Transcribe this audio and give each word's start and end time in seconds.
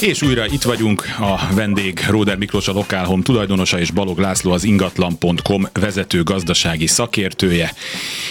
És 0.00 0.22
újra 0.22 0.46
itt 0.46 0.62
vagyunk, 0.62 1.04
a 1.18 1.54
vendég 1.54 2.04
Róder 2.08 2.36
Miklós 2.38 2.68
a 2.68 2.72
Lokálhom 2.72 3.22
tulajdonosa 3.22 3.78
és 3.78 3.90
Balog 3.90 4.18
László 4.18 4.52
az 4.52 4.64
ingatlan.com 4.64 5.68
vezető 5.72 6.22
gazdasági 6.22 6.86
szakértője, 6.86 7.72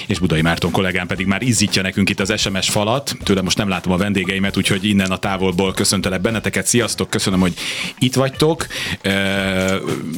és 0.08 0.20
Budai 0.20 0.42
Márton 0.42 0.72
kollégám 0.72 1.08
pedig 1.08 1.26
már 1.26 1.42
izzítja 1.42 1.82
nekünk 1.82 2.10
itt 2.10 2.20
az 2.20 2.34
SMS 2.38 2.70
falat, 2.70 3.18
tőle 3.24 3.42
most 3.42 3.58
nem 3.58 3.70
látom 3.70 3.94
a 3.94 3.98
vendégeimet, 3.98 4.58
úgyhogy 4.58 4.86
innen 4.86 5.12
a 5.12 5.18
távolból 5.18 5.74
köszöntelek 5.74 6.22
benneteket, 6.22 6.68
sziasztok, 6.68 7.10
köszönöm, 7.10 7.40
hogy 7.40 7.54
itt 8.00 8.16
vagytok. 8.16 8.68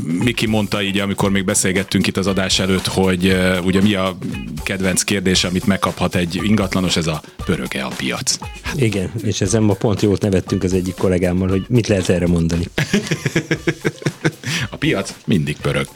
Miki 0.04 0.48
mondta 0.48 0.82
így, 0.82 1.00
amikor 1.00 1.32
még 1.32 1.46
beszélgettünk 1.46 2.08
itt 2.08 2.18
az 2.18 2.28
adás 2.28 2.60
előtt, 2.60 2.88
hogy 2.88 3.38
ugye 3.64 3.82
mi 3.82 3.94
a 3.94 4.18
kedvenc 4.64 5.04
kérdés, 5.04 5.44
amit 5.44 5.66
megkaphat 5.66 6.16
egy 6.16 6.40
ingatlanos, 6.44 6.98
ez 6.98 7.08
a 7.08 7.22
pöröge 7.46 7.84
a 7.84 7.92
piac. 7.98 8.38
Igen, 8.76 9.12
és 9.24 9.42
ezen 9.42 9.64
ma 9.64 9.74
pont 9.74 10.02
jót 10.02 10.22
nevettünk 10.22 10.64
az 10.64 10.74
egyik 10.74 10.96
kollégámmal, 11.38 11.48
hogy 11.48 11.66
mit 11.70 11.88
lehet 11.88 12.10
erre 12.10 12.28
mondani. 12.28 12.68
a 14.70 14.76
piac 14.76 15.14
mindig 15.26 15.58
pörög. 15.62 15.88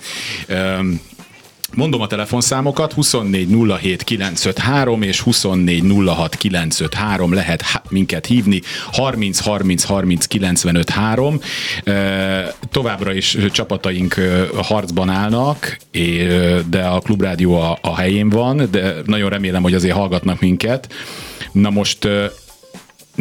Mondom 1.76 2.02
a 2.02 2.08
telefonszámokat, 2.08 2.94
2407953 2.96 5.04
és 5.04 5.24
2406953 5.26 7.34
lehet 7.34 7.64
minket 7.90 8.26
hívni, 8.26 8.62
30 8.92 9.40
30 9.40 9.84
30 9.84 10.26
95 10.26 10.90
3. 10.90 11.40
Továbbra 12.72 13.14
is 13.14 13.38
csapataink 13.52 14.16
harcban 14.56 15.10
állnak, 15.10 15.78
de 16.70 16.82
a 16.82 17.00
Klubrádió 17.00 17.56
a, 17.56 17.78
a 17.82 17.96
helyén 17.96 18.30
van, 18.30 18.68
de 18.72 18.96
nagyon 19.06 19.30
remélem, 19.30 19.62
hogy 19.62 19.74
azért 19.74 19.96
hallgatnak 19.96 20.40
minket. 20.40 20.94
Na 21.52 21.70
most 21.70 22.08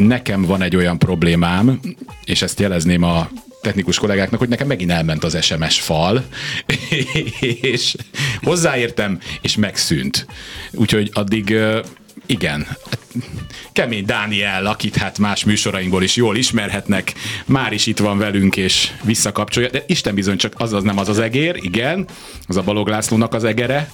nekem 0.07 0.43
van 0.43 0.63
egy 0.63 0.77
olyan 0.77 0.99
problémám, 0.99 1.81
és 2.25 2.43
ezt 2.43 2.61
jelezném 2.61 3.03
a 3.03 3.29
technikus 3.63 3.99
kollégáknak, 3.99 4.39
hogy 4.39 4.49
nekem 4.49 4.67
megint 4.67 4.91
elment 4.91 5.25
az 5.25 5.45
SMS 5.45 5.81
fal, 5.81 6.25
és 7.61 7.95
hozzáértem, 8.43 9.19
és 9.41 9.57
megszűnt. 9.57 10.27
Úgyhogy 10.73 11.11
addig 11.13 11.57
igen, 12.27 12.67
kemény 13.73 14.05
Dániel, 14.05 14.67
akit 14.67 14.97
hát 14.97 15.19
más 15.19 15.45
műsorainkból 15.45 16.03
is 16.03 16.17
jól 16.17 16.37
ismerhetnek, 16.37 17.13
már 17.45 17.73
is 17.73 17.87
itt 17.87 17.99
van 17.99 18.19
velünk, 18.19 18.57
és 18.57 18.91
visszakapcsolja, 19.03 19.71
de 19.71 19.85
Isten 19.87 20.15
bizony 20.15 20.37
csak 20.37 20.55
az 20.57 20.73
az 20.73 20.83
nem 20.83 20.99
az 20.99 21.09
az 21.09 21.19
egér, 21.19 21.59
igen, 21.61 22.07
az 22.47 22.57
a 22.57 22.63
Balog 22.63 22.89
Lászlónak 22.89 23.35
az 23.35 23.45
egere, 23.45 23.91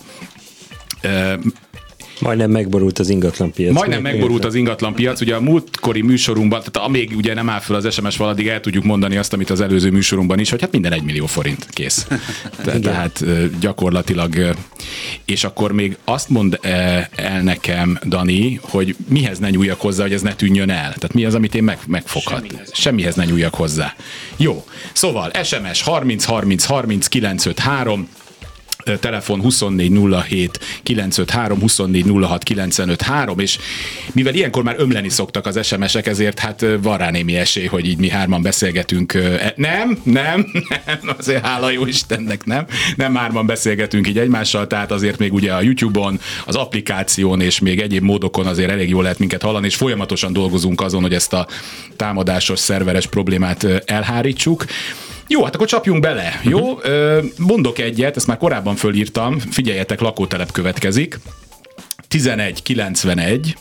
Majdnem 2.24 2.50
megborult 2.50 2.98
az 2.98 3.08
ingatlan 3.08 3.52
piac. 3.52 3.74
Majdnem 3.74 4.02
megborult 4.02 4.44
az 4.44 4.54
ingatlan 4.54 4.94
piac. 4.94 5.20
Ugye 5.20 5.34
a 5.34 5.40
múltkori 5.40 6.02
műsorunkban, 6.02 6.58
tehát 6.58 6.88
amíg 6.88 7.16
ugye 7.16 7.34
nem 7.34 7.48
áll 7.48 7.60
fel 7.60 7.76
az 7.76 7.92
SMS 7.92 8.16
valadig 8.16 8.46
el 8.46 8.60
tudjuk 8.60 8.84
mondani 8.84 9.16
azt, 9.16 9.32
amit 9.32 9.50
az 9.50 9.60
előző 9.60 9.90
műsorunkban 9.90 10.38
is, 10.38 10.50
hogy 10.50 10.60
hát 10.60 10.72
minden 10.72 10.92
egy 10.92 11.02
millió 11.02 11.26
forint 11.26 11.66
kész. 11.70 12.06
Te, 12.64 12.78
tehát 12.78 13.24
gyakorlatilag. 13.60 14.54
És 15.24 15.44
akkor 15.44 15.72
még 15.72 15.96
azt 16.04 16.28
mond 16.28 16.58
el 16.62 17.42
nekem, 17.42 17.98
Dani, 18.06 18.60
hogy 18.62 18.96
mihez 19.08 19.38
ne 19.38 19.50
nyúljak 19.50 19.80
hozzá, 19.80 20.02
hogy 20.02 20.12
ez 20.12 20.22
ne 20.22 20.34
tűnjön 20.34 20.70
el. 20.70 20.94
Tehát 20.94 21.12
mi 21.12 21.24
az, 21.24 21.34
amit 21.34 21.54
én 21.54 21.64
meg, 21.64 21.78
megfoghat. 21.86 22.46
Semmihez. 22.46 22.70
Semmihez 22.74 23.14
ne 23.14 23.24
nyúljak 23.24 23.54
hozzá. 23.54 23.94
Jó. 24.36 24.64
Szóval 24.92 25.30
SMS 25.42 25.82
30 25.82 26.24
30 26.24 26.64
30 26.64 27.06
953 27.08 28.08
telefon 29.00 29.40
2407 29.40 30.60
953 30.82 31.58
2406 31.58 32.42
953, 32.42 33.38
és 33.38 33.58
mivel 34.12 34.34
ilyenkor 34.34 34.62
már 34.62 34.74
ömleni 34.78 35.08
szoktak 35.08 35.46
az 35.46 35.66
SMS-ek, 35.66 36.06
ezért 36.06 36.38
hát 36.38 36.66
van 36.82 36.98
rá 36.98 37.10
némi 37.10 37.36
esély, 37.36 37.66
hogy 37.66 37.86
így 37.86 37.98
mi 37.98 38.08
hárman 38.08 38.42
beszélgetünk. 38.42 39.14
E, 39.14 39.52
nem, 39.56 39.98
nem, 40.02 40.46
nem, 40.86 40.98
azért 41.18 41.46
hála 41.46 41.70
jó 41.70 41.86
Istennek, 41.86 42.44
nem, 42.44 42.66
nem 42.96 43.14
hárman 43.14 43.46
beszélgetünk 43.46 44.08
így 44.08 44.18
egymással, 44.18 44.66
tehát 44.66 44.90
azért 44.90 45.18
még 45.18 45.32
ugye 45.32 45.52
a 45.52 45.62
YouTube-on, 45.62 46.20
az 46.46 46.54
applikáción 46.54 47.40
és 47.40 47.58
még 47.58 47.80
egyéb 47.80 48.02
módokon 48.02 48.46
azért 48.46 48.70
elég 48.70 48.88
jól 48.88 49.02
lehet 49.02 49.18
minket 49.18 49.42
hallani, 49.42 49.66
és 49.66 49.76
folyamatosan 49.76 50.32
dolgozunk 50.32 50.80
azon, 50.80 51.02
hogy 51.02 51.14
ezt 51.14 51.32
a 51.32 51.46
támadásos 51.96 52.58
szerveres 52.58 53.06
problémát 53.06 53.64
elhárítsuk. 53.84 54.64
Jó, 55.28 55.44
hát 55.44 55.54
akkor 55.54 55.66
csapjunk 55.66 56.00
bele. 56.00 56.40
Jó, 56.42 56.72
uh-huh. 56.72 57.24
mondok 57.38 57.78
egyet, 57.78 58.16
ezt 58.16 58.26
már 58.26 58.36
korábban 58.36 58.76
fölírtam, 58.76 59.38
figyeljetek, 59.38 60.00
lakótelep 60.00 60.52
következik. 60.52 61.18
1191, 62.08 63.56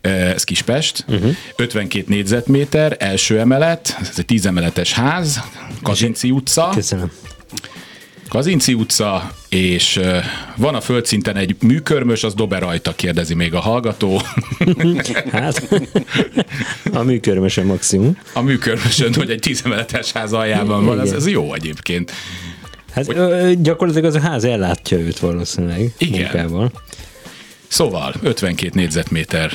ez 0.00 0.44
Kispest, 0.44 1.04
uh-huh. 1.08 1.36
52 1.56 2.04
négyzetméter, 2.08 2.96
első 2.98 3.38
emelet, 3.38 3.96
ez 4.00 4.14
egy 4.16 4.24
10 4.24 4.46
emeletes 4.46 4.92
ház, 4.92 5.40
Kazinci 5.82 6.30
utca. 6.30 6.70
Köszönöm. 6.74 7.10
Kazinci 8.28 8.74
utca, 8.74 9.30
és 9.48 10.00
van 10.56 10.74
a 10.74 10.80
földszinten 10.80 11.36
egy 11.36 11.56
műkörmös, 11.60 12.24
az 12.24 12.34
dobe 12.34 12.58
rajta, 12.58 12.94
kérdezi 12.94 13.34
még 13.34 13.54
a 13.54 13.60
hallgató. 13.60 14.20
Hát, 15.32 15.68
a 16.92 17.02
műkörmösön 17.02 17.66
maximum. 17.66 18.18
A 18.32 18.40
műkörmösön, 18.40 19.14
hogy 19.14 19.30
egy 19.30 19.40
tízemeletes 19.40 20.12
ház 20.12 20.32
aljában 20.32 20.84
van, 20.84 21.00
ez, 21.00 21.12
ez 21.12 21.28
jó 21.28 21.54
egyébként. 21.54 22.12
Hát 22.92 23.12
hogy... 23.12 23.62
gyakorlatilag 23.62 24.08
az 24.08 24.14
a 24.14 24.20
ház 24.20 24.44
ellátja 24.44 24.98
őt 24.98 25.18
valószínűleg 25.18 25.92
Igen. 25.98 26.20
munkával. 26.20 26.70
Szóval 27.68 28.14
52 28.22 28.70
négyzetméter 28.74 29.52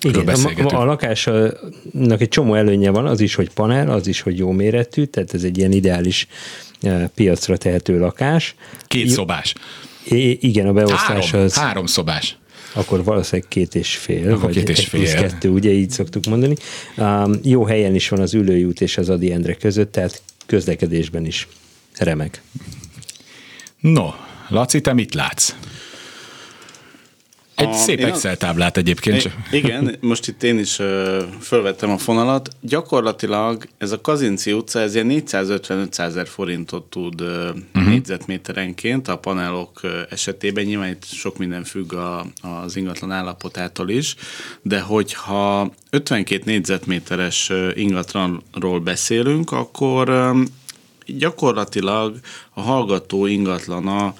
igen, 0.00 0.66
a, 0.66 0.80
a 0.80 0.84
lakásnak 0.84 2.20
egy 2.20 2.28
csomó 2.28 2.54
előnye 2.54 2.90
van, 2.90 3.06
az 3.06 3.20
is, 3.20 3.34
hogy 3.34 3.50
panel, 3.50 3.90
az 3.90 4.06
is, 4.06 4.20
hogy 4.20 4.38
jó 4.38 4.50
méretű, 4.50 5.04
tehát 5.04 5.34
ez 5.34 5.42
egy 5.42 5.58
ilyen 5.58 5.72
ideális 5.72 6.26
piacra 7.14 7.56
tehető 7.56 7.98
lakás. 7.98 8.54
Két 8.86 9.08
szobás. 9.08 9.54
I- 10.04 10.38
igen, 10.48 10.66
a 10.66 10.72
beosztás 10.72 11.30
három, 11.30 11.44
az... 11.44 11.54
Három 11.54 11.86
szobás. 11.86 12.38
Akkor 12.72 13.04
valószínűleg 13.04 13.48
két 13.48 13.74
és 13.74 13.96
fél, 13.96 14.30
akkor 14.30 14.42
vagy 14.42 14.54
két 14.54 14.68
és 14.68 14.84
fél. 14.84 15.14
kettő, 15.14 15.48
ugye 15.48 15.70
így 15.70 15.90
szoktuk 15.90 16.24
mondani. 16.24 16.54
Um, 16.96 17.32
jó 17.42 17.64
helyen 17.64 17.94
is 17.94 18.08
van 18.08 18.20
az 18.20 18.34
ülői 18.34 18.64
út 18.64 18.80
és 18.80 18.96
az 18.98 19.08
Adi 19.08 19.32
Endre 19.32 19.54
között, 19.54 19.92
tehát 19.92 20.22
közlekedésben 20.46 21.26
is 21.26 21.48
remek. 21.98 22.42
No, 23.80 24.08
Laci, 24.48 24.80
te 24.80 24.92
mit 24.92 25.14
látsz? 25.14 25.54
Egy 27.56 27.68
a, 27.68 27.72
szép 27.72 28.04
Excel 28.04 28.36
táblát 28.36 28.76
egyébként. 28.76 29.20
Csak. 29.20 29.32
Igen, 29.50 29.96
most 30.00 30.28
itt 30.28 30.42
én 30.42 30.58
is 30.58 30.78
uh, 30.78 31.22
fölvettem 31.40 31.90
a 31.90 31.98
fonalat. 31.98 32.48
Gyakorlatilag 32.60 33.68
ez 33.78 33.92
a 33.92 34.00
Kazinci 34.00 34.52
utca, 34.52 34.80
ez 34.80 34.94
ilyen 34.94 35.06
450-500 35.26 35.98
ezer 35.98 36.26
forintot 36.26 36.84
tud 36.84 37.20
uh, 37.20 37.28
uh-huh. 37.28 37.88
négyzetméterenként 37.88 39.08
a 39.08 39.16
panelok 39.16 39.80
uh, 39.82 39.90
esetében. 40.10 40.64
Nyilván 40.64 40.88
itt 40.88 41.04
sok 41.04 41.38
minden 41.38 41.64
függ 41.64 41.92
a, 41.92 42.26
az 42.40 42.76
ingatlan 42.76 43.12
állapotától 43.12 43.88
is, 43.88 44.14
de 44.62 44.80
hogyha 44.80 45.72
52 45.90 46.42
négyzetméteres 46.44 47.52
ingatlanról 47.74 48.80
beszélünk, 48.80 49.52
akkor 49.52 50.34
gyakorlatilag 51.06 52.20
a 52.54 52.60
hallgató 52.60 53.26
ingatlana 53.26 54.14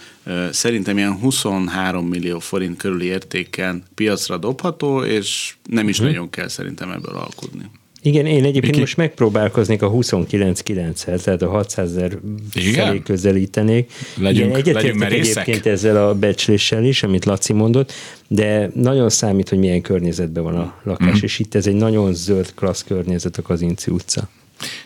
szerintem 0.51 0.99
ilyen 0.99 1.19
23 1.19 2.07
millió 2.07 2.39
forint 2.39 2.77
körüli 2.77 3.05
értéken 3.05 3.85
piacra 3.95 4.37
dobható, 4.37 5.05
és 5.05 5.55
nem 5.71 5.89
is 5.89 5.99
uh-huh. 5.99 6.13
nagyon 6.13 6.31
kell 6.31 6.49
szerintem 6.49 6.91
ebből 6.91 7.15
alkudni. 7.15 7.71
Igen, 8.07 8.27
én 8.27 8.45
egyébként 8.45 8.75
Ki? 8.75 8.81
most 8.81 8.97
megpróbálkoznék 8.97 9.83
a 9.83 9.91
29-9-hez, 9.91 11.23
tehát 11.23 11.43
a 11.43 11.49
600 11.49 11.97
ezer 11.97 12.19
felé 12.51 13.03
közelítenék. 13.03 13.93
Legyünk, 14.17 14.57
Igen, 14.57 14.59
egyetértek 14.59 15.13
egyébként 15.13 15.67
ezzel 15.67 16.09
a 16.09 16.15
becsléssel 16.15 16.85
is, 16.85 17.03
amit 17.03 17.25
Laci 17.25 17.53
mondott, 17.53 17.93
de 18.29 18.71
nagyon 18.75 19.09
számít, 19.09 19.49
hogy 19.49 19.59
milyen 19.59 19.81
környezetben 19.81 20.43
van 20.43 20.57
a 20.57 20.81
lakás, 20.83 21.21
mm. 21.21 21.25
és 21.25 21.39
itt 21.39 21.55
ez 21.55 21.67
egy 21.67 21.75
nagyon 21.75 22.15
zöld 22.15 22.55
klassz 22.55 22.85
környezet 22.85 23.37
a 23.37 23.43
Kazinci 23.43 23.91
utca. 23.91 24.29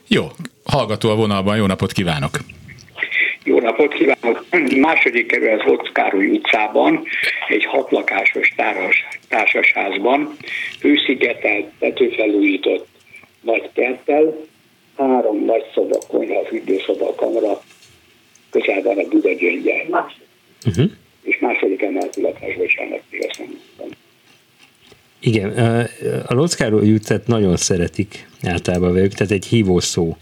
Jó, 0.08 0.26
hallgató 0.64 1.10
a 1.10 1.14
vonalban, 1.14 1.56
jó 1.56 1.66
napot 1.66 1.92
kívánok! 1.92 2.30
Jó 3.44 3.60
napot 3.60 3.94
kívánok! 3.94 4.44
Második 4.80 5.26
kerület 5.26 5.62
Hockároly 5.62 6.26
utcában, 6.26 7.02
egy 7.48 7.64
hatlakásos 7.64 8.52
társ, 8.56 9.06
társasházban, 9.28 10.36
hőszigetelt, 10.80 11.66
tetőfelújított 11.78 12.86
nagy 13.40 13.70
kerttel, 13.72 14.36
három 14.96 15.44
nagy 15.44 15.64
szoba, 15.74 15.98
konyha, 16.08 16.44
fürdőszoba, 16.44 17.14
kamera, 17.14 17.62
közel 18.50 18.82
van 18.82 18.98
a 18.98 19.08
Buda 19.08 19.32
gyöngye. 19.32 19.86
Uh-huh. 20.66 20.90
És 21.22 21.38
második 21.38 21.82
emeleti 21.82 22.20
lakás, 22.20 22.56
bocsánat, 22.56 23.02
azt 23.28 23.38
nem 23.38 23.90
Igen, 25.20 25.50
a 26.26 26.34
Lockároly 26.34 26.92
utcát 26.92 27.26
nagyon 27.26 27.56
szeretik 27.56 28.28
általában 28.42 28.92
velük, 28.92 29.12
tehát 29.12 29.32
egy 29.32 29.46
hívó 29.46 29.80
szó 29.80 30.16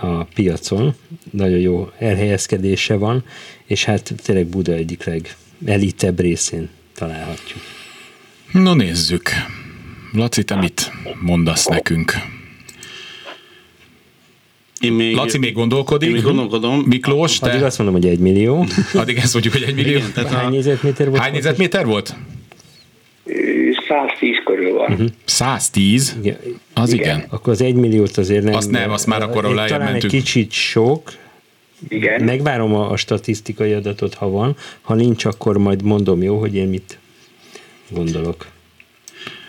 a 0.00 0.24
piacon, 0.24 0.94
nagyon 1.30 1.58
jó 1.58 1.90
elhelyezkedése 1.98 2.94
van, 2.94 3.24
és 3.64 3.84
hát 3.84 4.14
tényleg 4.22 4.46
Buda 4.46 4.72
egyik 4.72 5.04
legelitebb 5.04 6.20
részén 6.20 6.68
találhatjuk. 6.94 7.60
No 8.52 8.74
nézzük. 8.74 9.30
Laci, 10.12 10.44
te 10.44 10.56
mit 10.56 10.92
mondasz 11.20 11.66
nekünk? 11.66 12.12
Én 14.80 14.92
még, 14.92 15.14
Laci 15.14 15.38
még 15.38 15.52
gondolkodik. 15.52 16.08
Én 16.08 16.14
még 16.14 16.22
gondolkodom. 16.22 16.80
Miklós, 16.80 17.38
te? 17.38 17.50
Addig 17.50 17.62
azt 17.62 17.78
mondom, 17.78 18.00
hogy 18.00 18.10
egy 18.10 18.18
millió. 18.18 18.66
Addig 18.94 19.16
ezt 19.16 19.32
mondjuk, 19.32 19.54
hogy 19.54 19.62
egy 19.62 19.74
millió. 19.74 19.96
Igen, 19.96 20.12
tehát 20.12 20.32
Hány 20.32 20.46
a, 20.46 20.50
négyzetméter 20.50 21.08
volt? 21.08 21.22
Hány 21.22 21.32
négyzetméter 21.32 21.86
volt? 21.86 22.14
110 23.90 24.30
körül 24.44 24.72
van. 24.72 24.92
Uh-huh. 24.92 25.08
110? 25.24 26.16
Igen. 26.22 26.38
Az 26.74 26.92
igen. 26.92 27.16
Igen. 27.16 27.28
Akkor 27.30 27.52
az 27.52 27.62
egy 27.62 27.74
milliót 27.74 28.16
azért 28.16 28.44
nem. 28.44 28.54
Azt 28.54 28.70
nem, 28.70 28.90
azt 28.90 29.06
már 29.06 29.22
akkor 29.22 29.44
lejjebb 29.44 29.68
Talán 29.68 29.92
mentünk. 29.92 30.12
egy 30.12 30.20
kicsit 30.20 30.52
sok. 30.52 31.12
Igen. 31.88 32.24
Megvárom 32.24 32.74
a, 32.74 32.90
a 32.90 32.96
statisztikai 32.96 33.72
adatot, 33.72 34.14
ha 34.14 34.30
van. 34.30 34.56
Ha 34.80 34.94
nincs, 34.94 35.24
akkor 35.24 35.58
majd 35.58 35.82
mondom, 35.82 36.22
jó, 36.22 36.38
hogy 36.38 36.54
én 36.54 36.68
mit 36.68 36.98
gondolok. 37.88 38.46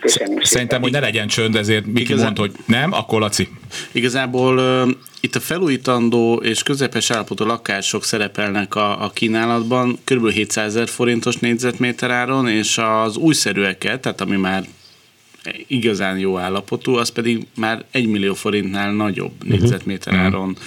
Köszönöm 0.01 0.29
szépen. 0.29 0.45
Szerintem, 0.45 0.81
hogy 0.81 0.91
ne 0.91 0.99
legyen 0.99 1.27
csönd, 1.27 1.55
ezért 1.55 1.85
Miki 1.85 2.01
Igazán- 2.01 2.25
mond, 2.25 2.37
hogy 2.37 2.51
nem, 2.65 2.93
akkor 2.93 3.19
Laci. 3.19 3.47
Igazából 3.91 4.57
uh, 4.57 4.91
itt 5.19 5.35
a 5.35 5.39
felújítandó 5.39 6.35
és 6.43 6.63
közepes 6.63 7.11
állapotú 7.11 7.45
lakások 7.45 8.03
szerepelnek 8.03 8.75
a, 8.75 9.03
a 9.03 9.09
kínálatban, 9.09 9.99
kb. 10.03 10.29
700 10.29 10.65
ezer 10.65 10.87
forintos 10.87 11.35
négyzetméter 11.35 12.11
áron, 12.11 12.47
és 12.47 12.77
az 12.77 13.17
újszerűeket, 13.17 14.01
tehát 14.01 14.21
ami 14.21 14.35
már 14.35 14.63
igazán 15.67 16.17
jó 16.17 16.37
állapotú, 16.37 16.95
az 16.95 17.09
pedig 17.09 17.45
már 17.55 17.85
1 17.91 18.07
millió 18.07 18.33
forintnál 18.33 18.93
nagyobb 18.93 19.31
uh-huh. 19.43 19.49
négyzetméter 19.49 20.13
áron 20.13 20.57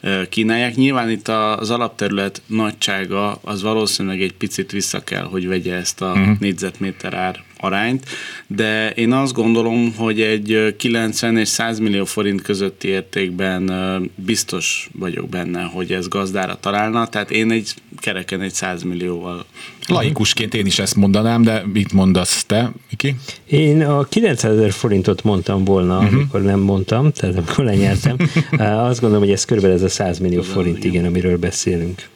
ö, 0.00 0.22
kínálják. 0.28 0.74
Nyilván 0.74 1.10
itt 1.10 1.28
az 1.28 1.70
alapterület 1.70 2.42
nagysága 2.46 3.38
az 3.42 3.62
valószínűleg 3.62 4.22
egy 4.22 4.32
picit 4.32 4.70
vissza 4.70 5.04
kell, 5.04 5.24
hogy 5.24 5.46
vegye 5.46 5.74
ezt 5.74 6.00
a 6.00 6.10
uh-huh. 6.10 6.38
négyzetméter 6.38 7.14
ár 7.14 7.42
arányt, 7.64 8.08
de 8.46 8.90
én 8.90 9.12
azt 9.12 9.32
gondolom, 9.32 9.94
hogy 9.96 10.20
egy 10.20 10.52
ö, 10.52 10.76
90 10.76 11.36
és 11.36 11.48
100 11.48 11.78
millió 11.78 12.04
forint 12.04 12.42
közötti 12.42 12.88
értékben 12.88 13.72
biztos 14.14 14.88
vagyok 14.98 15.28
benne, 15.28 15.62
hogy 15.62 15.92
ez 15.92 16.08
gazdára 16.08 16.58
találna, 16.60 17.06
tehát 17.06 17.30
én 17.30 17.50
egy 17.50 17.74
kereken 17.98 18.40
egy 18.40 18.52
100 18.52 18.82
millióval 18.82 19.46
Laikusként 19.88 20.54
én 20.54 20.66
is 20.66 20.78
ezt 20.78 20.94
mondanám, 20.94 21.42
de 21.42 21.62
mit 21.72 21.92
mondasz 21.92 22.44
te, 22.44 22.72
Miki? 22.90 23.16
Én 23.46 23.82
a 23.82 24.04
900 24.04 24.56
ezer 24.56 24.72
forintot 24.72 25.22
mondtam 25.22 25.64
volna, 25.64 25.98
uh-huh. 25.98 26.14
amikor 26.14 26.42
nem 26.42 26.60
mondtam, 26.60 27.12
tehát 27.12 27.36
amikor 27.36 27.64
lenyertem. 27.64 28.16
Azt 28.88 29.00
gondolom, 29.00 29.24
hogy 29.24 29.32
ez 29.32 29.44
körülbelül 29.44 29.76
ez 29.76 29.82
a 29.82 29.88
100 29.88 30.18
millió 30.18 30.42
forint, 30.42 30.84
igen, 30.84 31.04
amiről 31.04 31.38
beszélünk. 31.38 32.08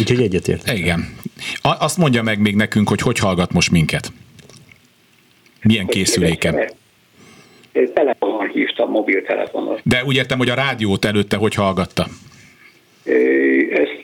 Úgyhogy 0.00 0.20
egyetértek. 0.20 0.78
Igen. 0.78 1.08
Azt 1.62 1.96
mondja 1.96 2.22
meg 2.22 2.40
még 2.40 2.54
nekünk, 2.54 2.88
hogy 2.88 3.00
hogy 3.00 3.18
hallgat 3.18 3.52
most 3.52 3.70
minket. 3.70 4.12
Milyen 5.64 5.86
készüléken. 5.86 6.70
Telefonon 7.94 8.48
hívtam, 8.48 8.90
mobiltelefonon. 8.90 9.78
De 9.82 10.04
úgy 10.04 10.16
értem, 10.16 10.38
hogy 10.38 10.48
a 10.48 10.54
rádiót 10.54 11.04
előtte 11.04 11.36
hogy 11.36 11.54
hallgatta? 11.54 12.06
Ezt 13.70 14.00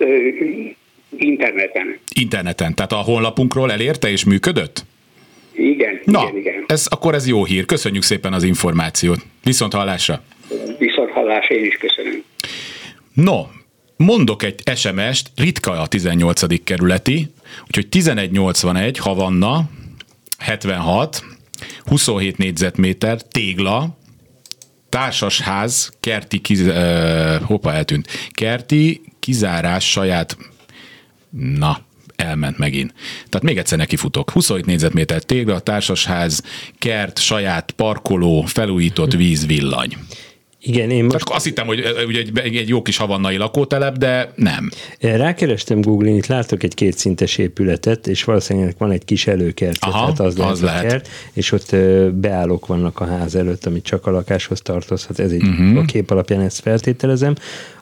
interneten. 1.17 1.99
Interneten. 2.15 2.75
Tehát 2.75 2.93
a 2.93 2.97
honlapunkról 2.97 3.73
elérte 3.73 4.11
és 4.11 4.25
működött? 4.25 4.85
Igen, 5.53 6.01
Na, 6.05 6.23
igen, 6.23 6.37
igen. 6.37 6.65
Ez, 6.67 6.87
akkor 6.91 7.15
ez 7.15 7.29
jó 7.29 7.45
hír. 7.45 7.65
Köszönjük 7.65 8.03
szépen 8.03 8.33
az 8.33 8.43
információt. 8.43 9.19
Viszont 9.45 9.73
hallásra. 9.73 10.23
Viszont 10.79 11.11
hallás, 11.11 11.49
én 11.49 11.65
is 11.65 11.77
köszönöm. 11.77 12.25
No, 13.13 13.43
mondok 13.97 14.43
egy 14.43 14.63
SMS-t, 14.75 15.31
ritka 15.37 15.71
a 15.71 15.87
18. 15.87 16.65
kerületi, 16.65 17.27
úgyhogy 17.67 17.87
1181, 17.91 18.99
Havanna, 18.99 19.63
76, 20.39 21.25
27 21.85 22.37
négyzetméter, 22.37 23.23
tégla, 23.23 23.99
társasház, 24.89 25.93
kerti, 26.01 26.39
kiz, 26.39 26.61
uh, 26.61 27.43
hoppá, 27.43 27.73
eltűnt, 27.73 28.09
kerti, 28.31 29.01
kizárás 29.19 29.91
saját, 29.91 30.37
na, 31.31 31.81
elment 32.17 32.59
megint. 32.59 32.95
Tehát 33.29 33.43
még 33.43 33.59
egyszer 33.59 33.79
nekifutok. 33.79 34.31
27 34.31 34.67
négyzetméter 34.67 35.23
tégla, 35.23 35.59
társasház, 35.59 36.43
kert, 36.79 37.19
saját 37.19 37.71
parkoló, 37.71 38.43
felújított 38.43 39.13
víz, 39.13 39.47
villany. 39.47 39.97
Igen, 40.63 40.91
én 40.91 41.03
Most 41.03 41.13
most 41.13 41.29
azt 41.29 41.45
hittem, 41.45 41.67
hogy 41.67 41.85
ugye 42.07 42.19
egy, 42.35 42.57
egy 42.57 42.69
jó 42.69 42.83
kis 42.83 42.97
havannai 42.97 43.37
lakótelep, 43.37 43.97
de 43.97 44.33
nem. 44.35 44.71
rákerestem 45.01 45.81
Google-in, 45.81 46.17
itt 46.17 46.27
látok 46.27 46.63
egy 46.63 46.75
kétszintes 46.75 47.39
épületet, 47.39 48.07
és 48.07 48.25
valószínűleg 48.25 48.75
van 48.79 48.91
egy 48.91 49.05
kis 49.05 49.27
előkert, 49.27 49.77
Aha, 49.81 50.13
tehát 50.13 50.21
az 50.21 50.39
az 50.39 50.61
lehet. 50.61 50.87
kert, 50.87 51.09
és 51.33 51.53
ott 51.53 51.77
beállók 52.13 52.67
vannak 52.67 53.01
a 53.01 53.07
ház 53.07 53.35
előtt, 53.35 53.67
amit 53.67 53.85
csak 53.85 54.07
a 54.07 54.11
lakáshoz 54.11 54.61
tartozhat. 54.61 55.19
Ez 55.19 55.31
egy, 55.31 55.43
uh-huh. 55.43 55.79
a 55.79 55.85
kép 55.85 56.11
alapján 56.11 56.41
ezt 56.41 56.61
feltételezem. 56.61 57.35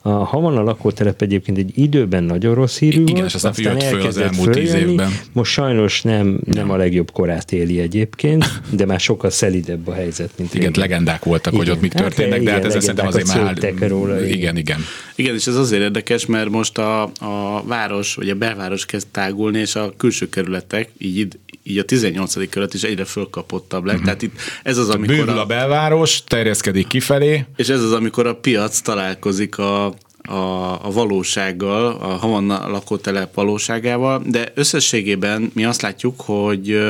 A, 0.03 0.09
ha 0.09 0.41
van 0.41 0.57
a 0.57 0.63
lakótelep 0.63 1.23
egyébként 1.23 1.59
egy 1.59 1.71
időben 1.75 2.25
nagyon 2.25 2.55
rossz 2.55 2.79
hírű 2.79 3.01
Igen, 3.01 3.15
volt, 3.15 3.27
és 3.27 3.35
aztán 3.35 3.53
jött 3.57 3.83
föl 3.83 4.01
az 4.01 4.17
elmúlt 4.17 4.51
tíz 4.51 4.75
évben. 4.75 5.11
Most 5.33 5.53
sajnos 5.53 6.03
nem, 6.03 6.41
nem 6.45 6.71
a 6.71 6.77
legjobb 6.77 7.11
korát 7.13 7.53
éli 7.53 7.81
egyébként, 7.81 8.61
de 8.71 8.87
már 8.87 9.01
sokkal 9.01 9.31
szelidebb 9.31 9.89
a 9.89 9.93
helyzet, 9.93 10.31
mint 10.37 10.55
Igen, 10.55 10.67
régen. 10.73 10.89
legendák 10.89 11.25
voltak, 11.25 11.53
hogy 11.55 11.63
Igen. 11.63 11.75
ott 11.75 11.81
mik 11.81 11.93
Hát, 11.93 12.03
történnek, 12.03 12.43
de 12.43 12.51
hát 12.51 12.65
ez 12.65 12.73
szerintem 12.73 13.07
azért 13.07 13.27
már... 13.27 13.89
róla, 13.89 14.25
igen. 14.25 14.37
igen, 14.37 14.57
igen. 14.57 14.81
Igen, 15.15 15.35
és 15.35 15.47
ez 15.47 15.57
azért 15.57 15.83
érdekes, 15.83 16.27
mert 16.27 16.49
most 16.51 16.79
a, 16.79 17.03
a 17.03 17.63
város, 17.67 18.15
vagy 18.15 18.29
a 18.29 18.35
belváros 18.35 18.87
kezd 18.87 19.07
tágulni, 19.11 19.59
és 19.59 19.75
a 19.75 19.93
külső 19.97 20.29
kerületek, 20.29 20.91
így, 20.99 21.39
így 21.63 21.79
a 21.79 21.85
18. 21.85 22.49
kerület 22.49 22.75
is 22.75 22.83
egyre 22.83 23.05
fölkapottabb 23.05 23.85
lett. 23.85 23.93
Uh-huh. 23.95 24.05
Tehát 24.05 24.23
itt 24.23 24.41
ez 24.63 24.79
az, 24.79 24.89
amikor 24.89 25.17
Bővül 25.17 25.39
a 25.39 25.47
belváros, 25.47 26.25
terjeszkedik 26.25 26.87
kifelé, 26.87 27.45
és 27.57 27.69
ez 27.69 27.83
az, 27.83 27.93
amikor 27.93 28.27
a 28.27 28.35
piac 28.35 28.81
találkozik 28.81 29.59
a, 29.59 29.95
a, 30.29 30.73
a 30.87 30.91
valósággal, 30.91 31.87
a 31.87 32.07
Havanna 32.07 32.69
lakótelep 32.69 33.35
valóságával, 33.35 34.23
de 34.27 34.53
összességében 34.55 35.51
mi 35.55 35.65
azt 35.65 35.83
látjuk, 35.83 36.21
hogy 36.21 36.81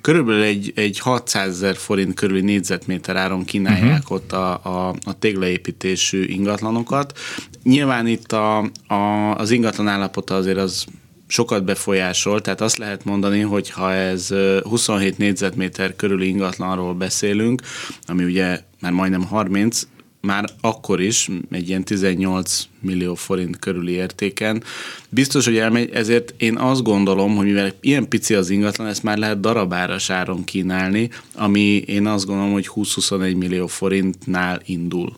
körülbelül 0.00 0.42
egy, 0.42 0.72
egy 0.74 0.98
600 0.98 1.48
ezer 1.48 1.76
forint 1.76 2.14
körüli 2.14 2.40
négyzetméter 2.40 3.16
áron 3.16 3.44
kínálják 3.44 4.02
uh-huh. 4.02 4.16
ott 4.16 4.32
a, 4.32 4.52
a, 4.52 4.94
a 5.04 5.18
téglaépítésű 5.18 6.24
ingatlanokat. 6.24 7.18
Nyilván 7.62 8.06
itt 8.06 8.32
a, 8.32 8.58
a, 8.86 9.34
az 9.36 9.50
ingatlan 9.50 9.88
állapota 9.88 10.34
azért 10.34 10.58
az 10.58 10.84
sokat 11.26 11.64
befolyásol, 11.64 12.40
tehát 12.40 12.60
azt 12.60 12.76
lehet 12.76 13.04
mondani, 13.04 13.40
hogy 13.40 13.70
ha 13.70 13.92
ez 13.92 14.30
ö, 14.30 14.60
27 14.62 15.18
négyzetméter 15.18 15.96
körüli 15.96 16.28
ingatlanról 16.28 16.94
beszélünk, 16.94 17.62
ami 18.06 18.24
ugye 18.24 18.60
már 18.80 18.92
majdnem 18.92 19.24
30, 19.24 19.82
már 20.24 20.44
akkor 20.60 21.00
is 21.00 21.28
egy 21.50 21.68
ilyen 21.68 21.84
18 21.84 22.68
millió 22.80 23.14
forint 23.14 23.58
körüli 23.58 23.92
értéken. 23.92 24.62
Biztos, 25.08 25.44
hogy 25.44 25.56
elmegy, 25.56 25.90
ezért 25.92 26.34
én 26.36 26.56
azt 26.56 26.82
gondolom, 26.82 27.36
hogy 27.36 27.46
mivel 27.46 27.72
ilyen 27.80 28.08
pici 28.08 28.34
az 28.34 28.50
ingatlan, 28.50 28.86
ezt 28.86 29.02
már 29.02 29.18
lehet 29.18 29.40
darabáras 29.40 30.10
áron 30.10 30.44
kínálni, 30.44 31.10
ami 31.34 31.60
én 31.86 32.06
azt 32.06 32.26
gondolom, 32.26 32.52
hogy 32.52 32.68
20-21 32.74 33.36
millió 33.36 33.66
forintnál 33.66 34.60
indul. 34.64 35.16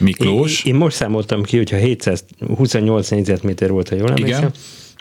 Miklós. 0.00 0.64
Én, 0.64 0.72
én 0.72 0.78
most 0.78 0.96
számoltam 0.96 1.42
ki, 1.42 1.56
hogyha 1.56 1.76
728 1.76 3.08
négyzetméter 3.08 3.70
volt, 3.70 3.88
ha 3.88 3.94
jól 3.94 4.08
emlékszem, 4.08 4.38
Igen. 4.38 4.52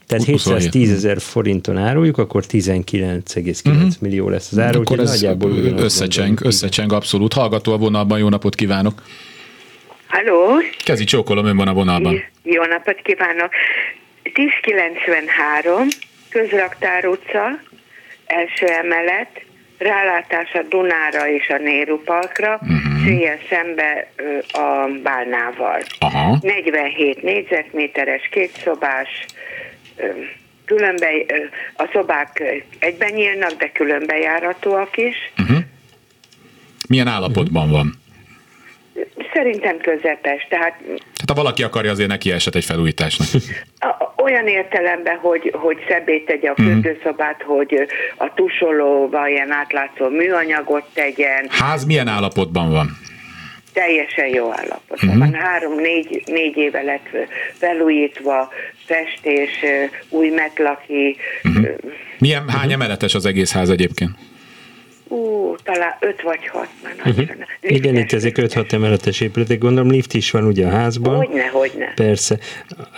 Tehát 0.07 0.25
27. 0.25 0.73
710 0.73 0.91
ezer 0.91 1.21
forinton 1.21 1.77
áruljuk, 1.77 2.17
akkor 2.17 2.43
19,9 2.47 3.65
uh-huh. 3.65 3.91
millió 3.99 4.29
lesz 4.29 4.51
az 4.51 4.59
áru, 4.59 4.79
Mhm. 4.79 4.81
Akkor 4.81 4.99
ez 4.99 5.09
nagyjából 5.11 5.51
összecseng, 5.51 6.27
gondolom. 6.27 6.49
összecseng 6.49 6.91
abszolút. 6.93 7.33
Hallgató 7.33 7.73
a 7.73 7.77
vonalban, 7.77 8.19
jó 8.19 8.29
napot 8.29 8.55
kívánok. 8.55 9.01
Halló, 10.07 10.55
Kezi 10.83 11.03
csókolom, 11.03 11.45
ön 11.45 11.57
van 11.57 11.67
a 11.67 11.73
vonalban. 11.73 12.23
jó 12.43 12.63
napot 12.63 13.01
kívánok! 13.03 13.49
1093, 14.33 15.87
Közraktár 16.29 17.05
utca, 17.05 17.59
első 18.25 18.65
emelet, 18.65 19.29
rálátás 19.77 20.53
a 20.53 20.61
Dunára 20.69 21.29
és 21.29 21.49
a 21.49 21.57
Néru 21.57 21.97
Parkra, 21.97 22.59
uh-huh. 22.61 23.29
szembe 23.49 24.07
a 24.51 24.89
Bálnával. 25.03 25.81
Aha. 25.99 26.37
47 26.41 27.21
négyzetméteres, 27.21 28.29
kétszobás, 28.31 29.25
különbe, 30.65 31.09
a 31.75 31.89
szobák 31.93 32.43
egyben 32.79 33.13
nyílnak, 33.13 33.51
de 33.51 33.71
különbejáratóak 33.71 34.97
is. 34.97 35.15
Milyen 36.87 37.07
állapotban 37.07 37.69
van? 37.69 37.93
Szerintem 39.33 39.77
közepes, 39.77 40.47
tehát 40.49 40.77
Tehát 41.27 41.27
ha 41.27 41.33
valaki 41.33 41.63
akarja, 41.63 41.91
azért 41.91 42.09
neki 42.09 42.31
esett 42.31 42.55
egy 42.55 42.65
felújításnak. 42.65 43.27
Olyan 44.25 44.47
értelemben, 44.47 45.17
hogy, 45.17 45.53
hogy 45.53 45.77
szebbé 45.89 46.19
tegye 46.19 46.49
a 46.49 46.55
fürdőszobát, 46.55 47.41
hogy 47.41 47.73
ö, 47.73 47.83
a 48.17 48.33
tusolóval 48.33 49.27
ilyen 49.27 49.51
átlátszó 49.51 50.09
műanyagot 50.09 50.83
tegyen. 50.93 51.47
Ház 51.49 51.85
milyen 51.85 52.07
állapotban 52.07 52.71
van? 52.71 52.97
Teljesen 53.77 54.27
jó 54.27 54.51
állapotban 54.51 55.09
uh-huh. 55.09 55.17
van. 55.17 55.33
Három-négy 55.33 56.23
négy 56.25 56.57
éve 56.57 56.81
lett 56.81 57.07
felújítva, 57.53 58.49
festés, 58.85 59.51
új 60.09 60.29
metlaki. 60.29 61.15
Uh-huh. 61.43 61.67
Milyen, 62.19 62.49
hány 62.49 62.71
emeletes 62.71 63.15
az 63.15 63.25
egész 63.25 63.51
ház 63.51 63.69
egyébként? 63.69 64.11
Ú, 65.07 65.55
talán 65.63 65.95
öt 65.99 66.21
vagy 66.21 66.47
hat 66.47 66.69
már 66.83 66.95
uh-huh. 67.05 67.29
Igen, 67.61 67.95
itt 67.95 68.11
ezek 68.11 68.35
5-6 68.37 68.71
emeletes 68.71 69.21
épületek, 69.21 69.57
gondolom 69.57 69.91
lift 69.91 70.13
is 70.13 70.31
van 70.31 70.43
ugye 70.43 70.65
a 70.65 70.69
házban. 70.69 71.15
Hogyne, 71.15 71.45
hogyne. 71.45 71.93
Persze. 71.95 72.37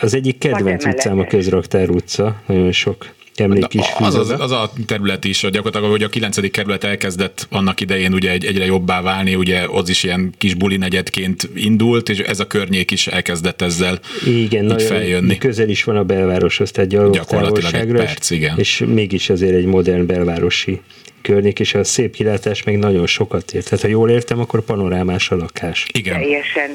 Az 0.01 0.13
egyik 0.13 0.37
kedvenc 0.37 0.85
utcám 0.85 1.19
a 1.19 1.25
Közraktár 1.25 1.89
utca, 1.89 2.41
nagyon 2.45 2.71
sok 2.71 3.05
emlék 3.39 3.73
is 3.73 3.85
az, 3.97 4.15
az, 4.15 4.29
az, 4.29 4.51
a 4.51 4.71
terület 4.85 5.25
is, 5.25 5.39
gyakorlatilag, 5.39 5.89
hogy 5.89 6.03
a 6.03 6.09
9. 6.09 6.51
kerület 6.51 6.83
elkezdett 6.83 7.47
annak 7.49 7.81
idején 7.81 8.13
ugye 8.13 8.31
egy, 8.31 8.45
egyre 8.45 8.65
jobbá 8.65 9.01
válni, 9.01 9.35
ugye 9.35 9.61
az 9.71 9.89
is 9.89 10.03
ilyen 10.03 10.33
kis 10.37 10.53
buli 10.53 10.77
negyedként 10.77 11.49
indult, 11.55 12.09
és 12.09 12.19
ez 12.19 12.39
a 12.39 12.47
környék 12.47 12.91
is 12.91 13.07
elkezdett 13.07 13.61
ezzel 13.61 13.99
igen, 14.25 14.65
nagyon 14.65 14.87
feljönni. 14.87 15.37
közel 15.37 15.69
is 15.69 15.83
van 15.83 15.97
a 15.97 16.03
belvároshoz, 16.03 16.71
tehát 16.71 17.11
gyakorlatilag 17.11 17.73
egy 17.73 17.91
perc, 17.91 18.29
igen. 18.29 18.57
és 18.57 18.83
mégis 18.87 19.29
azért 19.29 19.55
egy 19.55 19.65
modern 19.65 20.05
belvárosi 20.05 20.81
környék, 21.21 21.59
és 21.59 21.73
a 21.73 21.83
szép 21.83 22.13
kilátás 22.13 22.63
meg 22.63 22.77
nagyon 22.77 23.07
sokat 23.07 23.53
ért. 23.53 23.65
Tehát 23.65 23.81
ha 23.81 23.87
jól 23.87 24.09
értem, 24.09 24.39
akkor 24.39 24.61
panorámás 24.61 25.31
a 25.31 25.35
lakás. 25.35 25.85
Igen. 25.93 26.19
Teljesen 26.19 26.69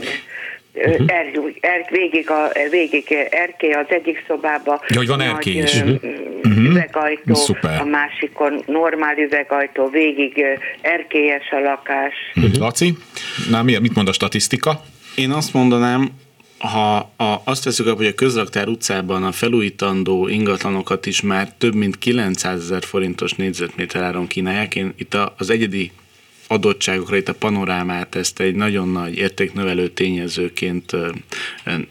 uh-huh. 0.75 1.05
er, 1.07 1.27
er, 1.61 1.87
végig, 1.91 2.31
a, 2.31 2.51
végig 2.71 3.29
erkély 3.31 3.73
az 3.73 3.87
egyik 3.89 4.25
szobába. 4.27 4.81
Ja, 4.89 4.97
hogy 4.97 5.07
van 5.07 5.21
erkély 5.21 5.57
is. 5.57 5.75
Uh-huh. 5.75 6.01
Üvegajtó, 6.43 7.35
Szuper. 7.35 7.81
a 7.81 7.85
másikon 7.85 8.63
normál 8.67 9.19
üvegajtó, 9.19 9.89
végig 9.89 10.45
erkélyes 10.81 11.51
a 11.51 11.59
lakás. 11.59 12.15
Uh-huh. 12.35 12.57
Laci, 12.59 12.95
na 13.51 13.63
mit 13.63 13.95
mond 13.95 14.09
a 14.09 14.13
statisztika? 14.13 14.85
Én 15.17 15.31
azt 15.31 15.53
mondanám, 15.53 16.09
ha 16.59 16.97
a, 17.17 17.41
azt 17.45 17.65
veszük 17.65 17.89
hogy 17.97 18.07
a 18.07 18.15
közraktár 18.15 18.69
utcában 18.69 19.25
a 19.25 19.33
felújítandó 19.33 20.29
ingatlanokat 20.29 21.07
is 21.07 21.23
már 21.23 21.49
több 21.59 21.75
mint 21.75 21.99
900 21.99 22.61
ezer 22.61 22.83
forintos 22.83 23.33
négyzetméter 23.33 24.03
áron 24.03 24.27
kínálják, 24.27 24.75
én 24.75 24.93
itt 24.97 25.17
az 25.37 25.51
egyedi 25.51 25.93
adottságokra, 26.47 27.17
itt 27.17 27.29
a 27.29 27.35
panorámát, 27.35 28.15
ezt 28.15 28.41
egy 28.41 28.55
nagyon 28.55 28.89
nagy 28.89 29.17
értéknövelő 29.17 29.89
tényezőként 29.89 30.93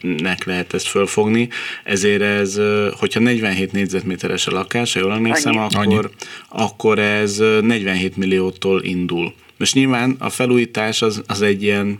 nek 0.02 0.44
lehet 0.44 0.74
ezt 0.74 0.88
fölfogni, 0.88 1.50
ezért 1.84 2.22
ez, 2.22 2.60
hogyha 2.92 3.20
47 3.20 3.72
négyzetméteres 3.72 4.48
a 4.48 4.52
lakás, 4.52 4.94
ha 4.94 5.00
jól 5.00 5.14
emlékszem, 5.14 5.58
akkor, 5.58 6.12
akkor 6.50 7.00
ez 7.00 7.38
47 7.38 8.18
milliótól 8.18 8.84
indul. 8.84 9.34
Most 9.58 9.74
nyilván 9.74 10.16
a 10.20 10.30
felújítás 10.30 11.02
az, 11.02 11.22
az 11.28 11.42
egy 11.42 11.64
ilyen 11.64 12.00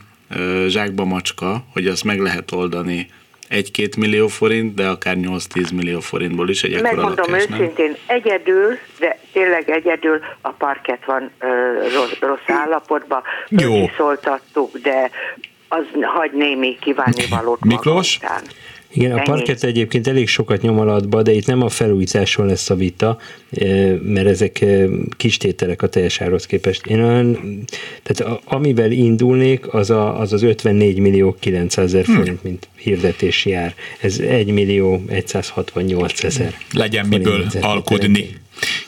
zsákba 0.68 1.04
macska, 1.04 1.64
hogy 1.72 1.86
azt 1.86 2.04
meg 2.04 2.20
lehet 2.20 2.52
oldani 2.52 3.08
egy-két 3.48 3.96
millió 3.96 4.26
forint, 4.26 4.74
de 4.74 4.88
akár 4.88 5.16
8-10 5.18 5.74
millió 5.74 6.00
forintból 6.00 6.48
is 6.48 6.62
egy 6.62 6.72
ekkora 6.72 6.94
Megmondom 6.94 7.30
lakás, 7.30 7.50
őszintén, 7.50 7.86
nem? 7.86 7.96
egyedül, 8.06 8.78
de 8.98 9.18
tényleg 9.32 9.70
egyedül 9.70 10.20
a 10.40 10.50
parket 10.50 11.04
van 11.04 11.30
ö, 11.38 11.46
rossz, 11.94 12.18
rossz 12.20 12.48
állapotban. 12.62 13.22
Jó. 13.48 13.90
Szóltattuk, 13.96 14.78
de 14.78 15.10
az 15.68 15.84
hagy 16.02 16.32
némi 16.32 16.78
kívánnivalót 16.80 17.64
Miklós? 17.64 18.16
Után. 18.16 18.42
Igen, 18.94 19.12
a 19.12 19.22
parket 19.22 19.64
egyébként 19.64 20.06
elég 20.06 20.28
sokat 20.28 20.62
nyom 20.62 20.78
alatba, 20.78 21.22
de 21.22 21.32
itt 21.32 21.46
nem 21.46 21.62
a 21.62 21.68
felújításon 21.68 22.46
lesz 22.46 22.70
a 22.70 22.74
vita, 22.74 23.18
eh, 23.50 23.94
mert 24.02 24.26
ezek 24.26 24.60
eh, 24.60 24.86
kis 25.16 25.36
tételek 25.36 25.82
a 25.82 25.88
teljes 25.88 26.20
árhoz 26.20 26.46
képest. 26.46 26.86
Én 26.86 27.02
olyan, 27.02 27.38
tehát 28.02 28.40
amivel 28.44 28.90
indulnék, 28.90 29.72
az 29.74 29.90
a, 29.90 30.20
az, 30.20 30.32
az 30.32 30.42
54 30.42 30.98
millió 30.98 31.36
900 31.40 31.84
ezer 31.84 32.04
hm. 32.04 32.12
forint, 32.12 32.42
mint 32.42 32.68
hirdetési 32.76 33.52
ár. 33.52 33.74
Ez 34.00 34.18
1 34.18 34.52
millió 34.52 35.02
168 35.24 36.24
ezer. 36.24 36.54
Legyen 36.72 37.06
miből 37.06 37.46
alkodni. 37.60 38.28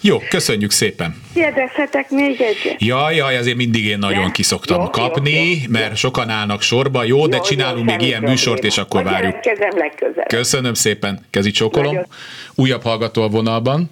Jó, 0.00 0.18
köszönjük 0.18 0.70
szépen. 0.70 1.22
Kérdezhetek 1.34 2.10
még 2.10 2.40
egyet? 2.40 2.82
Jaj, 2.82 3.14
jaj, 3.14 3.36
azért 3.36 3.56
mindig 3.56 3.84
én 3.84 3.98
nagyon 3.98 4.20
nem? 4.20 4.30
kiszoktam 4.30 4.80
jó, 4.80 4.90
kapni, 4.90 5.30
jó, 5.30 5.42
jó, 5.42 5.56
mert 5.68 5.88
jó. 5.88 5.94
sokan 5.94 6.28
állnak 6.28 6.62
sorba. 6.62 7.04
Jó, 7.04 7.16
jó 7.16 7.26
de 7.26 7.38
csinálunk 7.38 7.90
jó, 7.90 7.96
még 7.96 8.06
ilyen 8.06 8.22
műsort, 8.22 8.64
és 8.64 8.78
akkor 8.78 9.02
Majd 9.02 9.14
várjuk. 9.14 9.44
legközelebb. 9.74 10.28
Köszönöm 10.28 10.74
szépen, 10.74 11.26
kezi 11.30 11.50
csókolom. 11.50 11.94
Nagyon. 11.94 12.06
Újabb 12.54 12.82
hallgató 12.82 13.22
a 13.22 13.28
vonalban. 13.28 13.90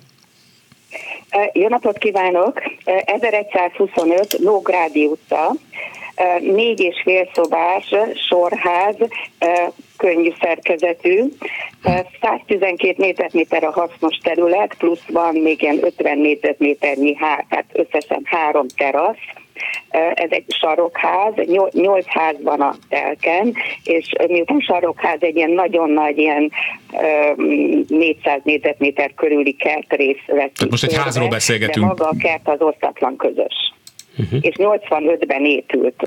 Jó 1.52 1.68
napot 1.68 1.98
kívánok! 1.98 2.62
1125 3.04 4.38
Nógrádi 4.38 5.06
utca, 5.06 5.54
négy 6.40 6.80
és 6.80 7.00
fél 7.04 7.28
szobás 7.34 7.94
sorház, 8.28 8.96
könnyű 9.96 10.32
szerkezetű, 10.40 11.22
112 12.20 12.94
négyzetméter 12.96 13.64
a 13.64 13.70
hasznos 13.70 14.16
terület, 14.16 14.74
plusz 14.78 15.06
van 15.08 15.34
még 15.34 15.62
ilyen 15.62 15.78
50 15.84 16.18
négyzetméternyi, 16.18 17.14
tehát 17.14 17.66
összesen 17.72 18.22
három 18.24 18.66
terasz, 18.76 19.16
ez 20.14 20.30
egy 20.30 20.44
sarokház, 20.48 21.32
nyolc 21.72 22.06
ház 22.06 22.36
van 22.42 22.60
a 22.60 22.74
telken, 22.88 23.54
és 23.84 24.12
miután 24.28 24.60
sarokház 24.60 25.18
egy 25.20 25.36
ilyen 25.36 25.50
nagyon 25.50 25.90
nagy, 25.90 26.18
ilyen 26.18 26.50
400 27.88 28.40
négyzetméter 28.44 29.14
körüli 29.14 29.52
kertrész 29.52 30.24
vett. 30.26 30.54
Tehát 30.54 30.70
most 30.70 30.84
egy 30.84 30.96
házról 30.96 31.28
beszélgetünk. 31.28 31.86
De 31.86 31.92
maga 31.92 32.08
a 32.08 32.14
kert 32.18 32.48
az 32.48 32.60
osztatlan 32.60 33.16
közös. 33.16 33.72
Uh-huh. 34.18 34.38
És 34.42 34.54
85-ben 34.58 35.44
épült. 35.44 36.02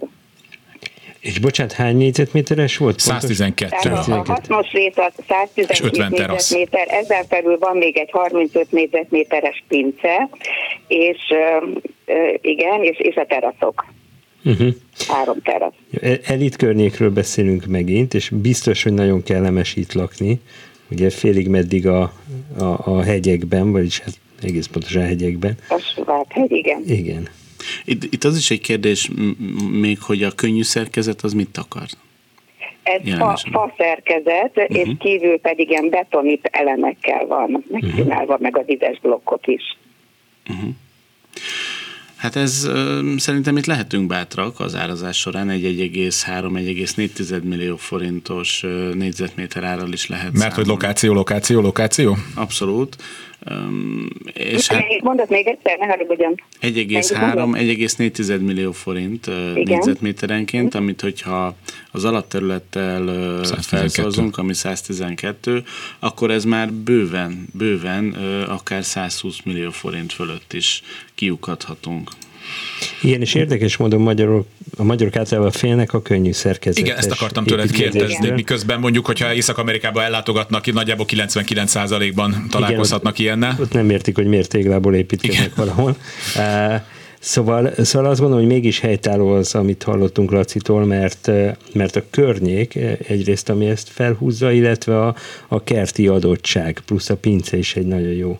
És 1.27 1.39
bocsánat, 1.39 1.73
hány 1.73 1.97
négyzetméteres 1.97 2.77
volt? 2.77 2.99
112. 2.99 3.75
Tehát 3.81 4.07
a 4.07 4.23
hasznos 4.25 4.71
rész 4.71 4.97
az 4.97 5.13
112 5.27 6.07
négyzetméter, 6.09 6.87
ezzel 6.89 7.23
felül 7.29 7.57
van 7.57 7.77
még 7.77 7.97
egy 7.97 8.09
35 8.11 8.71
négyzetméteres 8.71 9.63
pince, 9.67 10.29
és 10.87 11.17
igen, 12.41 12.83
és, 12.83 12.99
és 12.99 13.15
a 13.15 13.25
teraszok. 13.25 13.85
Uh-huh. 14.45 14.67
Három 15.07 15.41
terasz. 15.41 15.73
E, 16.01 16.19
elit 16.23 16.55
környékről 16.55 17.11
beszélünk 17.11 17.65
megint, 17.65 18.13
és 18.13 18.29
biztos, 18.29 18.83
hogy 18.83 18.93
nagyon 18.93 19.23
kellemes 19.23 19.75
itt 19.75 19.93
lakni. 19.93 20.39
Ugye 20.91 21.09
félig 21.09 21.47
meddig 21.47 21.87
a, 21.87 22.13
a, 22.57 22.63
a 22.63 23.01
hegyekben, 23.01 23.71
vagyis 23.71 23.99
hát 23.99 24.13
egész 24.43 24.67
pontosan 24.67 25.01
a 25.01 25.05
hegyekben. 25.05 25.57
A 26.05 26.25
hegy, 26.29 26.51
igen. 26.51 26.83
Igen. 26.85 27.27
Itt, 27.85 28.03
itt 28.03 28.23
az 28.23 28.37
is 28.37 28.51
egy 28.51 28.61
kérdés 28.61 29.09
még, 29.71 30.01
hogy 30.01 30.23
a 30.23 30.31
könnyű 30.31 30.63
szerkezet 30.63 31.21
az 31.21 31.33
mit 31.33 31.57
akar? 31.57 31.85
Ez 32.83 33.13
fa, 33.17 33.39
fa 33.51 33.73
szerkezet, 33.77 34.51
uh-huh. 34.57 34.77
és 34.77 34.89
kívül 34.99 35.39
pedig 35.39 35.69
ilyen 35.69 35.89
betonit 35.89 36.49
elemekkel 36.51 37.25
van 37.25 37.63
megcsinálva, 37.69 38.33
uh-huh. 38.33 38.41
meg 38.41 38.57
a 38.57 38.63
vizes 38.63 38.99
blokkok 38.99 39.47
is. 39.47 39.77
Uh-huh. 40.49 40.69
Hát 42.17 42.35
ez 42.35 42.69
szerintem 43.17 43.57
itt 43.57 43.65
lehetünk 43.65 44.07
bátrak 44.07 44.59
az 44.59 44.75
árazás 44.75 45.17
során, 45.17 45.49
egy 45.49 45.91
1,3-1,4 45.93 47.43
millió 47.43 47.75
forintos 47.75 48.65
négyzetméter 48.93 49.63
árral 49.63 49.91
is 49.91 50.07
lehet 50.07 50.23
Mert 50.23 50.37
számolni. 50.37 50.55
hogy 50.55 50.67
lokáció, 50.67 51.13
lokáció, 51.13 51.61
lokáció? 51.61 52.17
Abszolút. 52.35 52.95
Um, 53.51 54.07
és 54.33 54.67
hát 54.67 54.83
Mondat 55.01 55.29
még 55.29 55.47
egyszer, 55.47 55.77
ne 55.77 55.85
haragudjon. 55.85 56.43
1,3-1,4 56.61 58.39
millió 58.41 58.71
forint 58.71 59.27
Igen. 59.27 59.63
négyzetméterenként, 59.63 60.75
amit 60.75 61.01
hogyha 61.01 61.55
az 61.91 62.05
alapterülettel 62.05 63.05
112. 63.05 63.61
felszorozunk, 63.61 64.37
ami 64.37 64.53
112, 64.53 65.63
akkor 65.99 66.31
ez 66.31 66.43
már 66.43 66.73
bőven, 66.73 67.47
bőven 67.53 68.09
akár 68.47 68.83
120 68.83 69.37
millió 69.43 69.69
forint 69.69 70.13
fölött 70.13 70.53
is 70.53 70.81
kiukadhatunk. 71.15 72.09
Igen, 73.01 73.21
és 73.21 73.33
érdekes 73.33 73.77
módon 73.77 74.01
magyarok, 74.01 74.47
a 74.77 74.83
magyarok 74.83 75.15
általában 75.15 75.51
félnek 75.51 75.93
a 75.93 76.01
könnyű 76.01 76.31
szerkezet. 76.31 76.83
Igen, 76.83 76.97
ezt 76.97 77.11
akartam 77.11 77.45
tőled 77.45 77.71
kérdezni, 77.71 78.29
miközben 78.29 78.79
mondjuk, 78.79 79.05
hogyha 79.05 79.33
Észak-Amerikába 79.33 80.03
ellátogatnak, 80.03 80.73
nagyjából 80.73 81.05
99%-ban 81.09 82.47
találkozhatnak 82.49 83.19
Igen, 83.19 83.37
ilyennel. 83.37 83.61
Ott 83.61 83.73
nem 83.73 83.89
értik, 83.89 84.15
hogy 84.15 84.27
miért 84.27 84.49
téglából 84.49 84.95
építkeznek 84.95 85.51
Igen. 85.51 85.53
valahol. 85.55 85.95
Szóval, 87.19 87.73
szóval 87.77 88.09
azt 88.09 88.19
gondolom, 88.19 88.45
hogy 88.45 88.53
mégis 88.53 88.79
helytálló 88.79 89.29
az, 89.29 89.55
amit 89.55 89.83
hallottunk 89.83 90.31
Lacitól, 90.31 90.85
mert, 90.85 91.31
mert 91.73 91.95
a 91.95 92.03
környék 92.09 92.75
egyrészt, 93.07 93.49
ami 93.49 93.65
ezt 93.65 93.89
felhúzza, 93.89 94.51
illetve 94.51 95.05
a, 95.05 95.15
a 95.47 95.63
kerti 95.63 96.07
adottság, 96.07 96.81
plusz 96.85 97.09
a 97.09 97.15
pince 97.15 97.57
is 97.57 97.75
egy 97.75 97.85
nagyon 97.85 98.11
jó 98.11 98.39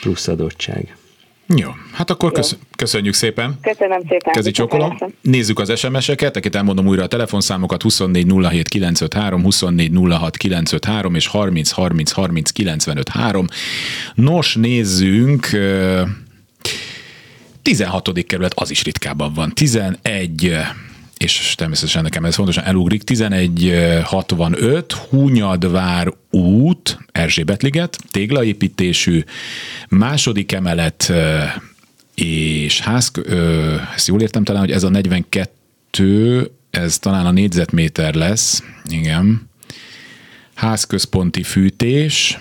plusz 0.00 0.28
adottság. 0.28 0.96
Jó, 1.46 1.68
hát 1.92 2.10
akkor 2.10 2.32
kösz, 2.32 2.56
köszönjük 2.76 3.14
szépen. 3.14 3.58
Köszönöm 3.62 4.00
szépen. 4.08 4.32
Kezi 4.32 4.50
csokolom. 4.50 4.98
Nézzük 5.20 5.58
az 5.58 5.78
SMS-eket, 5.78 6.36
akit 6.36 6.54
elmondom 6.54 6.86
újra 6.86 7.02
a 7.02 7.06
telefonszámokat 7.06 7.82
24 7.82 8.26
07 8.50 8.68
953, 8.68 9.42
24 9.42 9.90
06 10.10 10.36
953 10.36 11.14
és 11.14 11.26
30 11.26 11.70
30 11.70 12.10
30 12.10 12.50
953. 12.50 13.46
Nos, 14.14 14.54
nézzünk 14.54 15.48
16. 17.62 18.26
kerület, 18.26 18.52
az 18.54 18.70
is 18.70 18.82
ritkábban 18.82 19.32
van. 19.34 19.52
11 19.54 20.56
és 21.16 21.54
természetesen 21.56 22.02
nekem 22.02 22.24
ez 22.24 22.34
fontosan 22.34 22.64
elugrik, 22.64 23.10
1165 23.10 24.92
Húnyadvár 24.92 26.12
út, 26.30 26.98
Erzsébetliget, 27.12 27.98
téglaépítésű, 28.10 29.24
második 29.88 30.52
emelet 30.52 31.12
és 32.14 32.80
ház, 32.80 33.10
ezt 33.94 34.06
jól 34.06 34.20
értem 34.20 34.44
talán, 34.44 34.60
hogy 34.60 34.70
ez 34.70 34.82
a 34.82 34.88
42, 34.88 36.50
ez 36.70 36.98
talán 36.98 37.26
a 37.26 37.30
négyzetméter 37.30 38.14
lesz, 38.14 38.62
igen, 38.88 39.48
házközponti 40.54 41.42
fűtés, 41.42 42.38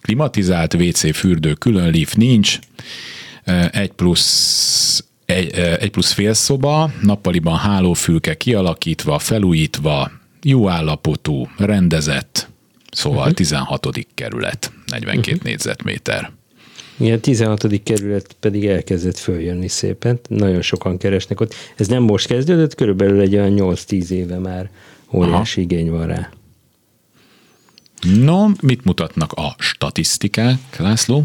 klimatizált 0.00 0.74
WC 0.74 1.16
fürdő, 1.16 1.52
külön 1.52 1.90
lift 1.90 2.16
nincs, 2.16 2.58
egy 3.70 3.92
plusz 3.92 5.04
egy, 5.26 5.52
egy 5.54 5.90
plusz 5.90 6.12
fél 6.12 6.32
szoba, 6.32 6.90
nappaliban 7.02 7.56
hálófülke 7.56 8.36
kialakítva, 8.36 9.18
felújítva, 9.18 10.10
jó 10.42 10.68
állapotú, 10.68 11.48
rendezett, 11.56 12.48
szóval 12.90 13.18
uh-huh. 13.18 13.34
16. 13.34 13.88
kerület, 14.14 14.72
42 14.86 15.30
uh-huh. 15.30 15.44
négyzetméter. 15.44 16.30
Igen, 16.96 17.20
16. 17.20 17.82
kerület 17.82 18.36
pedig 18.40 18.66
elkezdett 18.66 19.18
följönni 19.18 19.68
szépen, 19.68 20.20
nagyon 20.28 20.62
sokan 20.62 20.98
keresnek 20.98 21.40
ott. 21.40 21.54
Ez 21.76 21.86
nem 21.86 22.02
most 22.02 22.26
kezdődött, 22.26 22.74
körülbelül 22.74 23.20
egy 23.20 23.34
olyan 23.34 23.54
8-10 23.56 24.08
éve 24.08 24.38
már 24.38 24.70
óriási 25.12 25.60
Aha. 25.60 25.70
igény 25.70 25.90
van 25.90 26.06
rá. 26.06 26.30
No, 28.02 28.48
mit 28.60 28.84
mutatnak 28.84 29.32
a 29.32 29.54
statisztikák, 29.58 30.76
László? 30.78 31.24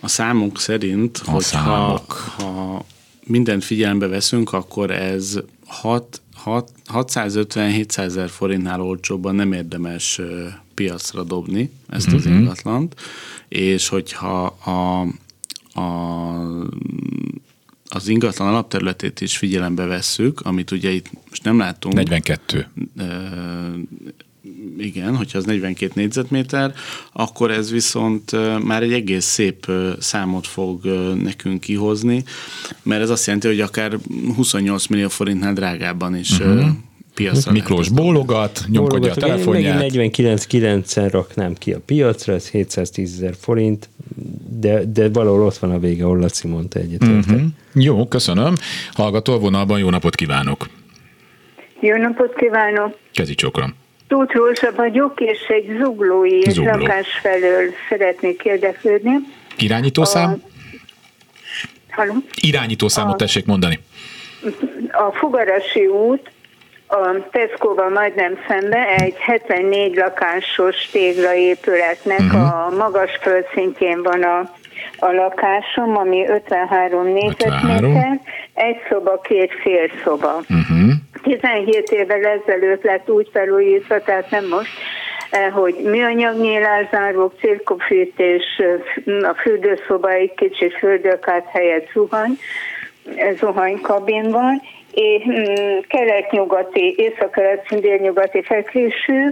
A 0.00 0.08
számok 0.08 0.60
szerint, 0.60 1.22
a 1.26 1.30
hogyha 1.30 1.58
számok. 1.58 2.12
ha 2.12 2.84
mindent 3.26 3.64
figyelembe 3.64 4.06
veszünk, 4.06 4.52
akkor 4.52 4.90
ez 4.90 5.38
6, 5.66 6.20
6, 6.34 6.70
650-700 6.92 7.98
ezer 7.98 8.28
forintnál 8.28 8.80
olcsóbban 8.80 9.34
nem 9.34 9.52
érdemes 9.52 10.20
piacra 10.74 11.22
dobni 11.22 11.70
ezt 11.88 12.12
az 12.12 12.26
mm-hmm. 12.26 12.38
ingatlant, 12.38 13.00
és 13.48 13.88
hogyha 13.88 14.44
a, 14.44 15.00
a 15.80 15.92
az 17.88 18.08
ingatlan 18.08 18.48
alapterületét 18.48 19.20
is 19.20 19.36
figyelembe 19.36 19.84
vesszük, 19.84 20.40
amit 20.40 20.70
ugye 20.70 20.90
itt 20.90 21.10
most 21.28 21.44
nem 21.44 21.58
látunk. 21.58 21.94
42 21.94 22.68
igen, 24.78 25.16
hogyha 25.16 25.38
az 25.38 25.44
42 25.44 25.92
négyzetméter, 25.94 26.72
akkor 27.12 27.50
ez 27.50 27.70
viszont 27.70 28.30
már 28.64 28.82
egy 28.82 28.92
egész 28.92 29.24
szép 29.24 29.66
számot 29.98 30.46
fog 30.46 30.84
nekünk 31.22 31.60
kihozni, 31.60 32.24
mert 32.82 33.02
ez 33.02 33.10
azt 33.10 33.26
jelenti, 33.26 33.46
hogy 33.46 33.60
akár 33.60 33.98
28 34.36 34.86
millió 34.86 35.08
forintnál 35.08 35.52
drágábban 35.52 36.16
is 36.16 36.38
uh-huh. 36.38 36.66
piacra 37.14 37.52
Miklós 37.52 37.88
bólogat, 37.88 38.64
nyomkodja 38.68 39.12
a 39.12 39.14
telefonját. 39.14 39.82
Én 39.82 40.10
49-9-en 40.12 41.08
raknám 41.10 41.54
ki 41.54 41.72
a 41.72 41.80
piacra, 41.86 42.32
ez 42.32 42.48
710 42.48 43.12
ezer 43.12 43.34
forint, 43.40 43.88
de, 44.60 44.84
de 44.84 45.08
valahol 45.08 45.42
ott 45.42 45.56
van 45.56 45.70
a 45.70 45.78
vége, 45.78 46.04
ahol 46.04 46.18
Laci 46.18 46.48
mondta 46.48 46.78
egyet. 46.78 47.02
Uh-huh. 47.02 47.40
Jó, 47.74 48.08
köszönöm. 48.08 48.54
Hallgató 48.92 49.38
vonalban 49.38 49.78
jó 49.78 49.90
napot 49.90 50.14
kívánok! 50.14 50.68
Jó 51.80 51.96
napot 51.96 52.34
kívánok! 52.34 52.98
Kezi 53.12 53.34
csokrom! 53.34 53.82
Tóth 54.08 54.34
Rózsa 54.34 54.72
vagyok, 54.76 55.20
és 55.20 55.38
egy 55.48 55.76
zuglói 55.82 56.38
és 56.38 56.52
Zugló. 56.52 56.70
lakás 56.70 57.08
felől 57.22 57.70
szeretnék 57.88 58.44
érdeklődni. 58.44 59.16
Irányítószám? 59.58 60.30
A... 60.30 60.36
Halló? 61.90 62.12
Irányítószámot 62.40 63.14
a... 63.14 63.16
tessék 63.16 63.46
mondani. 63.46 63.78
A 64.92 65.12
Fugarasi 65.12 65.86
út 65.86 66.32
a 66.86 67.28
Tesco-val 67.30 67.88
majdnem 67.88 68.38
szembe 68.48 68.86
egy 68.86 69.14
74 69.18 69.94
lakásos 69.94 70.88
téglaépületnek 70.92 72.20
uh-huh. 72.20 72.66
a 72.66 72.70
magas 72.76 73.18
földszintjén 73.20 74.02
van 74.02 74.22
a, 74.22 74.38
a 74.98 75.12
lakásom, 75.12 75.96
ami 75.96 76.28
53 76.28 77.12
négyzetméter, 77.12 78.20
egy 78.54 78.76
szoba, 78.88 79.20
két 79.20 79.52
fél 79.62 79.90
szoba. 80.04 80.34
Uh-huh. 80.34 80.92
17 81.24 81.90
évvel 81.90 82.24
ezelőtt 82.24 82.82
lett 82.82 83.10
úgy 83.10 83.28
felújítva, 83.32 84.02
tehát 84.02 84.30
nem 84.30 84.48
most, 84.48 84.70
eh, 85.30 85.52
hogy 85.52 85.74
műanyag 85.74 86.40
nyílászárók, 86.40 87.32
cirkofűtés, 87.38 88.44
eh, 88.56 89.28
a 89.28 89.34
fürdőszoba 89.34 90.10
egy 90.10 90.34
kicsit 90.34 90.72
fürdőkát 90.72 91.46
helyett 91.46 91.90
zuhany, 91.92 92.38
eh, 93.16 93.34
zuhanykabin 93.36 94.30
van, 94.30 94.62
és 94.94 95.22
mm, 95.28 95.78
kelet-nyugati, 95.88 96.94
észak-kelet, 96.96 97.80
délnyugati 97.80 98.42
fekvésű, 98.42 99.28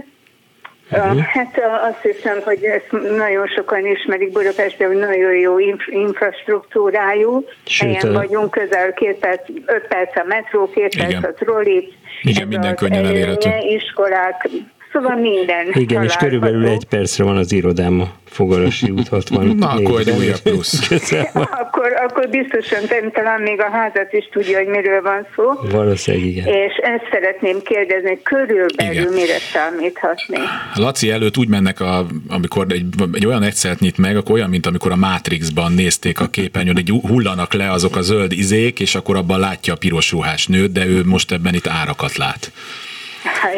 Uh-huh. 0.97 1.19
Hát 1.19 1.59
azt 1.89 2.01
hiszem, 2.01 2.41
hogy 2.43 2.63
ezt 2.63 2.91
nagyon 3.17 3.47
sokan 3.47 3.85
ismerik 3.85 4.31
Budapesten, 4.31 4.87
hogy 4.87 4.97
nagyon 4.97 5.35
jó 5.35 5.59
inf- 5.59 5.87
infrastruktúrájú. 5.87 7.45
Sőt, 7.65 7.89
Helyen 7.89 8.13
vagyunk, 8.13 8.51
közel 8.51 8.93
két 8.93 9.15
perc, 9.15 9.49
öt 9.65 9.87
perc 9.87 10.17
a 10.17 10.23
metró, 10.27 10.69
két 10.69 10.97
perc 10.97 11.23
a 11.23 11.33
trolli. 11.33 11.93
Igen, 12.21 12.47
minden 12.47 12.75
könnyen 12.75 13.05
elérhető. 13.05 13.49
Iskolák, 13.69 14.49
Szóval 14.93 15.15
minden. 15.15 15.71
Igen, 15.73 16.03
és 16.03 16.15
körülbelül 16.15 16.67
egy 16.67 16.85
percre 16.85 17.23
van 17.23 17.37
az 17.37 17.51
irodám 17.51 17.99
a 17.99 18.11
Fogarasi 18.25 18.89
út 18.89 19.07
60. 19.07 19.45
Na, 19.45 19.69
akkor 19.69 19.99
egy 19.99 20.09
újabb 20.09 20.39
plusz. 20.39 20.91
akkor, 21.33 21.93
akkor 22.07 22.29
biztosan 22.29 22.79
talán 23.13 23.41
még 23.41 23.61
a 23.61 23.69
házat 23.71 24.13
is 24.13 24.29
tudja, 24.31 24.57
hogy 24.57 24.67
miről 24.67 25.01
van 25.01 25.27
szó. 25.35 25.43
Valószínűleg 25.71 26.27
igen. 26.27 26.47
És 26.47 26.75
ezt 26.75 27.03
szeretném 27.11 27.61
kérdezni, 27.61 28.19
körülbelül 28.23 28.93
igen. 28.93 29.13
mire 29.13 29.37
számíthatni? 29.53 30.37
Laci 30.75 31.09
előtt 31.09 31.37
úgy 31.37 31.47
mennek, 31.47 31.79
a, 31.79 32.05
amikor 32.27 32.65
egy, 32.69 32.85
egy 33.13 33.25
olyan 33.25 33.43
egyszert 33.43 33.79
nyit 33.79 33.97
meg, 33.97 34.17
akkor 34.17 34.35
olyan, 34.35 34.49
mint 34.49 34.65
amikor 34.65 34.91
a 34.91 34.95
Matrixban 34.95 35.71
nézték 35.71 36.19
a 36.19 36.27
képernyőn, 36.27 36.75
hogy 36.75 36.89
hullanak 37.07 37.53
le 37.53 37.71
azok 37.71 37.95
a 37.95 38.01
zöld 38.01 38.31
izék, 38.31 38.79
és 38.79 38.95
akkor 38.95 39.15
abban 39.15 39.39
látja 39.39 39.73
a 39.73 39.77
piros 39.77 40.11
ruhás 40.11 40.47
nőt, 40.47 40.71
de 40.71 40.85
ő 40.85 41.01
most 41.05 41.31
ebben 41.31 41.53
itt 41.53 41.67
árakat 41.67 42.15
lát. 42.17 42.51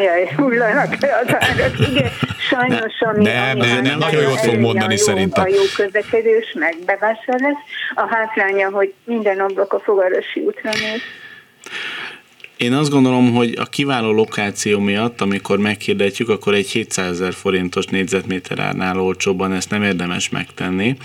Jaj, 0.04 0.32
hullanak 0.36 1.00
le 1.00 1.22
az 1.24 1.34
árak. 1.34 1.78
Igen, 1.90 2.10
sajnos, 2.48 3.00
ami, 3.00 3.22
nem, 3.22 3.60
ami 3.60 3.88
nem, 3.88 3.98
nagyon 3.98 4.22
jót 4.22 4.40
fog 4.40 4.58
mondani 4.58 4.94
jó, 4.96 5.04
szerintem. 5.04 5.44
A 5.44 5.48
jó 5.48 5.62
közlekedés, 5.76 6.52
meg 6.54 6.76
bevásárlás. 6.86 7.56
A 7.94 8.06
hátránya, 8.08 8.70
hogy 8.70 8.94
minden 9.04 9.40
ablak 9.40 9.72
a 9.72 9.80
fogarosi 9.80 10.40
útra 10.40 10.70
néz. 10.70 11.00
Én 12.56 12.72
azt 12.72 12.90
gondolom, 12.90 13.34
hogy 13.34 13.54
a 13.58 13.64
kiváló 13.64 14.12
lokáció 14.12 14.78
miatt, 14.78 15.20
amikor 15.20 15.58
meghirdetjük, 15.58 16.28
akkor 16.28 16.54
egy 16.54 16.68
700 16.68 17.10
ezer 17.10 17.32
forintos 17.32 17.86
négyzetméter 17.86 18.58
árnál 18.58 19.00
olcsóban 19.00 19.52
ezt 19.52 19.70
nem 19.70 19.82
érdemes 19.82 20.28
megtenni. 20.28 20.96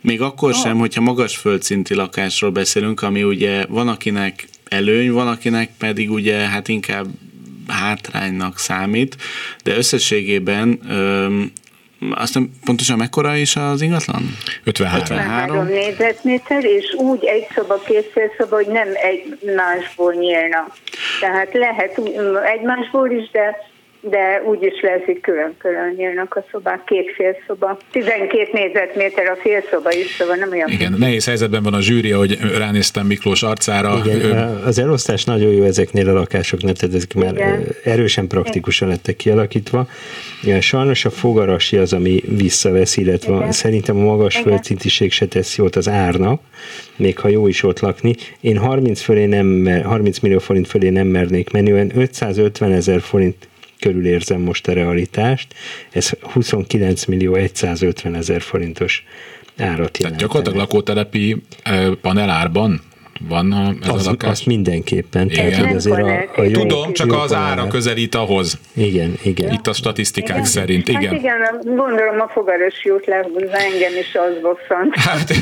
Még 0.00 0.20
akkor 0.20 0.50
oh. 0.50 0.56
sem, 0.56 0.78
hogyha 0.78 1.00
magas 1.00 1.36
földszinti 1.36 1.94
lakásról 1.94 2.50
beszélünk, 2.50 3.02
ami 3.02 3.22
ugye 3.22 3.64
van 3.68 3.88
akinek 3.88 4.48
előny, 4.68 5.10
van 5.10 5.28
akinek 5.28 5.70
pedig 5.78 6.10
ugye 6.10 6.36
hát 6.36 6.68
inkább 6.68 7.06
hátránynak 7.68 8.58
számít, 8.58 9.16
de 9.64 9.76
összességében 9.76 10.80
öm, 10.88 11.52
aztán 12.14 12.50
pontosan 12.64 12.98
mekkora 12.98 13.36
is 13.36 13.56
az 13.56 13.82
ingatlan? 13.82 14.36
53. 14.64 15.00
53 15.00 15.66
négyzetméter, 15.66 16.64
és 16.64 16.94
úgy 16.98 17.24
egy 17.24 17.46
szoba, 17.54 17.82
két 17.86 18.12
szoba, 18.38 18.56
hogy 18.56 18.66
nem 18.66 18.88
egy 18.94 19.38
másból 19.56 20.12
nyílna. 20.12 20.66
Tehát 21.20 21.52
lehet 21.52 22.00
egymásból 22.56 23.10
is, 23.10 23.30
de 23.30 23.56
de 24.00 24.42
úgy 24.46 24.62
is 24.62 24.80
lesz, 24.80 25.04
hogy 25.04 25.20
külön-külön 25.20 25.94
nyílnak 25.96 26.36
a 26.36 26.44
szobák, 26.50 26.84
két 26.84 27.12
fél 27.14 27.36
szoba. 27.46 27.78
12 27.90 28.48
négyzetméter 28.52 29.26
a 29.26 29.36
fél 29.36 29.62
szoba 29.70 29.92
is, 29.92 30.14
szóval 30.18 30.36
nem 30.36 30.50
olyan. 30.50 30.68
Igen, 30.68 30.94
nehéz 30.98 31.26
helyzetben 31.26 31.62
van 31.62 31.74
a 31.74 31.80
zsűri, 31.80 32.10
hogy 32.10 32.38
ránéztem 32.56 33.06
Miklós 33.06 33.42
arcára. 33.42 34.00
Igen, 34.04 34.20
ő... 34.20 34.60
az 34.64 34.78
elosztás 34.78 35.24
nagyon 35.24 35.52
jó 35.52 35.62
ezeknél 35.62 36.08
a 36.08 36.12
lakásoknál, 36.12 36.72
tehát 36.72 36.94
ezek 36.94 37.14
már 37.14 37.32
Igen. 37.32 37.66
erősen 37.84 38.26
praktikusan 38.26 38.88
lettek 38.88 39.16
kialakítva. 39.16 39.86
Sajnos 40.60 41.04
a 41.04 41.10
fogarasi 41.10 41.76
az, 41.76 41.92
ami 41.92 42.22
visszavesz, 42.26 42.96
illetve 42.96 43.34
Igen. 43.34 43.52
szerintem 43.52 43.96
a 43.96 44.00
magas 44.00 44.34
Igen. 44.34 44.46
földszintiség 44.46 45.12
se 45.12 45.26
tesz 45.26 45.56
jót 45.56 45.76
az 45.76 45.88
árnak, 45.88 46.40
még 46.96 47.18
ha 47.18 47.28
jó 47.28 47.46
is 47.46 47.62
ott 47.62 47.80
lakni. 47.80 48.14
Én 48.40 48.58
30, 48.58 49.00
fölé 49.00 49.24
nem, 49.24 49.82
30 49.84 50.18
millió 50.18 50.38
forint 50.38 50.66
fölé 50.66 50.88
nem 50.88 51.06
mernék 51.06 51.50
menni, 51.50 51.72
olyan 51.72 51.90
550 51.94 52.72
ezer 52.72 53.00
forint 53.00 53.47
körül 53.80 54.06
érzem 54.06 54.40
most 54.40 54.68
a 54.68 54.72
realitást. 54.72 55.54
Ez 55.90 56.10
29 56.20 57.04
millió 57.04 57.38
150 57.52 58.14
ezer 58.14 58.40
forintos 58.40 59.04
árat 59.58 59.76
jelent. 59.76 59.96
Tehát 59.98 60.16
gyakorlatilag 60.16 60.58
lakótelepi 60.58 61.42
panelárban 62.00 62.80
van 63.28 63.52
a, 63.52 63.74
ez 63.82 63.94
az, 63.94 64.06
a 64.06 64.10
lakás? 64.10 64.30
Azt 64.30 64.46
mindenképpen. 64.46 65.30
Igen. 65.30 65.50
Tehát, 65.50 65.66
hogy 65.66 65.76
azért 65.76 65.98
a, 65.98 66.40
a 66.40 66.42
jó, 66.42 66.60
Tudom, 66.60 66.92
csak 66.92 67.06
jó 67.06 67.18
az 67.18 67.32
ára 67.32 67.66
közelít 67.66 68.14
ahhoz. 68.14 68.58
Igen, 68.74 69.14
igen. 69.22 69.52
Itt 69.52 69.66
a 69.66 69.72
statisztikák 69.72 70.36
Igen. 70.36 70.44
szerint. 70.44 70.90
Hát 70.92 71.02
Igen. 71.02 71.14
igen, 71.14 71.36
gondolom 71.64 72.20
a 72.20 72.28
fogarasi 72.28 72.90
út 72.90 73.08
engem 73.50 73.92
is 74.00 74.14
az 74.14 74.42
bosszant. 74.42 74.96
Hát, 74.96 75.32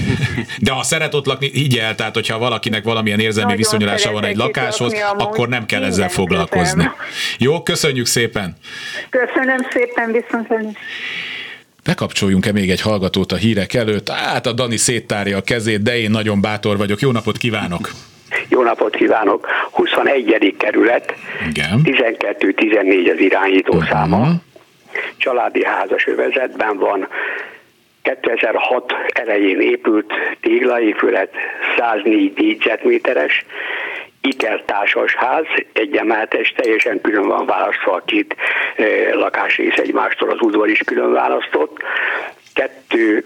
de 0.61 0.71
ha 0.73 0.83
szeret 0.83 1.15
ott 1.15 1.27
lakni, 1.27 1.51
így 1.55 1.79
el, 1.79 1.95
tehát 1.95 2.15
hogyha 2.15 2.39
valakinek 2.39 2.85
valamilyen 2.85 3.21
érzelmi 3.21 3.51
Nagyon 3.51 3.57
viszonyulása 3.57 4.13
van 4.13 4.25
egy 4.25 4.37
lakáshoz, 4.37 4.93
akkor 5.17 5.49
nem 5.49 5.67
kell 5.67 5.85
ezzel 5.85 6.09
foglalkozni. 6.09 6.65
köszönöm. 6.65 6.93
Jó, 7.39 7.63
köszönjük 7.63 8.07
szépen! 8.07 8.57
Köszönöm 9.11 9.59
szépen, 9.71 10.13
viszont 10.13 10.49
Bekapcsoljunk-e 11.87 12.53
még 12.53 12.71
egy 12.71 12.81
hallgatót 12.81 13.33
a 13.33 13.37
hírek 13.37 13.75
előtt? 13.75 14.09
Hát 14.09 14.47
a 14.47 14.53
Dani 14.53 14.77
széttárja 14.77 15.37
a 15.37 15.41
kezét, 15.43 15.83
de 15.83 15.99
én 15.99 16.11
nagyon 16.11 16.41
bátor 16.41 16.77
vagyok. 16.77 17.01
Jó 17.01 17.11
napot 17.11 17.37
kívánok! 17.37 17.91
Jó 18.49 18.63
napot 18.63 18.97
kívánok! 18.97 19.47
21. 19.71 20.55
kerület, 20.59 21.15
Igen. 21.49 21.81
12-14 21.85 23.11
az 23.15 23.19
irányító 23.21 23.75
Mhm. 23.75 23.87
száma. 23.91 24.29
Családi 25.17 25.65
házas 25.65 26.07
övezetben 26.07 26.79
van. 26.79 27.09
2006 28.03 28.93
elején 29.09 29.61
épült 29.61 30.13
téglaépület, 30.41 31.31
104 31.79 32.33
négyzetméteres, 32.37 33.45
ikertársas 34.27 35.15
ház, 35.15 35.45
egy 35.73 35.97
emeletes, 35.97 36.53
teljesen 36.57 37.01
külön 37.01 37.29
van 37.29 37.47
választva 37.47 37.93
a 37.93 38.03
két 38.05 38.37
eh, 38.77 39.13
lakásrész 39.13 39.77
egymástól, 39.77 40.31
az 40.31 40.41
udvar 40.41 40.69
is 40.69 40.81
külön 40.85 41.13
választott. 41.13 41.83
Kettő 42.53 43.25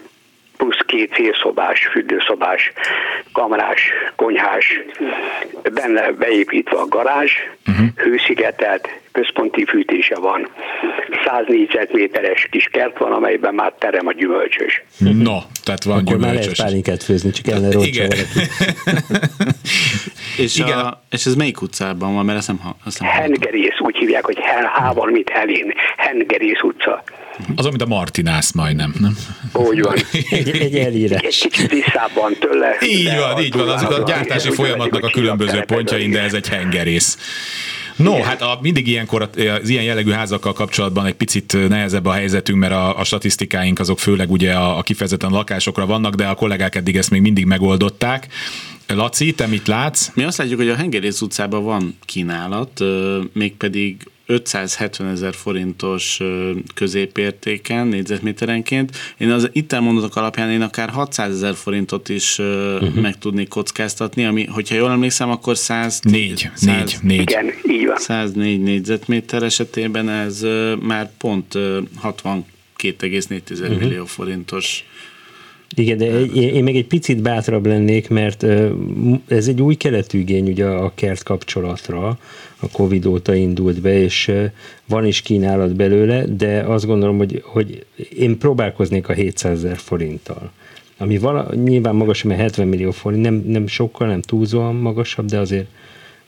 plusz 0.60 0.80
két 0.86 1.14
félszobás, 1.14 1.86
fürdőszobás, 1.86 2.72
kamarás, 3.32 3.80
konyhás, 4.16 4.80
benne 5.74 6.12
beépítve 6.12 6.76
a 6.76 6.88
garázs, 6.88 7.32
uh-huh. 7.66 7.86
hőszigetelt, 7.96 8.88
központi 9.12 9.64
fűtése 9.64 10.18
van. 10.18 10.48
100 11.24 11.44
négyzetméteres 11.46 12.48
kis 12.50 12.68
kert 12.72 12.98
van, 12.98 13.12
amelyben 13.12 13.54
már 13.54 13.72
terem 13.78 14.06
a 14.06 14.12
gyümölcsös. 14.12 14.82
No, 14.98 15.38
tehát 15.64 15.84
van 15.84 15.98
Akkor 15.98 16.12
már 16.12 16.20
lehet 16.20 16.40
gyümölcsös. 16.40 16.64
pálinkát 16.64 17.02
főzni, 17.02 17.30
csak 17.30 17.46
ellene 17.46 17.72
roncsa 17.72 17.88
Igen. 17.88 18.10
És, 20.42 20.58
Igen. 20.58 20.78
A, 20.78 21.00
és 21.10 21.26
ez 21.26 21.34
melyik 21.34 21.62
utcában 21.62 22.14
van, 22.14 22.24
mert 22.24 22.38
ezt 22.38 22.46
nem, 22.46 22.58
ha- 22.58 22.76
azt 22.84 23.00
nem. 23.00 23.08
Hengerész, 23.08 23.78
úgy 23.78 23.96
hívják, 23.96 24.24
hogy 24.24 24.36
Hával, 24.72 25.10
mint 25.10 25.28
Helén. 25.28 25.72
Hengerész 25.96 26.62
utca. 26.62 27.02
Az, 27.56 27.64
mint 27.64 27.82
a 27.82 27.86
Martinász 27.86 28.52
majdnem, 28.52 28.94
nem? 29.00 29.16
Úgy 29.52 29.80
van. 29.80 29.94
Egy, 30.12 30.48
egy 30.48 30.48
Egy 30.56 30.74
elírás. 30.76 31.20
kicsit 31.20 31.70
visszábban 31.70 32.36
tőle. 32.40 32.76
Így 32.82 33.16
van, 33.16 33.42
így 33.42 33.54
van, 33.54 33.68
az 33.68 33.82
a 33.82 34.02
gyártási 34.06 34.50
folyamatnak 34.50 35.04
a 35.04 35.10
különböző 35.10 35.60
pontjain, 35.60 36.10
de 36.10 36.20
ez 36.20 36.34
egy 36.34 36.48
hengerész. 36.48 37.18
No, 37.96 38.22
hát 38.22 38.42
a, 38.42 38.58
mindig 38.62 38.88
ilyenkor 38.88 39.22
az 39.62 39.68
ilyen 39.68 39.82
jellegű 39.84 40.10
házakkal 40.10 40.52
kapcsolatban 40.52 41.06
egy 41.06 41.14
picit 41.14 41.68
nehezebb 41.68 42.06
a 42.06 42.12
helyzetünk, 42.12 42.58
mert 42.58 42.72
a, 42.72 42.98
a 42.98 43.04
statisztikáink 43.04 43.78
azok 43.78 43.98
főleg 43.98 44.30
ugye 44.30 44.52
a, 44.52 44.78
a 44.78 44.82
kifejezetten 44.82 45.30
lakásokra 45.30 45.86
vannak, 45.86 46.14
de 46.14 46.26
a 46.26 46.34
kollégák 46.34 46.74
eddig 46.74 46.96
ezt 46.96 47.10
még 47.10 47.20
mindig 47.20 47.44
megoldották. 47.44 48.26
Laci, 48.94 49.32
te 49.32 49.46
mit 49.46 49.66
látsz? 49.66 50.10
Mi 50.14 50.22
azt 50.22 50.38
látjuk, 50.38 50.58
hogy 50.58 50.68
a 50.68 50.74
Hengerész 50.74 51.20
utcában 51.20 51.64
van 51.64 51.96
kínálat, 52.04 52.84
mégpedig 53.32 53.96
570 54.26 55.08
ezer 55.08 55.34
forintos 55.34 56.20
középértéken, 56.74 57.86
négyzetméterenként. 57.86 58.96
Én 59.18 59.30
az 59.30 59.48
itt 59.52 59.72
elmondatok 59.72 60.16
alapján 60.16 60.50
én 60.50 60.62
akár 60.62 60.88
600 60.88 61.34
ezer 61.34 61.54
forintot 61.54 62.08
is 62.08 62.38
uh-huh. 62.38 62.94
meg 62.94 63.18
tudnék 63.18 63.48
kockáztatni, 63.48 64.24
ami, 64.24 64.46
hogyha 64.46 64.74
jól 64.74 64.90
emlékszem, 64.90 65.30
akkor 65.30 65.56
100, 65.56 66.00
Négy, 66.00 66.50
100 66.54 66.74
négy, 66.74 66.96
négy. 67.02 67.20
Igen, 67.20 67.52
így 67.68 67.86
van. 67.86 67.96
104 67.96 68.60
négyzetméter 68.62 69.42
esetében 69.42 70.08
ez 70.08 70.42
már 70.80 71.10
pont 71.18 71.54
ö, 71.54 71.80
62,4 72.02 73.60
uh-huh. 73.60 73.78
millió 73.78 74.04
forintos. 74.04 74.84
Igen, 75.76 75.96
de 75.96 76.04
egy- 76.16 76.36
én, 76.36 76.62
még 76.62 76.76
egy 76.76 76.86
picit 76.86 77.22
bátrabb 77.22 77.66
lennék, 77.66 78.08
mert 78.08 78.46
ez 79.28 79.48
egy 79.48 79.60
új 79.62 79.74
keletű 79.74 80.18
igény 80.18 80.48
ugye 80.48 80.64
a 80.66 80.92
kert 80.94 81.22
kapcsolatra, 81.22 82.18
a 82.60 82.68
Covid 82.72 83.06
óta 83.06 83.34
indult 83.34 83.80
be, 83.80 84.02
és 84.02 84.32
van 84.86 85.06
is 85.06 85.20
kínálat 85.22 85.76
belőle, 85.76 86.24
de 86.24 86.60
azt 86.60 86.86
gondolom, 86.86 87.16
hogy, 87.18 87.42
hogy 87.46 87.84
én 88.18 88.38
próbálkoznék 88.38 89.08
a 89.08 89.12
700 89.12 89.64
ezer 89.64 89.76
forinttal. 89.76 90.50
Ami 90.98 91.18
vala, 91.18 91.54
nyilván 91.64 91.94
magasabb, 91.94 92.28
mert 92.30 92.40
70 92.42 92.66
millió 92.68 92.90
forint, 92.90 93.22
nem, 93.22 93.42
nem 93.46 93.66
sokkal, 93.66 94.06
nem 94.08 94.20
túlzóan 94.20 94.74
magasabb, 94.74 95.26
de 95.26 95.38
azért 95.38 95.66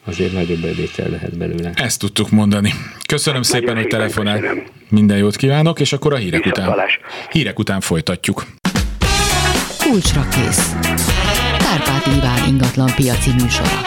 azért 0.04 0.32
nagyobb 0.32 0.60
bevétel 0.60 1.08
lehet 1.10 1.36
belőle. 1.38 1.70
Ezt 1.74 1.98
tudtuk 1.98 2.30
mondani. 2.30 2.70
Köszönöm 3.08 3.42
szépen, 3.42 3.74
hogy 3.74 3.82
szépen 3.82 3.98
telefonál. 3.98 4.38
köszönöm. 4.40 4.62
Minden 4.88 5.16
jót 5.18 5.36
kívánok, 5.36 5.80
és 5.80 5.92
akkor 5.92 6.12
a 6.12 6.16
hírek 6.16 6.46
után, 6.46 6.52
Viszontlátás. 6.64 7.00
hírek 7.30 7.58
után 7.58 7.80
folytatjuk. 7.80 8.44
Kulcsra 9.88 10.28
kész. 10.28 10.72
Kárpát 11.58 12.06
Iván 12.06 12.48
ingatlan 12.48 12.92
piaci 12.94 13.30
műsora. 13.30 13.80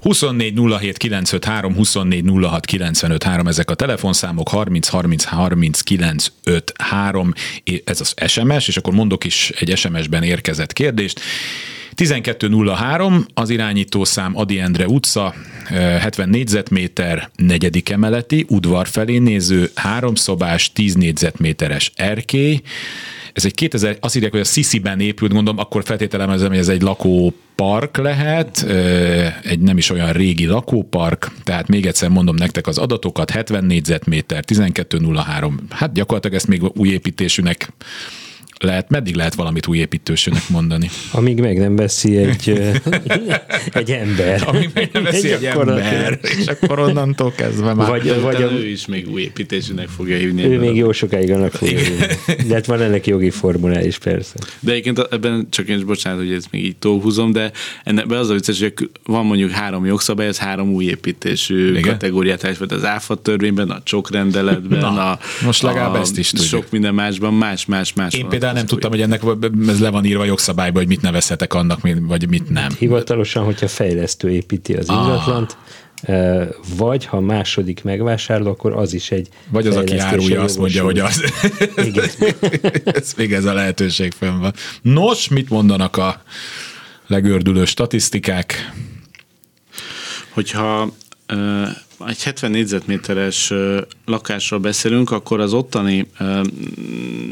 24 0.00 0.58
07 0.78 0.96
953, 0.96 1.74
24 1.74 2.24
06 2.42 2.64
953, 2.64 3.46
ezek 3.46 3.70
a 3.70 3.74
telefonszámok, 3.74 4.48
30 4.48 4.88
30 4.88 5.24
30 5.24 5.80
953, 5.80 7.32
ez 7.84 8.00
az 8.00 8.14
SMS, 8.26 8.68
és 8.68 8.76
akkor 8.76 8.92
mondok 8.92 9.24
is 9.24 9.50
egy 9.50 9.76
SMS-ben 9.76 10.22
érkezett 10.22 10.72
kérdést. 10.72 11.20
1203 11.94 13.26
az 13.34 13.50
irányítószám 13.50 14.36
Adi 14.36 14.58
Endre 14.58 14.86
utca, 14.86 15.34
eh, 15.68 16.00
70 16.00 16.28
négyzetméter, 16.28 17.30
negyedik 17.36 17.88
emeleti, 17.88 18.44
udvar 18.48 18.88
felé 18.88 19.18
néző, 19.18 19.70
háromszobás, 19.74 20.72
10 20.72 20.94
négyzetméteres 20.94 21.92
erkély, 21.94 22.60
ez 23.32 23.44
egy 23.44 23.54
2000, 23.54 23.96
azt 24.00 24.16
írják, 24.16 24.32
hogy 24.32 24.40
a 24.40 24.44
Sisi-ben 24.44 25.00
épült, 25.00 25.32
gondolom, 25.32 25.58
akkor 25.58 25.84
feltételezem, 25.84 26.48
hogy 26.48 26.58
ez 26.58 26.68
egy 26.68 26.82
lakópark 26.82 27.96
lehet, 27.96 28.62
egy 29.42 29.60
nem 29.60 29.76
is 29.76 29.90
olyan 29.90 30.12
régi 30.12 30.46
lakópark, 30.46 31.30
tehát 31.44 31.68
még 31.68 31.86
egyszer 31.86 32.08
mondom 32.08 32.34
nektek 32.34 32.66
az 32.66 32.78
adatokat, 32.78 33.30
70 33.30 33.64
négyzetméter, 33.64 34.44
1203, 34.46 35.60
hát 35.70 35.92
gyakorlatilag 35.92 36.36
ezt 36.36 36.46
még 36.48 36.62
új 36.74 36.88
építésűnek 36.88 37.72
lehet, 38.62 38.90
meddig 38.90 39.14
lehet 39.14 39.34
valamit 39.34 39.66
új 39.66 39.78
építősűnek 39.78 40.48
mondani? 40.48 40.90
Amíg 41.12 41.40
meg 41.40 41.58
nem 41.58 41.76
veszi 41.76 42.16
egy, 42.16 42.48
egy 43.72 43.90
ember. 43.90 44.42
Ami 44.46 44.68
meg 44.74 44.90
nem 44.92 45.02
veszi 45.02 45.32
egy 45.32 45.40
Gyakorlatilag. 45.40 45.92
ember, 45.92 46.18
és 46.38 46.46
akkor 46.46 46.78
onnantól 46.78 47.32
kezdve 47.32 47.74
már... 47.74 47.88
Vagy, 47.88 48.02
De 48.02 48.18
vagy 48.18 48.42
a, 48.42 48.50
ő 48.52 48.66
is 48.66 48.86
még 48.86 49.08
új 49.10 49.22
építésűnek 49.22 49.88
fogja 49.88 50.16
hívni. 50.16 50.44
ő 50.44 50.58
még 50.58 50.76
jó 50.76 50.92
sokáig 50.92 51.30
annak 51.32 51.52
fogja 51.52 51.78
hívni. 51.78 52.06
De 52.48 52.54
hát 52.54 52.66
van 52.66 52.80
ennek 52.80 53.06
jogi 53.06 53.30
formulá 53.30 53.82
is 53.82 53.98
persze. 53.98 54.34
De 54.60 54.70
egyébként 54.70 54.98
ebben 55.10 55.46
csak 55.50 55.68
én 55.68 55.76
is 55.76 55.84
bocsánat, 55.84 56.18
hogy 56.18 56.32
ezt 56.32 56.48
még 56.50 56.64
így 56.64 56.76
túlhúzom, 56.76 57.32
de 57.32 57.50
ennek 57.84 58.10
az 58.10 58.28
a 58.28 58.32
vicces, 58.32 58.60
hogy 58.60 58.72
van 59.04 59.26
mondjuk 59.26 59.50
három 59.50 59.86
jogszabály, 59.86 60.26
ez 60.26 60.38
három 60.38 60.72
új 60.72 60.84
építésű 60.84 61.68
Igen? 61.70 61.82
kategóriát 61.82 62.44
elfed 62.44 62.72
az 62.72 62.84
áfa 62.84 63.14
törvényben, 63.14 63.70
a 63.70 63.80
csokrendeletben, 63.84 64.78
Na, 64.78 65.10
a, 65.10 65.18
most 65.44 65.62
legalább 65.62 65.94
a, 65.94 65.98
ezt 65.98 66.18
is 66.18 66.30
tudjuk. 66.30 66.48
Sok 66.48 66.70
minden 66.70 66.94
másban, 66.94 67.34
más-más-más. 67.34 68.14
Én 68.14 68.28
például 68.28 68.49
nem 68.52 68.66
tudtam, 68.66 68.90
hogy 68.90 69.00
ennek 69.00 69.22
ez 69.68 69.80
le 69.80 69.90
van 69.90 70.04
írva 70.04 70.24
jogszabályba, 70.24 70.78
hogy 70.78 70.88
mit 70.88 71.02
nevezhetek 71.02 71.54
annak, 71.54 71.80
vagy 72.00 72.28
mit 72.28 72.50
nem. 72.50 72.68
Hivatalosan, 72.78 73.44
hogyha 73.44 73.68
fejlesztő 73.68 74.30
építi 74.30 74.74
az 74.74 74.88
ingatlant, 74.88 75.56
eh, 76.02 76.48
vagy 76.76 77.04
ha 77.04 77.20
második 77.20 77.84
megvásárló, 77.84 78.50
akkor 78.50 78.72
az 78.72 78.94
is 78.94 79.10
egy 79.10 79.28
Vagy 79.48 79.66
az, 79.66 79.76
aki 79.76 79.98
árulja, 79.98 80.42
azt 80.42 80.58
mondja, 80.58 80.84
hogy 80.84 80.98
az. 80.98 81.24
Igen. 81.76 82.08
ez 82.84 83.12
még 83.16 83.32
ez 83.32 83.44
a 83.44 83.52
lehetőség 83.52 84.12
fenn 84.12 84.38
van. 84.38 84.54
Nos, 84.82 85.28
mit 85.28 85.48
mondanak 85.48 85.96
a 85.96 86.22
legördülő 87.06 87.64
statisztikák? 87.64 88.72
hogyha 90.30 90.92
egy 92.06 92.22
70 92.22 92.50
négyzetméteres 92.50 93.52
lakásról 94.04 94.60
beszélünk, 94.60 95.10
akkor 95.10 95.40
az 95.40 95.52
ottani 95.52 96.06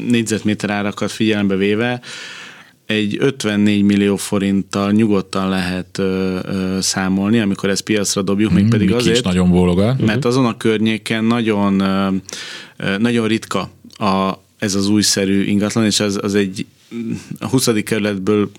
négyzetméter 0.07 0.69
árakat 0.69 1.11
figyelembe 1.11 1.55
véve 1.55 2.01
egy 2.89 3.17
54 3.19 3.81
millió 3.81 4.15
forinttal 4.15 4.91
nyugodtan 4.91 5.49
lehet 5.49 5.97
ö, 5.97 6.39
ö, 6.43 6.77
számolni, 6.81 7.39
amikor 7.39 7.69
ezt 7.69 7.81
piacra 7.81 8.21
dobjuk, 8.21 8.51
még 8.51 8.67
pedig 8.67 8.87
Miki 8.87 8.99
is 8.99 9.07
azért, 9.07 9.23
nagyon 9.23 9.49
bólogat. 9.49 10.05
mert 10.05 10.25
azon 10.25 10.45
a 10.45 10.57
környéken 10.57 11.23
nagyon, 11.23 11.79
ö, 11.79 12.07
ö, 12.77 12.97
nagyon 12.97 13.27
ritka 13.27 13.69
a, 13.97 14.33
ez 14.57 14.75
az 14.75 14.89
újszerű 14.89 15.43
ingatlan, 15.43 15.85
és 15.85 15.99
az, 15.99 16.19
az 16.21 16.35
egy 16.35 16.65
mm, 16.95 17.11
a 17.39 17.47
20. 17.47 17.69
kerületből 17.83 18.51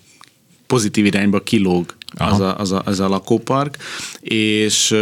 pozitív 0.66 1.04
irányba 1.04 1.40
kilóg 1.40 1.94
Aha. 2.16 2.34
az 2.34 2.40
a, 2.40 2.58
az, 2.58 2.72
a, 2.72 2.82
az 2.84 3.00
a 3.00 3.08
lakópark, 3.08 3.76
és 4.20 4.94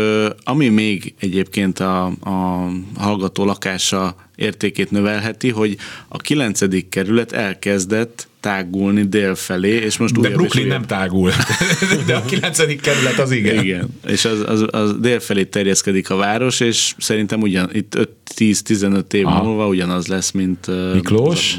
ami 0.44 0.68
még 0.68 1.14
egyébként 1.20 1.78
a, 1.78 2.04
a 2.06 2.68
hallgató 2.96 3.44
lakása 3.44 4.14
értékét 4.36 4.90
növelheti, 4.90 5.50
hogy 5.50 5.76
a 6.08 6.16
9. 6.16 6.88
kerület 6.88 7.32
elkezdett 7.32 8.28
tágulni 8.40 9.02
dél 9.02 9.34
felé, 9.34 9.74
és 9.76 9.96
most 9.96 10.14
De 10.14 10.20
újabb 10.20 10.34
Brooklyn 10.34 10.66
nem 10.66 10.86
tágul. 10.86 11.32
De 12.06 12.14
a 12.14 12.22
9. 12.22 12.80
kerület 12.80 13.18
az 13.18 13.30
igen. 13.30 13.64
Igen, 13.64 13.88
és 14.06 14.24
az, 14.24 14.44
az, 14.46 14.64
az 14.70 14.94
dél 15.00 15.20
felé 15.20 15.44
terjeszkedik 15.44 16.10
a 16.10 16.16
város, 16.16 16.60
és 16.60 16.94
szerintem 16.98 17.40
ugyan 17.40 17.70
itt 17.72 17.98
5-10-15 18.36 19.12
év 19.12 19.26
Aha. 19.26 19.42
múlva 19.42 19.66
ugyanaz 19.66 20.06
lesz, 20.06 20.30
mint 20.30 20.66
Miklós? 20.94 21.58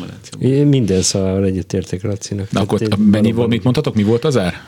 minden 0.66 1.02
szavával 1.02 1.44
egyetértek 1.44 2.04
Lacinak. 2.04 2.52
Na 2.52 2.62
akkor 2.62 2.82
mennyi 2.98 3.32
volt, 3.32 3.50
mit 3.50 3.64
mondhatok, 3.64 3.96
mi 3.96 4.04
volt 4.04 4.26
az 4.26 4.38
ár? 4.38 4.62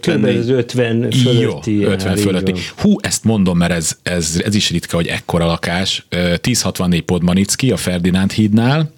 Körülbelül 0.00 0.40
az 0.40 0.48
50 0.48 1.10
fölötti. 1.10 1.80
Jó, 1.80 1.88
ár, 1.88 1.92
50 1.94 2.16
így 2.16 2.22
fölötti. 2.22 2.52
Hú, 2.76 2.96
ezt 3.00 3.24
mondom, 3.24 3.58
mert 3.58 3.72
ez, 3.72 3.96
ez, 4.02 4.40
ez 4.44 4.54
is 4.54 4.70
ritka, 4.70 4.96
hogy 4.96 5.06
ekkora 5.06 5.46
lakás. 5.46 6.04
Ö, 6.08 6.16
1064 6.40 7.02
Podmanicki 7.02 7.70
a 7.70 7.76
Ferdinánd 7.76 8.32
hídnál, 8.32 8.92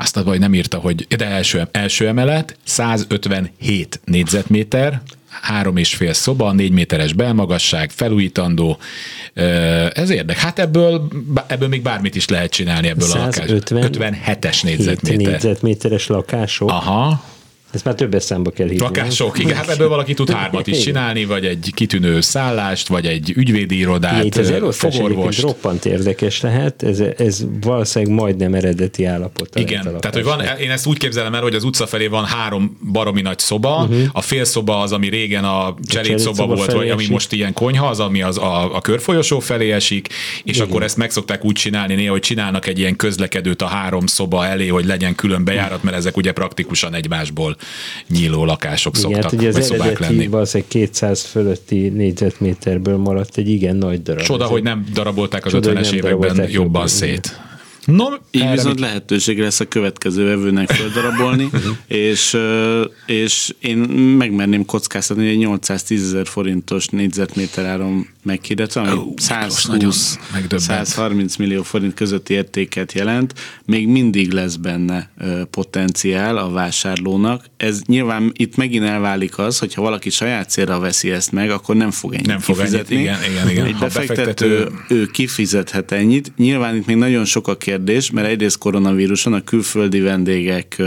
azt 0.00 0.16
a 0.16 0.24
baj 0.24 0.38
nem 0.38 0.54
írta, 0.54 0.78
hogy 0.78 1.06
de 1.16 1.26
első, 1.26 1.68
első 1.70 2.06
emelet, 2.06 2.56
157 2.64 4.00
négyzetméter, 4.04 5.02
három 5.42 5.76
és 5.76 5.94
fél 5.94 6.12
szoba, 6.12 6.52
négy 6.52 6.72
méteres 6.72 7.12
belmagasság, 7.12 7.90
felújítandó. 7.90 8.78
Ez 9.92 10.10
érdek. 10.10 10.36
Hát 10.36 10.58
ebből, 10.58 11.08
ebből 11.46 11.68
még 11.68 11.82
bármit 11.82 12.14
is 12.14 12.28
lehet 12.28 12.50
csinálni 12.50 12.88
ebből 12.88 13.10
a 13.10 13.16
lakás. 13.16 13.34
150 13.34 13.90
57-es 13.92 14.58
Hét 14.62 14.62
négyzetméter. 14.62 15.32
négyzetméteres 15.32 16.06
lakások. 16.06 16.70
Aha, 16.70 17.24
Ezt 17.70 17.84
már 17.84 17.94
többes 17.94 18.22
számba 18.22 18.50
kell 18.50 18.68
hívni. 18.68 18.84
nem? 18.84 18.94
Lakások, 18.94 19.38
igen, 19.38 19.56
hát 19.56 19.68
ebből 19.68 19.88
valaki 19.88 20.14
tud 20.14 20.30
hármat 20.38 20.66
is 20.66 20.78
csinálni, 20.78 21.24
vagy 21.24 21.44
egy 21.44 21.70
kitűnő 21.74 22.20
szállást, 22.20 22.88
vagy 22.88 23.06
egy 23.06 23.32
ügyvédi 23.36 23.78
irodát, 23.78 24.24
itt 24.24 24.36
az 24.36 24.52
fogorvost. 24.70 25.40
roppant 25.40 25.84
érdekes 25.84 26.40
lehet, 26.40 26.82
ez, 26.82 27.02
ez 27.16 27.44
valószínűleg 27.60 28.14
majdnem 28.14 28.54
eredeti 28.54 29.04
állapot. 29.04 29.58
Igen, 29.58 29.82
tehát 29.82 30.14
hogy 30.14 30.24
van, 30.24 30.40
én 30.60 30.70
ezt 30.70 30.86
úgy 30.86 30.98
képzelem 30.98 31.34
el, 31.34 31.42
hogy 31.42 31.54
az 31.54 31.64
utca 31.64 31.86
felé 31.86 32.06
van 32.06 32.24
három 32.24 32.78
baromi 32.92 33.20
nagy 33.20 33.38
szoba, 33.38 33.82
uh-huh. 33.82 34.02
a 34.12 34.20
félszoba 34.20 34.80
az, 34.80 34.92
ami 34.92 35.08
régen 35.08 35.44
a 35.44 35.74
cselédszoba 35.88 36.46
volt, 36.46 36.72
vagy 36.72 36.88
ami 36.88 37.00
esik. 37.02 37.12
most 37.12 37.32
ilyen 37.32 37.52
konyha, 37.52 37.86
az, 37.86 38.00
ami 38.00 38.22
az 38.22 38.38
a, 38.38 38.74
a 38.74 38.80
körfolyosó 38.80 39.38
felé 39.38 39.72
esik, 39.72 40.08
és 40.44 40.56
Igen. 40.56 40.68
akkor 40.68 40.82
ezt 40.82 40.96
meg 40.96 41.10
szokták 41.10 41.44
úgy 41.44 41.54
csinálni 41.54 41.94
néha, 41.94 42.10
hogy 42.10 42.20
csinálnak 42.20 42.66
egy 42.66 42.78
ilyen 42.78 42.96
közlekedőt 42.96 43.62
a 43.62 43.66
három 43.66 44.06
szoba 44.06 44.46
elé, 44.46 44.66
hogy 44.66 44.84
legyen 44.84 45.14
külön 45.14 45.44
bejárat, 45.44 45.82
mert 45.82 45.96
ezek 45.96 46.16
ugye 46.16 46.32
praktikusan 46.32 46.94
egymásból 46.94 47.56
nyíló 48.08 48.44
lakások 48.44 48.96
Igen, 48.96 49.10
szoktak, 49.10 49.30
hát 49.30 49.40
ugye 49.40 49.52
vagy 49.52 49.60
az 49.60 49.66
szobák 49.66 49.98
lenni. 49.98 50.26
valószínűleg 50.26 50.70
200 50.70 51.22
fölötti 51.22 51.88
négyzetméterből 51.88 52.96
maradt 52.96 53.36
egy 53.36 53.48
igen 53.48 53.76
nagy 53.76 54.02
darab. 54.02 54.22
Csoda, 54.22 54.46
hogy 54.46 54.62
nem 54.62 54.86
darabolták 54.92 55.44
az 55.46 55.52
Csoda, 55.52 55.68
hogy 55.68 55.78
50-es 55.78 55.84
nem 55.84 55.94
években 55.94 56.34
jobban 56.34 56.50
jobban, 56.50 56.86
szét. 56.86 57.40
No, 57.92 58.04
Így 58.30 58.40
erre 58.42 58.50
viszont 58.52 58.74
mit- 58.74 58.80
lehetőség 58.84 59.38
lesz 59.40 59.60
a 59.60 59.64
következő 59.68 60.24
vevőnek 60.24 60.70
földarabolni, 60.70 61.50
és, 61.86 62.34
ö, 62.34 62.84
és 63.06 63.54
én 63.60 63.78
megmerném 64.18 64.64
kockáztatni, 64.64 65.22
hogy 65.22 65.32
egy 65.32 65.38
810 65.38 66.02
ezer 66.02 66.26
forintos 66.26 66.86
négyzetméter 66.86 67.64
áron 67.64 68.06
meghirdetve, 68.22 68.80
ami 68.80 68.90
Ó, 68.90 69.04
Miklós, 69.04 69.64
nagyon 69.64 69.90
120 69.90 70.18
megdöbbent. 70.32 70.60
130 70.86 71.36
millió 71.36 71.62
forint 71.62 71.94
közötti 71.94 72.34
értéket 72.34 72.92
jelent, 72.92 73.34
még 73.64 73.88
mindig 73.88 74.30
lesz 74.32 74.54
benne 74.56 75.10
potenciál 75.50 76.36
a 76.36 76.50
vásárlónak. 76.50 77.44
Ez 77.56 77.80
nyilván 77.86 78.32
itt 78.36 78.56
megint 78.56 78.84
elválik 78.84 79.38
az, 79.38 79.58
hogyha 79.58 79.82
valaki 79.82 80.10
saját 80.10 80.50
célra 80.50 80.78
veszi 80.78 81.10
ezt 81.10 81.32
meg, 81.32 81.50
akkor 81.50 81.76
nem 81.76 81.90
fog 81.90 82.14
ennyit 82.14 82.26
Nem 82.26 82.38
fog 82.38 82.58
ennyit, 82.58 82.70
kifizetni. 82.70 83.00
igen, 83.00 83.18
igen, 83.30 83.50
igen. 83.50 83.66
Egy 83.66 83.76
befektető, 83.76 84.14
befektető- 84.24 84.68
ő 84.88 85.06
kifizethet 85.06 85.92
ennyit. 85.92 86.32
Nyilván 86.36 86.76
itt 86.76 86.86
még 86.86 86.96
nagyon 86.96 87.24
sok 87.24 87.48
a 87.48 87.56
kérdés, 87.56 87.76
mert 88.12 88.26
egyrészt 88.28 88.58
koronavíruson 88.58 89.32
a 89.32 89.40
külföldi 89.44 90.00
vendégek 90.00 90.82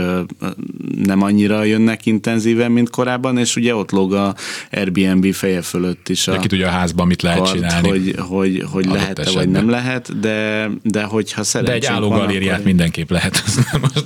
nem 1.04 1.22
annyira 1.22 1.64
jönnek 1.64 2.06
intenzíven, 2.06 2.72
mint 2.72 2.90
korábban, 2.90 3.38
és 3.38 3.56
ugye 3.56 3.74
ott 3.74 3.90
lóg 3.90 4.12
a 4.14 4.34
Airbnb 4.72 5.32
feje 5.32 5.62
fölött 5.62 6.08
is 6.08 6.28
a 6.28 6.32
De 6.32 6.38
ki 6.38 6.46
tudja 6.48 6.66
a 6.66 6.70
házban 6.70 7.06
mit 7.06 7.22
lehet 7.22 7.38
kard, 7.38 7.52
csinálni. 7.54 7.88
hogy, 7.88 8.14
hogy, 8.18 8.64
hogy 8.70 8.86
lehet-e 8.86 9.30
vagy 9.32 9.48
nem 9.48 9.70
lehet, 9.70 10.20
de, 10.20 10.70
de 10.82 11.02
hogyha 11.02 11.40
De 11.40 11.46
szerencsénk 11.46 11.82
egy 11.82 11.88
van, 11.88 11.96
állógalériát 12.12 12.52
akkor- 12.52 12.64
mindenképp 12.66 13.10
lehet. 13.10 13.42
Most 13.80 14.04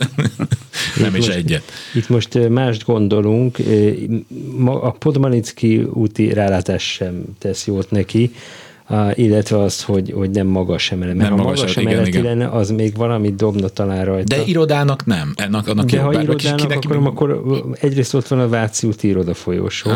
nem 1.00 1.14
is 1.14 1.26
most- 1.26 1.38
egyet. 1.38 1.62
Itt 1.94 2.08
most 2.08 2.48
mást 2.48 2.84
gondolunk, 2.84 3.58
a 4.64 4.90
Podmanicki 4.90 5.76
úti 5.78 6.32
rálátás 6.32 6.82
sem 6.92 7.22
tesz 7.38 7.66
jót 7.66 7.90
neki, 7.90 8.30
illetve 9.14 9.58
azt, 9.62 9.82
hogy, 9.82 10.12
hogy 10.16 10.30
nem 10.30 10.46
magas 10.46 10.90
emelet. 10.92 11.14
Mert 11.14 11.28
Nem 11.28 11.38
ha 11.38 11.44
magas, 11.44 11.58
magas 11.60 11.76
igen, 11.76 11.88
emeleti 11.92 12.08
igen. 12.18 12.22
lenne, 12.22 12.48
az 12.48 12.70
még 12.70 12.96
valamit 12.96 13.34
dobna 13.36 13.68
talán 13.68 14.04
rajta. 14.04 14.36
De 14.36 14.42
irodának 14.46 15.04
nem. 15.06 15.32
Ennek, 15.36 15.68
annak 15.68 15.84
De 15.84 16.00
ha 16.00 16.10
Bár 16.10 16.22
irodának 16.22 16.56
kinek- 16.60 16.84
akarom, 16.84 17.06
akkor 17.06 17.42
egyrészt 17.80 18.14
ott 18.14 18.26
van 18.28 18.38
a 18.40 18.48
Váci 18.48 18.86
úti 18.86 19.08
iroda 19.08 19.34
folyosó. 19.34 19.90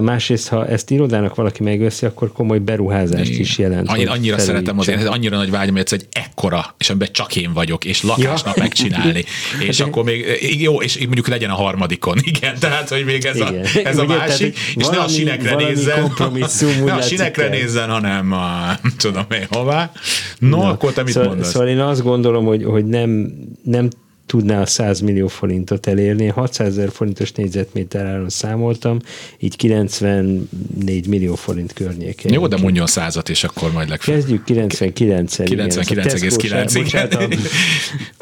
Másrészt, 0.00 0.48
ha 0.48 0.66
ezt 0.66 0.90
irodának 0.90 1.34
valaki 1.34 1.62
megveszi, 1.62 2.06
akkor 2.06 2.32
komoly 2.32 2.58
beruházást 2.58 3.38
is 3.38 3.58
jelent. 3.58 3.88
Annyi, 3.88 4.04
annyira 4.06 4.38
szeretem 4.38 4.78
az 4.78 4.88
én, 4.88 4.98
ez 4.98 5.06
annyira 5.06 5.36
nagy 5.36 5.50
vágyam, 5.50 5.74
hogy 5.74 5.86
egy 5.90 6.06
ekkora, 6.12 6.74
és 6.78 6.90
amiben 6.90 7.08
csak 7.12 7.36
én 7.36 7.52
vagyok, 7.52 7.84
és 7.84 8.02
lakásnak 8.02 8.56
Ja. 8.56 8.62
megcsinálni. 8.62 9.24
És 9.68 9.78
Hát, 9.78 9.88
akkor 9.88 10.04
még, 10.04 10.24
jó, 10.60 10.80
és 10.82 10.98
mondjuk 10.98 11.28
legyen 11.28 11.50
a 11.50 11.54
harmadikon, 11.54 12.18
igen, 12.34 12.54
tehát, 12.58 12.88
hogy 12.88 13.04
még 13.04 13.24
ez, 13.24 13.40
a, 13.40 13.48
Igen. 13.50 13.64
ez 13.84 13.98
a 13.98 14.02
Ugye, 14.02 14.14
tehát, 14.14 14.28
másik, 14.28 14.56
és 14.58 14.74
ne 14.74 14.86
a 14.86 14.90
valami- 14.90 15.12
sinekre 15.12 15.52
valami 15.52 15.72
nézzen, 15.72 16.12
ne 16.84 16.92
a 16.92 17.00
sinekre 17.02 17.48
nézzen, 17.48 17.90
hanem 18.02 18.32
a, 18.32 18.66
nem 18.82 18.92
tudom 18.96 19.26
én 19.30 19.46
hová. 19.50 19.92
No, 20.38 20.48
Na, 20.48 20.68
akkor 20.68 20.92
te 20.92 21.02
mit 21.02 21.12
szóval, 21.12 21.28
mondasz? 21.28 21.50
Szóval 21.50 21.68
én 21.68 21.78
azt 21.78 22.02
gondolom, 22.02 22.44
hogy, 22.44 22.64
hogy 22.64 22.84
nem, 22.84 23.32
nem 23.62 23.88
tudná 24.26 24.60
a 24.60 24.66
100 24.66 25.00
millió 25.00 25.28
forintot 25.28 25.86
elérni. 25.86 26.24
Én 26.24 26.30
600 26.30 26.66
ezer 26.68 26.90
forintos 26.92 27.32
négyzetméter 27.32 28.06
áron 28.06 28.28
számoltam, 28.28 28.98
így 29.38 29.56
94 29.56 31.06
millió 31.06 31.34
forint 31.34 31.72
környékén. 31.72 32.32
Jó, 32.32 32.46
de 32.46 32.56
mondjon 32.56 32.86
százat, 32.86 33.28
és 33.28 33.44
akkor 33.44 33.72
majd 33.72 33.88
legfeljebb. 33.88 34.22
Kezdjük 34.22 34.44
99-el. 34.46 35.46
igen, 35.50 35.66
ez 35.68 35.76
a 35.76 35.80
99,9 35.82 36.02
Tesco-s- 36.02 36.36
bocsánat, 36.36 37.22
igen. 37.22 37.38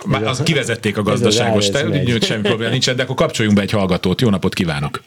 Már 0.07 0.23
azt 0.25 0.43
kivezették 0.43 0.97
a 0.97 1.01
az 1.01 1.07
gazdaságos 1.07 1.71
terület, 1.71 2.25
semmi 2.25 2.43
probléma 2.43 2.71
nincsen, 2.71 2.97
de 2.97 3.03
akkor 3.03 3.15
kapcsoljunk 3.15 3.57
be 3.57 3.63
egy 3.63 3.71
hallgatót. 3.71 4.21
Jó 4.21 4.31
napot 4.31 4.55
kívánok! 4.55 5.03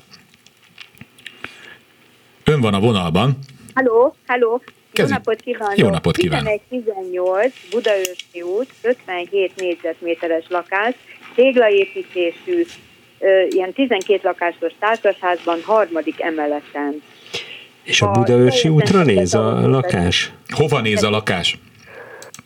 Ön 2.44 2.62
van 2.62 2.74
a 2.74 2.80
vonalban. 2.80 3.38
Halló, 3.74 4.16
halló. 4.28 4.50
Jó 4.52 4.60
Kezdjük. 5.04 5.18
napot 5.18 5.42
kívánok! 5.42 5.78
Jó 5.78 5.90
napot 5.90 6.18
kívánok. 6.18 6.62
11-18, 6.72 7.52
Budaörsi 7.72 8.42
út, 8.42 8.70
57 8.82 9.52
négyzetméteres 9.56 10.46
lakás, 10.50 10.94
téglaépítésű, 11.36 12.66
ilyen 13.50 13.74
12 13.74 14.20
lakásos 14.24 14.72
társasházban, 14.80 15.60
harmadik 15.64 16.22
emeleten. 16.22 17.02
És 17.84 18.02
a 18.02 18.08
A 18.08 18.12
Budaörsi 18.12 18.68
útra 18.68 19.04
néz 19.04 19.34
a 19.34 19.68
lakás? 19.68 20.32
Hova 20.56 20.82
néz 20.82 21.04
a 21.04 21.10
lakás? 21.10 21.58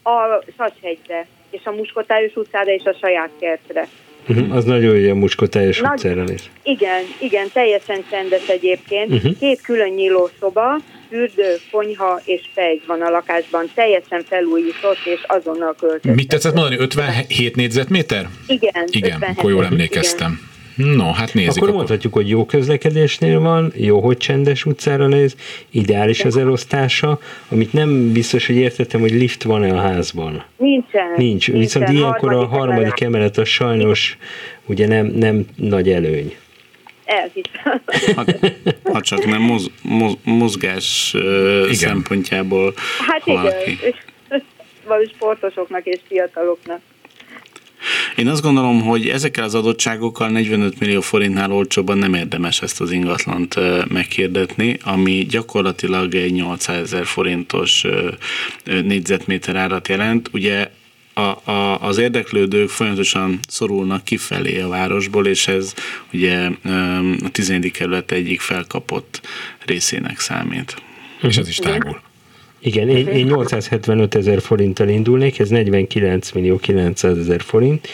A 0.04 0.44
Sashegyre, 0.58 1.28
és 1.50 1.62
a 1.64 1.72
Muskotályos 1.72 2.36
utcára, 2.36 2.72
és 2.72 2.84
a 2.84 2.94
saját 3.02 3.30
kertre. 3.40 3.88
Uh-huh. 4.30 4.56
Az 4.56 4.64
nagyon 4.66 4.98
jó, 4.98 5.12
a 5.12 5.16
Muskotályos 5.16 5.80
Nagy- 5.80 5.92
utcára 5.92 6.24
néz. 6.24 6.50
Igen, 6.64 7.04
igen, 7.20 7.48
teljesen 7.54 8.04
csendes 8.10 8.48
egyébként. 8.48 9.12
Uh-huh. 9.12 9.38
Két 9.40 9.62
külön 9.62 9.90
nyíló 9.90 10.30
szoba, 10.40 10.78
fürdő, 11.10 11.56
konyha 11.72 12.22
és 12.26 12.42
fegy 12.54 12.82
van 12.88 13.02
a 13.02 13.10
lakásban. 13.10 13.72
Teljesen 13.74 14.24
felújított 14.24 15.06
és 15.06 15.24
azonnal 15.28 15.76
költött. 15.80 16.16
Mit 16.16 16.28
tetszett 16.28 16.54
mondani? 16.54 16.78
57 16.78 17.56
négyzetméter? 17.56 18.28
Igen, 18.48 18.84
Igen, 18.92 19.12
57, 19.12 19.38
akkor 19.38 19.50
jól 19.50 19.60
igen. 19.60 19.72
emlékeztem. 19.72 20.40
No, 20.78 21.12
hát 21.12 21.34
nézzük. 21.34 21.50
Akkor 21.50 21.68
Akkor 21.68 21.74
mondhatjuk, 21.74 22.14
hogy 22.14 22.30
jó 22.30 22.46
közlekedésnél 22.46 23.40
van, 23.40 23.74
jó, 23.76 24.00
hogy 24.00 24.18
csendes 24.18 24.66
utcára 24.66 25.08
néz, 25.08 25.36
ideális 25.72 26.24
az 26.24 26.38
elosztása, 26.38 27.20
amit 27.50 27.74
nem 27.74 28.12
biztos, 28.12 28.46
hogy 28.46 28.56
értettem, 28.56 29.00
hogy 29.00 29.12
lift 29.12 29.44
van-e 29.44 29.74
a 29.74 29.80
házban. 29.80 30.44
Nincsen. 30.58 31.14
Nincs, 31.16 31.52
nincsen. 31.52 31.60
viszont 31.60 31.90
ilyenkor 31.90 32.34
a 32.34 32.46
harmadik 32.46 32.80
emelet. 32.80 33.02
emelet 33.02 33.38
az 33.38 33.48
sajnos 33.48 34.18
ugye 34.66 34.88
nem, 34.88 35.06
nem 35.06 35.46
nagy 35.56 35.90
előny. 35.90 36.36
Elhiszem. 37.08 37.82
Ha, 38.16 38.26
ha 38.92 39.02
csak 39.02 39.26
nem 39.26 39.42
moz, 39.42 39.70
moz, 39.82 40.14
mozgás 40.24 41.12
ö, 41.18 41.70
szempontjából 41.72 42.74
Hát 43.08 43.24
valaki- 43.26 43.72
igen, 43.72 43.94
vagy 44.88 45.12
sportosoknak 45.16 45.86
és 45.86 46.00
fiataloknak. 46.08 46.80
Én 48.16 48.28
azt 48.28 48.42
gondolom, 48.42 48.82
hogy 48.82 49.08
ezekkel 49.10 49.44
az 49.44 49.56
adottságokkal 49.56 50.30
45 50.30 50.80
millió 50.80 51.02
forintnál 51.02 51.52
olcsóbban 51.52 51.98
nem 51.98 52.14
érdemes 52.14 52.62
ezt 52.62 52.82
az 52.82 52.92
ingatlant 52.92 53.56
meghirdetni, 53.90 54.78
ami 54.84 55.12
gyakorlatilag 55.30 56.16
egy 56.16 56.32
800 56.32 56.82
ezer 56.82 57.06
forintos 57.06 57.86
négyzetméter 58.64 59.56
árat 59.56 59.88
jelent. 59.88 60.30
Ugye 60.34 60.70
a, 61.18 61.52
a, 61.52 61.82
az 61.82 61.98
érdeklődők 61.98 62.70
folyamatosan 62.70 63.40
szorulnak 63.48 64.04
kifelé 64.04 64.60
a 64.60 64.68
városból, 64.68 65.28
és 65.28 65.48
ez 65.48 65.74
ugye 66.14 66.50
a 67.24 67.30
10. 67.32 67.54
kerület 67.74 68.12
egyik 68.12 68.40
felkapott 68.40 69.22
részének 69.66 70.20
számít. 70.20 70.76
És 71.22 71.38
ez 71.38 71.48
is 71.48 71.56
tágul. 71.56 72.02
Igen, 72.60 72.90
én, 72.90 73.08
én 73.08 73.26
875 73.26 74.16
ezer 74.16 74.42
forinttal 74.42 74.88
indulnék, 74.88 75.40
ez 75.40 75.50
49 75.50 76.32
millió 76.32 76.58
900 76.58 77.18
ezer 77.18 77.42
forint, 77.42 77.88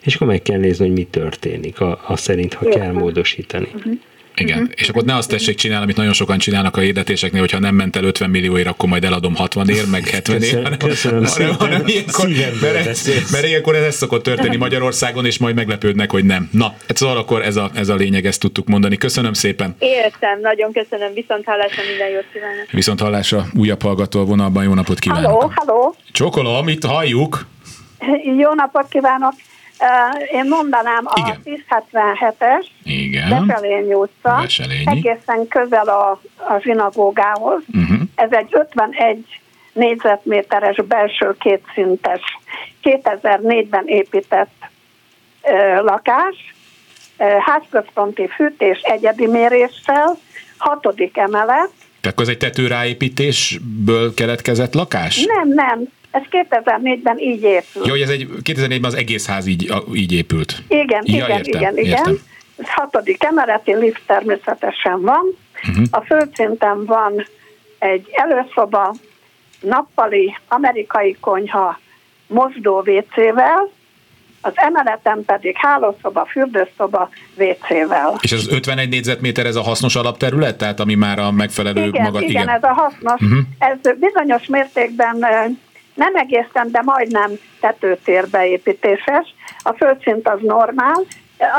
és 0.00 0.14
akkor 0.14 0.26
meg 0.26 0.42
kell 0.42 0.58
nézni, 0.58 0.86
hogy 0.86 0.96
mi 0.96 1.04
történik, 1.04 1.80
a, 1.80 2.00
a 2.06 2.16
szerint, 2.16 2.54
ha 2.54 2.68
kell 2.68 2.92
módosítani. 2.92 3.68
Uh-huh. 3.74 3.98
Igen, 4.40 4.58
uh-huh. 4.58 4.72
és 4.76 4.88
akkor 4.88 5.04
ne 5.04 5.16
azt 5.16 5.28
tessék 5.28 5.56
csinálni, 5.56 5.84
amit 5.84 5.96
nagyon 5.96 6.12
sokan 6.12 6.38
csinálnak 6.38 6.76
a 6.76 6.80
hirdetéseknél, 6.80 7.40
hogyha 7.40 7.58
nem 7.58 7.74
ment 7.74 7.96
el 7.96 8.04
50 8.04 8.30
millióért, 8.30 8.66
akkor 8.66 8.88
majd 8.88 9.04
eladom 9.04 9.34
60 9.34 9.68
ér, 9.68 9.86
meg 9.90 10.08
70 10.08 10.42
ér. 10.42 10.76
Köszönöm, 10.76 10.78
köszönöm 10.78 11.24
hanem, 11.24 11.54
hanem 11.54 11.86
ilyenkor, 11.86 12.28
mert, 12.60 13.30
mert 13.30 13.46
ilyenkor 13.46 13.74
ez 13.74 13.96
szokott 13.96 14.22
történni 14.22 14.56
Magyarországon, 14.56 15.26
és 15.26 15.38
majd 15.38 15.54
meglepődnek, 15.54 16.10
hogy 16.10 16.24
nem. 16.24 16.48
Na, 16.52 16.74
ez 16.86 16.96
szóval 16.96 17.16
akkor 17.16 17.42
ez 17.42 17.56
a, 17.56 17.70
ez 17.74 17.88
a 17.88 17.94
lényeg, 17.94 18.26
ezt 18.26 18.40
tudtuk 18.40 18.66
mondani. 18.66 18.96
Köszönöm 18.96 19.32
szépen. 19.32 19.76
Értem, 19.78 20.40
nagyon 20.40 20.72
köszönöm. 20.72 21.12
Viszont 21.14 21.44
hallásra 21.44 21.82
minden 21.88 22.08
jót 22.08 22.26
kívánok. 22.32 22.70
Viszont 22.70 23.00
hallásra 23.00 23.46
újabb 23.54 23.82
hallgató 23.82 24.20
a 24.20 24.24
vonalban, 24.24 24.64
jó 24.64 24.74
napot 24.74 24.98
kívánok. 24.98 25.30
Halló, 25.30 25.52
halló. 25.54 25.94
Csokolom, 26.12 26.68
itt 26.68 26.84
halljuk. 26.84 27.46
Jó 28.38 28.54
napot 28.54 28.88
kívánok. 28.88 29.32
Én 30.32 30.48
mondanám 30.48 31.02
a 31.04 31.12
1077-es 31.14 32.66
Beselényi 33.28 33.94
utca, 33.94 34.36
Beselényi. 34.40 34.84
egészen 34.86 35.48
közel 35.48 35.88
a, 35.88 36.20
a 36.36 36.58
zsinagógához. 36.62 37.62
Uh-huh. 37.74 38.00
Ez 38.14 38.32
egy 38.32 38.48
51 38.50 39.24
négyzetméteres 39.72 40.76
belső 40.88 41.36
kétszintes, 41.38 42.20
2004-ben 42.82 43.86
épített 43.86 44.54
ö, 45.42 45.82
lakás, 45.82 46.54
ö, 47.18 47.24
házközponti 47.40 48.28
fűtés 48.28 48.80
egyedi 48.80 49.26
méréssel, 49.26 50.18
hatodik 50.56 51.16
emelet. 51.16 51.70
Tehát 52.00 52.20
az 52.20 52.28
egy 52.28 52.38
tetőráépítésből 52.38 54.14
keletkezett 54.14 54.74
lakás? 54.74 55.24
Nem, 55.24 55.48
nem. 55.48 55.88
Ez 56.10 56.22
2004-ben 56.30 57.18
így 57.18 57.42
épült. 57.42 57.86
Jó, 57.86 57.90
hogy 57.90 58.00
ez 58.00 58.08
egy 58.08 58.28
2004-ben 58.42 58.84
az 58.84 58.94
egész 58.94 59.26
ház 59.26 59.46
így, 59.46 59.74
így 59.94 60.12
épült. 60.12 60.62
Igen, 60.68 61.02
ja, 61.04 61.24
igen, 61.24 61.30
értem, 61.30 61.60
igen, 61.60 61.78
igen. 61.78 61.98
Értem. 61.98 62.18
Ez 62.56 62.68
hatodik 62.68 63.24
emeleti 63.24 63.74
lift 63.74 64.02
természetesen 64.06 65.00
van. 65.00 65.36
Uh-huh. 65.68 65.84
A 65.90 66.00
földszinten 66.00 66.84
van 66.84 67.26
egy 67.78 68.08
előszoba, 68.12 68.94
nappali, 69.60 70.36
amerikai 70.48 71.16
konyha, 71.20 71.80
mosdó 72.26 72.78
WC-vel, 72.78 73.70
az 74.40 74.52
emeleten 74.54 75.24
pedig 75.24 75.54
hálószoba, 75.56 76.24
fürdőszoba, 76.24 77.10
WC-vel. 77.34 78.18
És 78.20 78.32
az 78.32 78.48
51 78.52 78.88
négyzetméter 78.88 79.46
ez 79.46 79.56
a 79.56 79.62
hasznos 79.62 79.94
alapterület, 79.96 80.58
tehát 80.58 80.80
ami 80.80 80.94
már 80.94 81.18
a 81.18 81.30
megfelelő 81.30 81.86
igen, 81.86 82.02
maga... 82.02 82.18
Igen, 82.20 82.30
igen, 82.30 82.48
ez 82.48 82.62
a 82.62 82.72
hasznos. 82.72 83.20
Uh-huh. 83.20 83.38
Ez 83.58 83.78
bizonyos 83.98 84.46
mértékben 84.46 85.16
nem 86.00 86.16
egészen, 86.16 86.70
de 86.70 86.82
majdnem 86.84 87.30
tetőtérbeépítéses. 87.60 89.34
A 89.62 89.72
földszint 89.72 90.28
az 90.28 90.38
normál, 90.42 91.04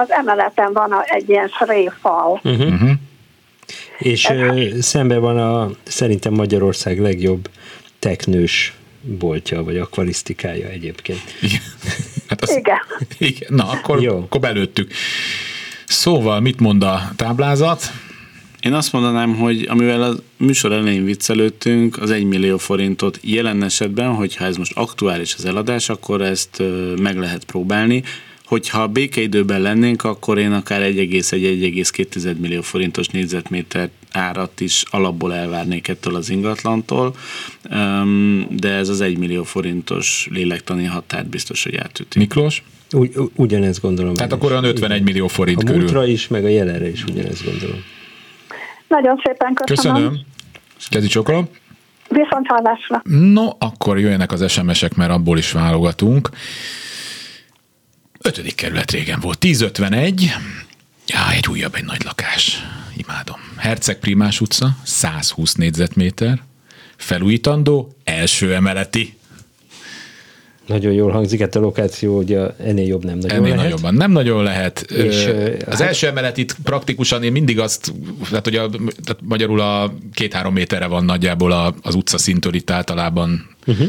az 0.01 0.11
emeleten 0.11 0.73
van 0.73 0.93
egy 1.03 1.29
ilyen 1.29 1.47
sréfal. 1.47 2.39
Uh-huh. 2.43 2.73
Uh-huh. 2.73 2.91
És 3.97 4.25
Ez 4.25 4.85
szembe 4.85 5.17
van 5.17 5.37
a 5.37 5.69
szerintem 5.83 6.33
Magyarország 6.33 6.99
legjobb 6.99 7.49
teknős 7.99 8.73
boltja, 9.01 9.63
vagy 9.63 9.77
akvarisztikája 9.77 10.67
egyébként. 10.67 11.21
Igen. 11.41 11.61
Hát 12.27 12.41
az, 12.41 12.55
igen. 12.55 12.79
igen. 13.17 13.49
Na, 13.53 13.69
akkor, 13.69 14.01
Jó. 14.01 14.17
akkor 14.17 14.41
belőttük. 14.41 14.91
Szóval 15.85 16.39
mit 16.39 16.59
mond 16.59 16.83
a 16.83 17.01
táblázat? 17.15 17.81
Én 18.61 18.73
azt 18.73 18.91
mondanám, 18.91 19.35
hogy 19.35 19.65
amivel 19.69 20.03
a 20.03 20.15
műsor 20.37 20.71
elején 20.71 21.05
viccelődtünk, 21.05 21.97
az 22.01 22.09
1 22.11 22.23
millió 22.23 22.57
forintot 22.57 23.19
jelen 23.21 23.63
esetben, 23.63 24.13
hogyha 24.13 24.45
ez 24.45 24.57
most 24.57 24.71
aktuális 24.75 25.35
az 25.37 25.45
eladás, 25.45 25.89
akkor 25.89 26.21
ezt 26.21 26.63
meg 27.01 27.17
lehet 27.17 27.43
próbálni. 27.43 28.03
Hogyha 28.45 28.87
békeidőben 28.87 29.61
lennénk, 29.61 30.03
akkor 30.03 30.37
én 30.37 30.51
akár 30.51 30.81
1,1-1,2 30.81 32.37
millió 32.37 32.61
forintos 32.61 33.07
négyzetméter 33.07 33.89
árat 34.11 34.59
is 34.59 34.83
alapból 34.89 35.33
elvárnék 35.33 35.87
ettől 35.87 36.15
az 36.15 36.29
ingatlantól, 36.29 37.15
de 38.49 38.69
ez 38.69 38.89
az 38.89 39.01
1 39.01 39.17
millió 39.17 39.43
forintos 39.43 40.27
lélektani 40.31 40.85
határt 40.85 41.29
biztos, 41.29 41.63
hogy 41.63 41.75
átüti. 41.75 42.19
Miklós? 42.19 42.63
Ugy, 42.91 43.11
ugyanezt 43.35 43.81
gondolom. 43.81 44.13
Tehát 44.13 44.31
akkor 44.31 44.51
olyan 44.51 44.63
51 44.63 45.03
millió 45.03 45.27
forint 45.27 45.61
a 45.61 45.65
körül. 45.65 45.79
A 45.79 45.83
múltra 45.83 46.05
is, 46.05 46.27
meg 46.27 46.43
a 46.45 46.47
jelenre 46.47 46.89
is 46.89 47.03
ugyanezt 47.03 47.45
gondolom. 47.45 47.83
Nagyon 48.91 49.21
szépen 49.25 49.53
köszönöm. 49.53 49.95
Köszönöm. 49.95 50.19
Kezi 50.89 51.07
csokolom. 51.07 51.49
Viszont 52.09 52.47
hallásra. 52.47 53.01
No, 53.03 53.49
akkor 53.59 53.99
jöjjenek 53.99 54.31
az 54.31 54.51
SMS-ek, 54.51 54.93
mert 54.93 55.11
abból 55.11 55.37
is 55.37 55.51
válogatunk. 55.51 56.29
Ötödik 58.21 58.55
kerület 58.55 58.91
régen 58.91 59.19
volt. 59.19 59.43
1051. 59.43 60.33
Ja, 61.07 61.31
egy 61.31 61.47
újabb, 61.47 61.75
egy 61.75 61.83
nagy 61.83 62.03
lakás. 62.03 62.67
Imádom. 62.95 63.39
Herceg 63.57 63.99
Primás 63.99 64.41
utca, 64.41 64.69
120 64.83 65.53
négyzetméter. 65.53 66.41
Felújítandó, 66.95 67.95
első 68.03 68.53
emeleti. 68.53 69.17
Nagyon 70.67 70.93
jól 70.93 71.11
hangzik, 71.11 71.39
hát 71.39 71.55
a 71.55 71.59
lokáció 71.59 72.17
ugye 72.17 72.47
ennél 72.57 72.87
jobb 72.87 73.03
nem 73.03 73.17
nagyon 73.17 73.37
ennél 73.37 73.55
lehet. 73.55 73.63
nagyobban 73.63 73.93
nem 73.93 74.11
nagyon 74.11 74.43
lehet. 74.43 74.79
És, 74.91 75.25
az 75.65 75.77
hát... 75.77 75.81
első 75.81 76.07
emelet 76.07 76.37
itt 76.37 76.55
praktikusan 76.63 77.23
én 77.23 77.31
mindig 77.31 77.59
azt, 77.59 77.93
tehát 78.29 78.43
hogy 78.43 78.55
a, 78.55 78.69
tehát 79.03 79.19
magyarul 79.23 79.59
a 79.59 79.93
két-három 80.13 80.53
méterre 80.53 80.85
van 80.85 81.05
nagyjából 81.05 81.75
az 81.81 81.95
utca 81.95 82.17
szintől 82.17 82.53
itt 82.53 82.69
általában. 82.69 83.55
Uh-huh. 83.67 83.87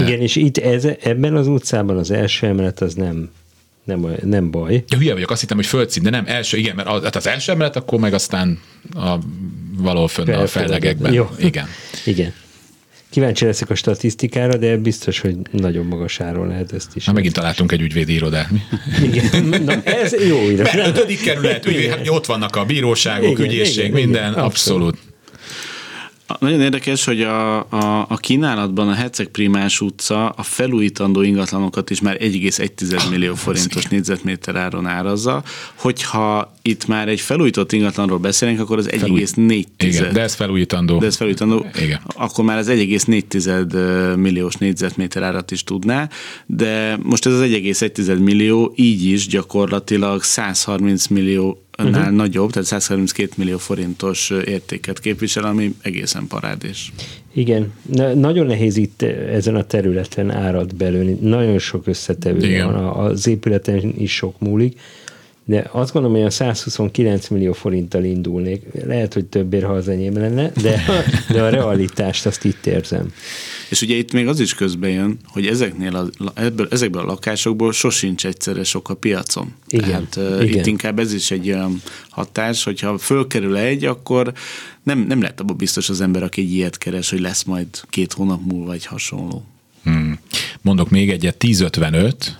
Igen, 0.00 0.20
és 0.20 0.36
itt 0.36 0.58
ez, 0.58 0.88
ebben 1.02 1.36
az 1.36 1.46
utcában 1.46 1.96
az 1.96 2.10
első 2.10 2.46
emelet 2.46 2.80
az 2.80 2.94
nem 2.94 3.30
nem, 3.88 4.06
nem 4.24 4.50
baj. 4.50 4.84
Ja, 4.88 4.98
hülye 4.98 5.12
vagyok, 5.12 5.30
azt 5.30 5.40
hittem, 5.40 5.56
hogy 5.56 5.66
földszint, 5.66 6.04
de 6.04 6.10
nem 6.10 6.24
első, 6.26 6.56
igen, 6.56 6.76
mert 6.76 6.88
az, 6.88 7.02
hát 7.02 7.16
az 7.16 7.26
első 7.26 7.52
emelet, 7.52 7.76
akkor 7.76 7.98
meg 7.98 8.14
aztán 8.14 8.58
a, 8.94 9.14
valahol 9.78 10.08
fönn 10.08 10.28
a 10.28 10.46
fellegekben. 10.46 11.12
Jó. 11.12 11.30
Igen. 11.38 11.66
igen. 12.04 12.32
Kíváncsi 13.10 13.44
leszek 13.44 13.70
a 13.70 13.74
statisztikára, 13.74 14.56
de 14.56 14.76
biztos, 14.76 15.20
hogy 15.20 15.36
nagyon 15.50 15.86
magas 15.86 16.20
áron 16.20 16.48
lehet 16.48 16.72
ezt 16.72 16.96
is. 16.96 17.04
Na, 17.04 17.12
megint 17.12 17.34
találtunk 17.34 17.72
egy 17.72 17.80
ügyvédi 17.80 18.12
irodát. 18.12 18.48
Igen, 19.02 19.44
Na, 19.64 19.82
ez 19.82 20.14
jó 20.28 20.40
ide. 20.50 20.62
Mert 20.62 20.86
ötödik 20.86 21.20
kerület, 21.20 21.66
ügyvéd, 21.66 21.90
hát 21.90 22.08
ott 22.08 22.26
vannak 22.26 22.56
a 22.56 22.64
bíróságok, 22.64 23.30
igen, 23.30 23.46
ügyészség, 23.50 23.84
igen, 23.84 23.90
minden, 24.00 24.30
igen, 24.30 24.44
abszolút. 24.44 24.82
abszolút. 24.82 25.07
Nagyon 26.38 26.60
érdekes, 26.60 27.04
hogy 27.04 27.22
a, 27.22 27.56
a, 27.58 28.06
a 28.08 28.16
kínálatban 28.16 28.88
a 28.88 28.92
Herceg 28.92 29.26
Primás 29.26 29.80
utca 29.80 30.28
a 30.28 30.42
felújítandó 30.42 31.22
ingatlanokat 31.22 31.90
is 31.90 32.00
már 32.00 32.16
1,1 32.20 33.10
millió 33.10 33.34
forintos 33.34 33.86
négyzetméter 33.86 34.56
áron 34.56 34.86
árazza. 34.86 35.42
Hogyha 35.74 36.54
itt 36.62 36.86
már 36.86 37.08
egy 37.08 37.20
felújított 37.20 37.72
ingatlanról 37.72 38.18
beszélünk, 38.18 38.60
akkor 38.60 38.78
az 38.78 38.88
1,4 38.90 39.64
Igen, 39.78 40.12
de 40.12 40.20
ez 40.20 40.34
felújítandó. 40.34 40.98
De 40.98 41.06
ez 41.06 41.16
felújítandó. 41.16 41.66
Igen. 41.82 42.00
Akkor 42.06 42.44
már 42.44 42.58
az 42.58 42.68
1,4 42.70 44.16
milliós 44.16 44.54
négyzetméter 44.54 45.22
árat 45.22 45.50
is 45.50 45.64
tudná, 45.64 46.08
de 46.46 46.98
most 47.02 47.26
ez 47.26 47.32
az 47.32 47.40
1,1 47.40 48.18
millió 48.18 48.72
így 48.76 49.04
is 49.04 49.26
gyakorlatilag 49.26 50.22
130 50.22 51.06
millió 51.06 51.67
annál 51.80 52.00
uh-huh. 52.00 52.16
nagyobb, 52.16 52.50
tehát 52.50 52.68
132 52.68 53.32
millió 53.36 53.58
forintos 53.58 54.30
értéket 54.30 55.00
képvisel, 55.00 55.44
ami 55.44 55.74
egészen 55.82 56.26
parádés. 56.26 56.92
Igen, 57.32 57.72
Na, 57.92 58.14
nagyon 58.14 58.46
nehéz 58.46 58.76
itt 58.76 59.02
ezen 59.02 59.54
a 59.54 59.64
területen 59.64 60.30
árat 60.30 60.76
belőni, 60.76 61.18
nagyon 61.20 61.58
sok 61.58 61.86
összetevő 61.86 62.62
van, 62.64 62.74
az 62.74 63.26
épületen 63.26 63.94
is 63.98 64.14
sok 64.14 64.40
múlik, 64.40 64.80
de 65.48 65.68
azt 65.72 65.92
gondolom, 65.92 66.16
hogy 66.16 66.26
a 66.26 66.30
129 66.30 67.28
millió 67.28 67.52
forinttal 67.52 68.04
indulnék. 68.04 68.62
Lehet, 68.86 69.14
hogy 69.14 69.24
többért, 69.24 69.64
ha 69.64 69.72
az 69.72 69.88
enyém 69.88 70.14
lenne, 70.16 70.52
de, 70.62 70.84
de 71.32 71.42
a 71.42 71.48
realitást 71.48 72.26
azt 72.26 72.44
itt 72.44 72.66
érzem. 72.66 73.12
És 73.68 73.82
ugye 73.82 73.94
itt 73.94 74.12
még 74.12 74.26
az 74.26 74.40
is 74.40 74.54
közben 74.54 74.90
jön, 74.90 75.18
hogy 75.24 75.46
ezeknél 75.46 75.96
a, 75.96 76.30
ebből, 76.34 76.68
ezekből 76.70 77.02
a 77.02 77.04
lakásokból 77.04 77.72
sosincs 77.72 78.26
egyszerre 78.26 78.64
sok 78.64 78.88
a 78.88 78.94
piacon. 78.94 79.54
Igen, 79.68 80.08
Tehát 80.10 80.42
igen. 80.42 80.58
itt 80.58 80.66
inkább 80.66 80.98
ez 80.98 81.12
is 81.12 81.30
egy 81.30 81.50
olyan 81.50 81.82
hatás, 82.08 82.64
hogyha 82.64 82.98
fölkerül 82.98 83.56
egy, 83.56 83.84
akkor 83.84 84.32
nem, 84.82 84.98
nem 84.98 85.20
lehet 85.20 85.40
abban 85.40 85.56
biztos 85.56 85.88
az 85.88 86.00
ember, 86.00 86.22
aki 86.22 86.40
egy 86.40 86.52
ilyet 86.52 86.78
keres, 86.78 87.10
hogy 87.10 87.20
lesz 87.20 87.42
majd 87.42 87.66
két 87.88 88.12
hónap 88.12 88.40
múlva 88.44 88.72
egy 88.72 88.86
hasonló. 88.86 89.44
Hmm. 89.82 90.18
Mondok 90.60 90.90
még 90.90 91.10
egyet, 91.10 91.44
1055, 91.44 92.38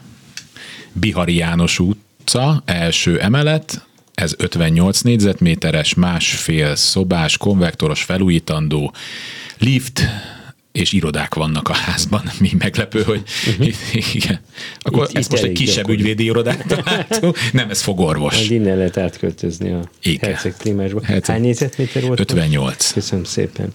Bihari 0.92 1.34
János 1.34 1.78
út, 1.78 1.96
utca, 2.28 2.62
első 2.64 3.20
emelet, 3.20 3.86
ez 4.14 4.34
58 4.38 5.00
négyzetméteres, 5.00 5.94
másfél 5.94 6.76
szobás, 6.76 7.36
konvektoros, 7.36 8.02
felújítandó, 8.02 8.94
lift, 9.58 10.02
és 10.72 10.92
irodák 10.92 11.34
vannak 11.34 11.68
a 11.68 11.72
házban, 11.72 12.22
mi 12.40 12.50
meglepő, 12.58 13.02
hogy 13.02 13.22
uh-huh. 13.46 13.68
igen. 14.14 14.40
Akkor 14.78 15.06
itt, 15.08 15.16
ezt 15.16 15.26
itt 15.26 15.30
most 15.30 15.42
egy 15.42 15.52
kisebb 15.52 15.76
gyakori. 15.76 15.98
ügyvédi 15.98 16.24
irodát 16.24 16.66
találtunk. 16.74 17.36
Nem, 17.52 17.70
ez 17.70 17.80
fogorvos. 17.82 18.34
Majd 18.34 18.50
innen 18.50 18.76
lehet 18.76 18.96
átköltözni 18.96 19.72
a 19.72 19.90
Herceg 20.20 20.56
Primásba. 20.56 21.04
Herceg. 21.04 21.34
Hány 21.34 21.44
négyzetméter 21.44 22.02
volt? 22.02 22.20
58. 22.20 22.92
Köszönöm 22.92 23.24
szépen. 23.24 23.72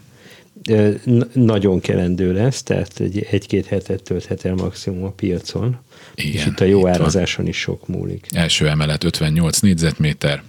nagyon 1.33 1.79
kelendő 1.79 2.33
lesz, 2.33 2.63
tehát 2.63 2.99
egy, 2.99 3.27
egy-két 3.31 3.65
hetet 3.65 4.03
tölthet 4.03 4.45
el 4.45 4.53
maximum 4.53 5.03
a 5.03 5.11
piacon. 5.11 5.79
Igen, 6.15 6.31
és 6.33 6.45
itt 6.45 6.59
a 6.59 6.65
jó 6.65 6.87
árazáson 6.87 7.47
is 7.47 7.57
sok 7.57 7.87
múlik. 7.87 8.27
Első 8.31 8.69
emelet 8.69 9.03
58 9.03 9.59
négyzetméter, 9.59 10.43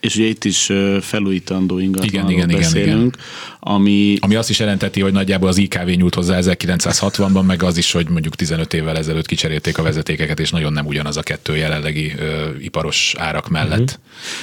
és 0.00 0.16
ugye 0.16 0.26
itt 0.26 0.44
is 0.44 0.72
felújítandó 1.00 1.78
ingatlanról 1.78 2.30
igen, 2.30 2.48
igen, 2.48 2.60
beszélünk, 2.60 2.86
igen, 2.86 2.98
igen. 2.98 3.14
Ami... 3.60 4.16
ami 4.20 4.34
azt 4.34 4.50
is 4.50 4.58
jelenteti, 4.58 5.00
hogy 5.00 5.12
nagyjából 5.12 5.48
az 5.48 5.58
IKV 5.58 5.88
nyújt 5.88 6.14
hozzá 6.14 6.38
1960-ban, 6.40 7.46
meg 7.46 7.62
az 7.62 7.76
is, 7.76 7.92
hogy 7.92 8.08
mondjuk 8.08 8.36
15 8.36 8.74
évvel 8.74 8.96
ezelőtt 8.96 9.26
kicserélték 9.26 9.78
a 9.78 9.82
vezetékeket, 9.82 10.40
és 10.40 10.50
nagyon 10.50 10.72
nem 10.72 10.86
ugyanaz 10.86 11.16
a 11.16 11.22
kettő 11.22 11.56
jelenlegi 11.56 12.12
ö, 12.18 12.48
iparos 12.60 13.14
árak 13.18 13.48
mellett. 13.48 13.78
Uh-huh. 13.78 13.98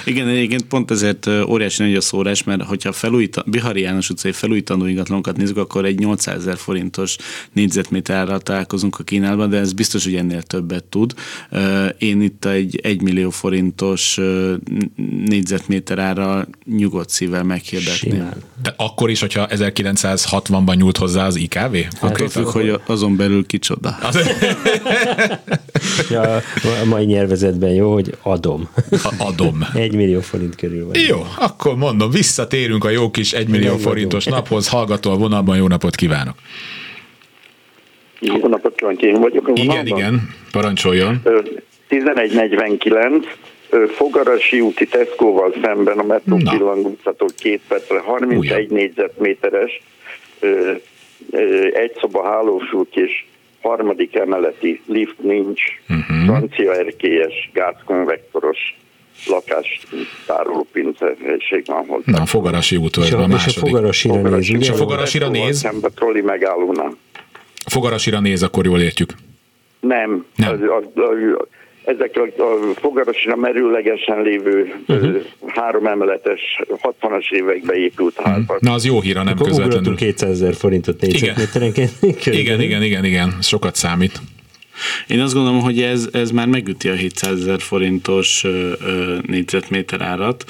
Igen, 0.06 0.28
egyébként 0.28 0.64
pont 0.64 0.92
ezért 0.92 1.28
óriási 1.28 1.84
nagy 1.84 1.96
a 1.96 2.02
szórás, 2.02 2.44
mert 2.44 2.64
hogyha 2.64 2.92
felújít, 2.92 3.50
Bihari 3.50 3.82
János 3.82 4.10
utcai 4.10 4.32
felújítandó 4.32 4.86
ingatlanokat 4.86 5.38
nézzük, 5.38 5.58
akkor 5.58 5.86
egy 5.86 6.00
800 6.00 6.38
ezer 6.38 6.58
forintos 6.58 7.16
négyzetméterrel 7.54 8.40
találkozunk 8.40 9.00
a 9.00 9.04
Kínálban, 9.04 9.50
de 9.50 9.58
ez 9.58 9.74
biztos, 9.74 10.04
hogy 10.04 10.16
ennél 10.16 10.42
többet 10.42 10.84
tud. 10.84 11.14
Én 11.98 12.22
itt 12.22 12.46
egy 12.46 12.80
1 12.84 13.02
millió 13.02 13.30
forintos 13.30 14.20
négyzetméter 15.48 16.00
ára 16.00 16.48
nyugodt 16.66 17.10
szívvel 17.10 17.44
meghirdetném. 17.44 18.30
De 18.64 18.74
akkor 18.78 19.10
is, 19.10 19.20
hogyha 19.20 19.48
1960-ban 19.50 20.76
nyúlt 20.76 20.98
hozzá 20.98 21.26
az 21.26 21.36
IKV? 21.36 21.76
Attól 22.02 22.30
függ, 22.30 22.46
hogy 22.46 22.80
azon 22.86 23.16
belül 23.16 23.46
kicsoda. 23.46 23.98
Az... 24.02 24.20
ja, 26.10 26.22
a 26.82 26.86
mai 26.86 27.06
nyelvezetben 27.06 27.70
jó, 27.70 27.94
hogy 27.94 28.18
adom. 28.22 28.70
A 28.92 29.14
adom. 29.18 29.68
Egy 29.74 29.96
millió 29.96 30.22
forint 30.22 30.56
körül 30.56 30.86
van. 30.86 31.00
Jó, 31.08 31.26
akkor 31.38 31.76
mondom, 31.76 32.10
visszatérünk 32.10 32.86
a 32.86 32.90
jó 32.90 33.12
kis 33.12 33.34
egy 33.34 33.48
millió 33.48 33.78
forintos 33.78 34.26
naphoz. 34.26 34.68
Hallgató 34.68 35.12
a 35.12 35.18
vonalban, 35.18 35.58
jó 35.58 35.68
napot 35.68 35.96
kívánok! 35.96 36.36
Jó 38.20 38.48
napot 38.48 38.76
kívánok, 38.76 39.02
én 39.02 39.20
vagyok 39.20 39.48
a. 39.48 39.52
Igen, 39.56 39.88
igen, 39.88 40.30
parancsoljon. 40.52 41.22
1149, 41.88 43.26
Fogarasi 43.96 44.62
úti 44.62 44.88
Tesco-val 44.88 45.54
szemben 45.62 46.00
a 46.00 46.04
Metro 46.04 46.36
Pillang 46.36 46.86
utcától 46.86 47.30
két 47.38 47.62
percre 47.68 48.00
31 48.00 48.38
Ugyan. 48.38 48.66
négyzetméteres 48.70 49.82
egy 51.74 51.92
szoba 52.00 52.24
hálós 52.24 52.74
út 52.74 52.96
és 52.96 53.26
harmadik 53.62 54.16
emeleti 54.16 54.82
lift 54.86 55.20
nincs, 55.20 55.62
uh-huh. 55.90 56.26
francia 56.26 56.74
erkélyes, 56.74 57.50
gázkonvektoros 57.54 58.58
lakás 59.26 59.80
tároló 60.26 60.68
pincehelység 60.72 61.64
van 61.66 61.86
hozzá. 61.88 62.04
Na, 62.06 62.22
a 62.22 62.26
Fogarasi 62.26 62.76
útól 62.76 63.04
ez 63.04 63.14
a 63.14 63.28
második. 63.28 63.48
És 63.48 63.58
a 63.58 63.66
Fogarasira 63.66 64.20
néz, 64.22 64.60
És 64.60 64.70
a 64.70 64.74
Fogarasira 64.74 65.30
néz? 65.30 65.58
Szembe 65.58 65.90
trolli 65.90 66.22
megállónál. 66.22 66.98
A 67.66 67.70
Fogarasira 67.70 68.20
néz, 68.20 68.44
akkor 68.44 68.66
jól 68.66 68.82
értjük. 68.82 69.14
Nem. 69.80 70.26
Nem. 70.36 70.52
Az, 70.52 70.60
az, 70.62 70.84
az, 70.96 71.48
ezek 71.88 72.16
a, 72.16 72.74
fogarasra 72.80 73.36
merőlegesen 73.36 74.22
lévő 74.22 74.74
uh-huh. 74.88 75.22
három 75.46 75.88
emeletes, 75.88 76.62
60-as 76.82 77.32
évekbe 77.32 77.74
épült 77.76 78.18
uh-huh. 78.18 78.34
házak. 78.34 78.60
Na 78.60 78.74
az 78.74 78.86
jó 78.86 79.02
hír, 79.02 79.16
nem 79.16 79.28
Akkor 79.28 79.48
közvetlenül. 79.48 79.96
200 79.96 80.30
ezer 80.30 80.54
forintot 80.54 81.02
négyzetméterenként. 81.02 81.92
Igen, 82.26 82.62
igen, 82.62 82.84
igen, 82.84 83.06
igen, 83.06 83.38
sokat 83.42 83.76
számít. 83.76 84.22
Én 85.08 85.20
azt 85.20 85.34
gondolom, 85.34 85.62
hogy 85.62 85.82
ez, 85.82 86.10
ez 86.12 86.32
már 86.32 86.48
megüti 86.48 86.90
a 86.90 86.94
700 86.94 87.40
ezer 87.40 87.60
forintos 87.60 88.44
ö, 88.44 88.72
ö, 88.86 89.18
négyzetméter 89.28 90.02
árat, 90.02 90.46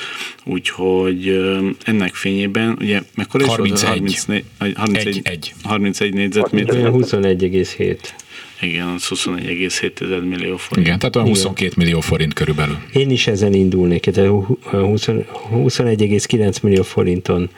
úgyhogy 0.45 1.27
ö, 1.27 1.67
ennek 1.83 2.13
fényében, 2.13 2.77
ugye 2.79 3.01
mekkora 3.15 3.45
31. 3.45 4.03
is 4.03 4.25
volt 4.25 4.43
31, 4.77 5.21
31, 5.23 5.53
31 5.63 6.13
négyzetméter? 6.13 6.75
21,7. 6.75 7.97
Igen, 8.61 8.87
az 8.87 9.07
21,7 9.07 10.27
millió 10.29 10.57
forint. 10.57 10.87
Igen, 10.87 10.99
tehát 10.99 11.15
olyan 11.15 11.27
22 11.27 11.73
millió 11.77 11.99
forint 11.99 12.33
körülbelül. 12.33 12.77
Én 12.93 13.09
is 13.09 13.27
ezen 13.27 13.53
indulnék, 13.53 14.09
de 14.09 14.27
21,9 14.71 16.61
millió 16.61 16.83
forinton 16.83 17.49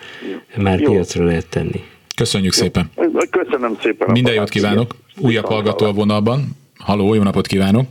már 0.55 0.79
Jó. 0.79 0.91
piacra 0.91 1.25
lehet 1.25 1.47
tenni. 1.47 1.83
Köszönjük 2.15 2.55
Jó. 2.55 2.63
szépen. 2.63 2.91
Köszönöm 3.29 3.77
szépen. 3.81 4.11
Minden 4.11 4.33
jót 4.33 4.49
kívánok. 4.49 4.95
Újabb 5.17 5.45
hallgató 5.45 5.85
a 5.85 5.91
vonalban. 5.91 6.47
Haló, 6.77 7.13
jó 7.13 7.23
napot 7.23 7.47
kívánok. 7.47 7.89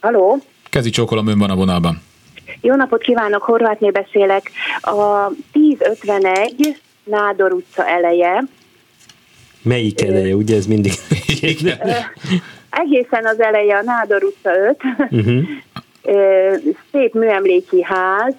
Haló. 0.00 0.38
Kezi 0.70 0.90
csókolom, 0.90 1.26
ön 1.26 1.38
van 1.38 1.50
a 1.50 1.54
vonalban. 1.54 2.00
Jó 2.60 2.74
napot 2.74 3.02
kívánok, 3.02 3.42
Horvátné 3.42 3.90
beszélek. 3.90 4.50
A 4.80 5.30
1051 5.52 6.80
Nádor 7.04 7.52
utca 7.52 7.86
eleje, 7.86 8.44
Melyik 9.62 10.00
eleje, 10.00 10.34
ugye 10.34 10.56
ez 10.56 10.66
mindig? 10.66 10.92
Egészen 12.70 13.24
az 13.24 13.40
eleje 13.40 13.76
a 13.76 13.82
Nádor 13.82 14.24
utca 14.24 14.50
5, 14.68 14.76
uh-huh. 15.10 15.42
szép 16.92 17.14
műemléki 17.14 17.82
ház, 17.82 18.34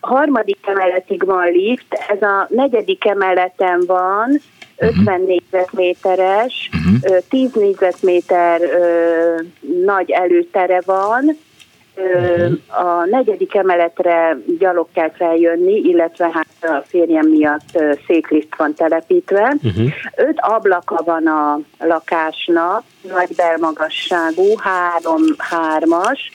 harmadik 0.00 0.58
emeletig 0.66 1.24
van 1.24 1.52
lift, 1.52 1.94
ez 2.08 2.22
a 2.22 2.46
negyedik 2.48 3.04
emeleten 3.04 3.82
van, 3.86 4.40
50 4.76 4.98
uh-huh. 4.98 5.26
négyzetméteres, 5.26 6.70
uh-huh. 6.72 7.18
10 7.28 7.52
négyzetméter 7.52 8.60
nagy 9.84 10.10
előtere 10.10 10.82
van, 10.84 11.36
a 12.66 13.04
negyedik 13.10 13.54
emeletre 13.54 14.38
gyalog 14.58 14.86
kell 14.92 15.10
feljönni, 15.10 15.74
illetve 15.74 16.30
hát 16.32 16.46
a 16.60 16.82
férjem 16.86 17.26
miatt 17.26 17.78
székliszt 18.06 18.56
van 18.56 18.74
telepítve. 18.74 19.54
Uh-huh. 19.62 19.86
Öt 20.16 20.36
ablaka 20.40 21.02
van 21.04 21.26
a 21.26 21.58
lakásnak, 21.78 22.82
nagy 23.02 23.34
belmagasságú, 23.36 24.56
három 24.56 25.22
hármas, 25.38 26.30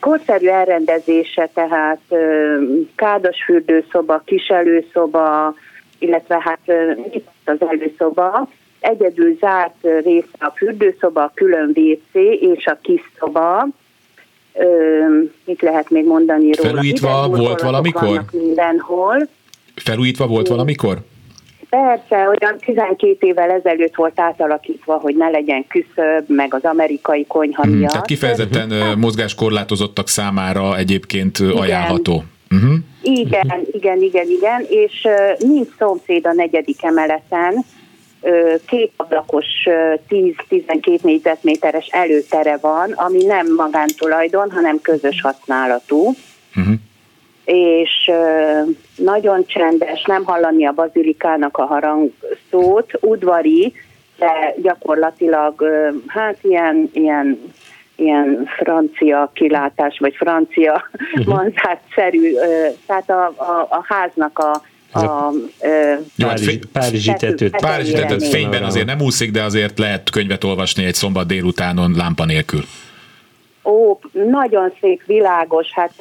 korszerű 0.00 0.46
elrendezése, 0.46 1.48
tehát 1.54 2.00
kádas 2.94 3.44
fürdőszoba, 3.44 4.22
kiselőszoba, 4.24 5.54
illetve 5.98 6.40
hát 6.40 6.60
az 7.44 7.68
előszoba, 7.68 8.48
egyedül 8.86 9.36
zárt 9.40 9.76
része 10.04 10.36
a 10.38 10.52
fürdőszoba, 10.56 11.22
a 11.22 11.32
külön 11.34 11.72
WC 11.74 12.14
és 12.40 12.66
a 12.66 12.78
kis 12.82 13.00
szoba. 13.18 13.66
mit 15.44 15.62
lehet 15.62 15.90
még 15.90 16.06
mondani 16.06 16.52
róla? 16.52 16.68
Felújítva 16.68 17.28
volt 17.28 17.60
valamikor? 17.60 18.22
Mindenhol. 18.32 19.28
Felújítva 19.74 20.26
volt 20.26 20.48
valamikor? 20.48 20.98
Persze, 21.68 22.28
olyan 22.28 22.58
12 22.58 23.16
évvel 23.20 23.50
ezelőtt 23.50 23.94
volt 23.94 24.20
átalakítva, 24.20 24.94
hogy 24.94 25.16
ne 25.16 25.28
legyen 25.28 25.66
küszöbb, 25.66 26.28
meg 26.28 26.54
az 26.54 26.64
amerikai 26.64 27.26
konyha 27.26 27.62
hmm, 27.62 27.76
miatt. 27.76 27.90
Tehát 27.90 28.06
kifejezetten 28.06 28.98
mozgáskorlátozottak 28.98 30.08
számára 30.08 30.76
egyébként 30.76 31.38
igen. 31.38 31.56
ajánlható. 31.56 32.24
Uh-huh. 32.50 32.74
Igen, 33.02 33.66
igen, 33.72 34.02
igen, 34.02 34.26
igen, 34.28 34.64
és 34.68 35.08
nincs 35.38 35.68
szomszéd 35.78 36.26
a 36.26 36.32
negyedik 36.32 36.84
emeleten, 36.84 37.64
két 38.66 38.92
ablakos 38.96 39.46
10-12 40.08 41.02
négyzetméteres 41.02 41.86
előtere 41.86 42.56
van, 42.56 42.92
ami 42.92 43.24
nem 43.24 43.54
magántulajdon, 43.54 44.50
hanem 44.50 44.80
közös 44.80 45.20
használatú. 45.20 46.14
Uh-huh. 46.56 46.74
És 47.44 48.10
nagyon 48.96 49.46
csendes, 49.46 50.02
nem 50.04 50.24
hallani 50.24 50.66
a 50.66 50.72
bazilikának 50.72 51.58
a 51.58 51.64
harangszót, 51.64 52.90
udvari, 53.00 53.72
de 54.18 54.54
gyakorlatilag 54.62 55.64
hát 56.06 56.36
ilyen, 56.42 56.90
ilyen 56.92 57.54
ilyen 57.98 58.48
francia 58.56 59.30
kilátás, 59.34 59.98
vagy 59.98 60.14
francia 60.14 60.72
uh-huh. 60.92 61.34
manzátszerű, 61.34 62.34
tehát 62.86 63.10
a, 63.10 63.24
a, 63.36 63.66
a 63.70 63.84
háznak 63.88 64.38
a 64.38 64.62
a, 65.02 65.26
a 65.26 65.32
Párizsi, 66.16 66.58
Párizsi 66.72 67.12
tetőt. 67.18 67.56
Párizsi 67.56 67.92
tetőt 67.92 68.28
fényben 68.28 68.62
azért 68.62 68.86
nem 68.86 69.00
úszik, 69.00 69.30
de 69.30 69.42
azért 69.42 69.78
lehet 69.78 70.10
könyvet 70.10 70.44
olvasni 70.44 70.84
egy 70.84 70.94
szombat 70.94 71.26
délutánon 71.26 71.94
lámpa 71.96 72.24
nélkül. 72.24 72.64
Ó, 73.64 73.98
nagyon 74.12 74.72
szép, 74.80 75.02
világos, 75.06 75.66
hát 75.72 75.94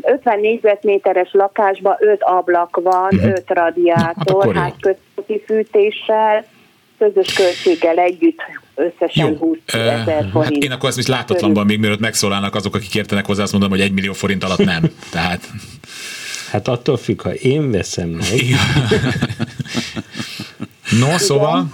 50 0.00 0.40
négyzetméteres 0.40 1.28
lakásban 1.32 1.96
5 1.98 2.22
ablak 2.22 2.80
van, 2.82 3.04
uh-huh. 3.04 3.20
Mhm. 3.20 3.30
5 3.30 3.42
radiátor, 3.46 4.54
hát 4.54 4.74
központi 4.80 5.42
fűtéssel, 5.46 6.44
közös 6.98 7.32
költséggel 7.32 7.98
együtt 7.98 8.40
összesen 8.74 9.30
Jó. 9.30 9.36
20 9.36 9.58
ezer 9.66 10.28
forint. 10.32 10.54
Hát 10.54 10.64
én 10.64 10.70
akkor 10.70 10.88
ezt 10.88 10.98
is 10.98 11.06
látatlanban 11.06 11.66
még 11.66 11.78
mielőtt 11.78 12.00
megszólalnak 12.00 12.54
azok, 12.54 12.74
akik 12.74 12.94
értenek 12.94 13.26
hozzá, 13.26 13.42
azt 13.42 13.52
mondom, 13.52 13.70
hogy 13.70 13.80
egy 13.80 13.92
millió 13.92 14.12
forint 14.12 14.44
alatt 14.44 14.64
nem. 14.64 14.82
Tehát 15.12 15.48
Hát 16.50 16.68
attól 16.68 16.96
függ, 16.96 17.22
ha 17.22 17.34
én 17.34 17.70
veszem 17.70 18.08
meg. 18.08 18.40
no, 21.00 21.18
szóval... 21.18 21.68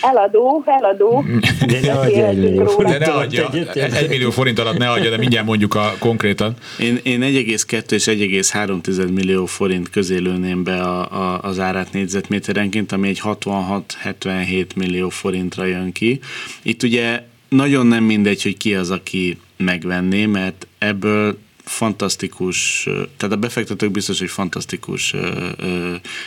Eladó, 0.00 0.62
eladó. 0.66 1.24
De 1.66 1.80
ne 1.80 1.92
adja 1.92 2.26
egy 2.26 2.38
millió 2.38 2.82
De 2.82 2.98
ne 2.98 3.12
adja, 3.12 3.50
egy 3.74 4.08
millió 4.08 4.30
forint 4.30 4.58
alatt 4.58 4.76
ne 4.76 4.90
adja, 4.90 5.10
de 5.10 5.16
mindjárt 5.16 5.46
mondjuk 5.46 5.74
a 5.74 5.94
konkrétan. 5.98 6.54
Én, 6.78 6.98
én 7.02 7.20
1,2 7.20 7.90
és 7.90 8.04
1,3 8.04 9.12
millió 9.12 9.46
forint 9.46 9.90
közé 9.90 10.16
lőném 10.16 10.64
be 10.64 10.80
a, 10.80 11.12
a, 11.12 11.40
az 11.42 11.58
árát 11.58 11.92
négyzetméterenként, 11.92 12.92
ami 12.92 13.08
egy 13.08 13.20
66-77 13.24 14.74
millió 14.74 15.08
forintra 15.08 15.64
jön 15.64 15.92
ki. 15.92 16.20
Itt 16.62 16.82
ugye 16.82 17.22
nagyon 17.48 17.86
nem 17.86 18.04
mindegy, 18.04 18.42
hogy 18.42 18.56
ki 18.56 18.74
az, 18.74 18.90
aki 18.90 19.38
megvenné, 19.56 20.26
mert 20.26 20.66
ebből 20.78 21.38
fantasztikus, 21.68 22.82
tehát 23.16 23.34
a 23.34 23.38
befektetők 23.38 23.90
biztos, 23.90 24.18
hogy 24.18 24.30
fantasztikus 24.30 25.14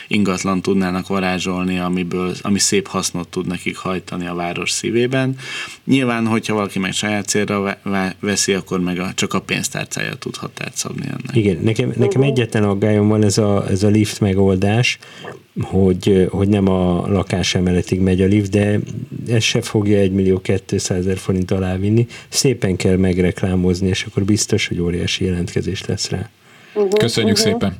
ingatlan 0.08 0.62
tudnának 0.62 1.06
varázsolni, 1.06 1.78
amiből, 1.78 2.34
ami 2.42 2.58
szép 2.58 2.86
hasznot 2.86 3.28
tud 3.28 3.46
nekik 3.46 3.76
hajtani 3.76 4.26
a 4.26 4.34
város 4.34 4.70
szívében. 4.70 5.36
Nyilván, 5.84 6.26
hogyha 6.26 6.54
valaki 6.54 6.78
meg 6.78 6.92
saját 6.92 7.28
célra 7.28 7.78
veszi, 8.20 8.52
akkor 8.52 8.80
meg 8.80 8.98
a, 8.98 9.12
csak 9.14 9.34
a 9.34 9.40
pénztárcája 9.40 10.14
tud 10.14 10.36
határt 10.36 10.76
szabni 10.76 11.06
ennek. 11.06 11.36
Igen, 11.36 11.58
nekem, 11.62 11.92
nekem 11.96 12.22
egyetlen 12.22 12.64
aggályom 12.64 13.08
van 13.08 13.24
ez 13.24 13.38
a, 13.38 13.68
ez 13.68 13.82
a 13.82 13.88
lift 13.88 14.20
megoldás, 14.20 14.98
hogy, 15.60 16.28
hogy 16.30 16.48
nem 16.48 16.68
a 16.68 17.06
lakás 17.08 17.54
emeletig 17.54 18.00
megy 18.00 18.22
a 18.22 18.26
lift, 18.26 18.50
de 18.50 18.78
ez 19.28 19.42
se 19.42 19.62
fogja 19.62 19.98
1 19.98 20.12
millió 20.12 20.40
200 20.40 20.98
ezer 20.98 21.16
forint 21.16 21.50
alá 21.50 21.76
vinni. 21.76 22.06
Szépen 22.28 22.76
kell 22.76 22.96
megreklámozni, 22.96 23.88
és 23.88 24.04
akkor 24.04 24.24
biztos, 24.24 24.68
hogy 24.68 24.80
óriási 24.80 25.24
jelentkezés 25.24 25.84
lesz 25.86 26.10
rá. 26.10 26.28
Uh-huh, 26.74 26.92
Köszönjük 26.92 27.36
uh-huh. 27.36 27.52
szépen! 27.52 27.76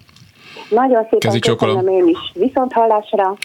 Nagyon 0.68 1.02
szépen 1.02 1.18
Kezi 1.18 1.38
köszönöm 1.38 1.88
én 1.88 2.06
is. 2.06 2.18
Viszont 2.34 2.72
hallásra! 2.72 3.38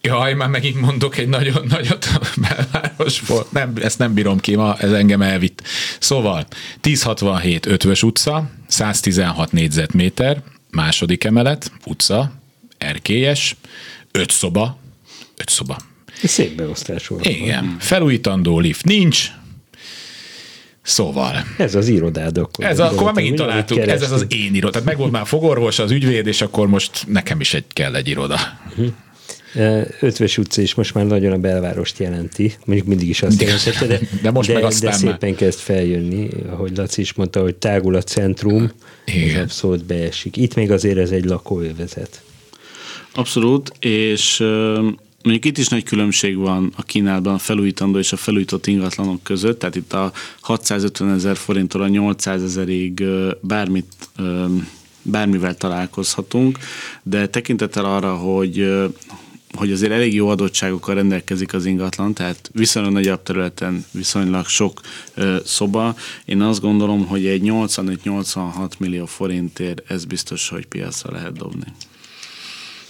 Jaj, 0.00 0.34
már 0.34 0.48
megint 0.48 0.80
mondok 0.80 1.18
egy 1.18 1.28
nagyon 1.28 1.66
nagyot 1.68 2.04
a 2.04 2.20
belvárosból. 2.40 3.46
Nem, 3.50 3.72
ezt 3.82 3.98
nem 3.98 4.14
bírom 4.14 4.38
ki, 4.38 4.56
ma 4.56 4.76
ez 4.78 4.92
engem 4.92 5.22
elvitt. 5.22 5.62
Szóval 5.98 6.46
1067 6.80 7.66
Ötvös 7.66 8.02
utca, 8.02 8.44
116 8.66 9.52
négyzetméter, 9.52 10.42
második 10.70 11.24
emelet, 11.24 11.70
utca, 11.86 12.30
erkélyes, 12.78 13.56
öt 14.12 14.30
szoba, 14.30 14.78
öt 15.36 15.48
szoba. 15.48 15.76
Szép 16.22 16.56
beosztás 16.56 17.06
volt. 17.06 17.26
Igen, 17.26 17.76
felújítandó 17.78 18.58
lift 18.58 18.84
nincs, 18.84 19.30
Szóval. 20.86 21.44
Ez 21.58 21.74
az 21.74 21.88
irodád 21.88 22.38
akkor. 22.38 22.64
Ez 22.64 22.78
a, 22.78 22.86
akkor 22.86 23.02
már 23.02 23.14
megint 23.14 23.36
találtuk, 23.36 23.78
ez, 23.78 24.02
ez 24.02 24.10
az 24.10 24.26
én 24.28 24.54
iroda. 24.54 24.72
Tehát 24.72 24.86
megvolt 24.86 25.10
már 25.10 25.26
fogorvos, 25.26 25.78
az 25.78 25.90
ügyvéd, 25.90 26.26
és 26.26 26.40
akkor 26.40 26.68
most 26.68 27.04
nekem 27.06 27.40
is 27.40 27.54
egy 27.54 27.64
kell 27.72 27.94
egy 27.94 28.08
iroda. 28.08 28.38
Uh-huh. 28.68 28.92
Ötvös 30.00 30.38
utca 30.38 30.62
is 30.62 30.74
most 30.74 30.94
már 30.94 31.06
nagyon 31.06 31.32
a 31.32 31.38
belvárost 31.38 31.98
jelenti, 31.98 32.54
mondjuk 32.64 32.88
mindig 32.88 33.08
is 33.08 33.22
azt 33.22 33.40
jelentette, 33.42 33.86
de, 33.86 34.00
de, 34.22 34.30
most 34.30 34.48
de, 34.48 34.54
meg 34.54 34.64
aztán 34.64 34.90
de 34.90 34.96
szépen 34.96 35.16
már. 35.20 35.34
kezd 35.34 35.58
feljönni, 35.58 36.28
ahogy 36.50 36.76
Laci 36.76 37.00
is 37.00 37.12
mondta, 37.12 37.40
hogy 37.40 37.54
tágul 37.54 37.94
a 37.94 38.02
centrum, 38.02 38.70
Igen. 39.04 39.20
és 39.22 39.34
abszolút 39.34 39.84
beesik. 39.84 40.36
Itt 40.36 40.54
még 40.54 40.70
azért 40.70 40.98
ez 40.98 41.10
egy 41.10 41.24
lakóövezet. 41.24 42.22
Abszolút, 43.16 43.72
és 43.78 44.38
mondjuk 45.22 45.44
itt 45.44 45.58
is 45.58 45.68
nagy 45.68 45.82
különbség 45.82 46.36
van 46.36 46.72
a 46.76 46.82
Kínálban 46.82 47.34
a 47.34 47.38
felújítandó 47.38 47.98
és 47.98 48.12
a 48.12 48.16
felújított 48.16 48.66
ingatlanok 48.66 49.22
között, 49.22 49.58
tehát 49.58 49.76
itt 49.76 49.92
a 49.92 50.12
650 50.40 51.14
ezer 51.14 51.36
forinttól 51.36 51.82
a 51.82 51.88
800 51.88 52.42
ezerig 52.42 53.04
bármit 53.40 54.08
bármivel 55.02 55.54
találkozhatunk, 55.54 56.58
de 57.02 57.28
tekintettel 57.28 57.84
arra, 57.84 58.14
hogy 58.14 58.68
hogy 59.54 59.72
azért 59.72 59.92
elég 59.92 60.14
jó 60.14 60.28
adottságokkal 60.28 60.94
rendelkezik 60.94 61.54
az 61.54 61.66
ingatlan, 61.66 62.14
tehát 62.14 62.50
viszonylag 62.52 62.92
nagyobb 62.92 63.22
területen 63.22 63.84
viszonylag 63.90 64.46
sok 64.46 64.80
ö, 65.14 65.36
szoba. 65.44 65.94
Én 66.24 66.40
azt 66.40 66.60
gondolom, 66.60 67.06
hogy 67.06 67.26
egy 67.26 67.42
85-86 67.44 68.78
millió 68.78 69.06
forintért 69.06 69.90
ez 69.90 70.04
biztos, 70.04 70.48
hogy 70.48 70.66
piacra 70.66 71.12
lehet 71.12 71.32
dobni. 71.32 71.66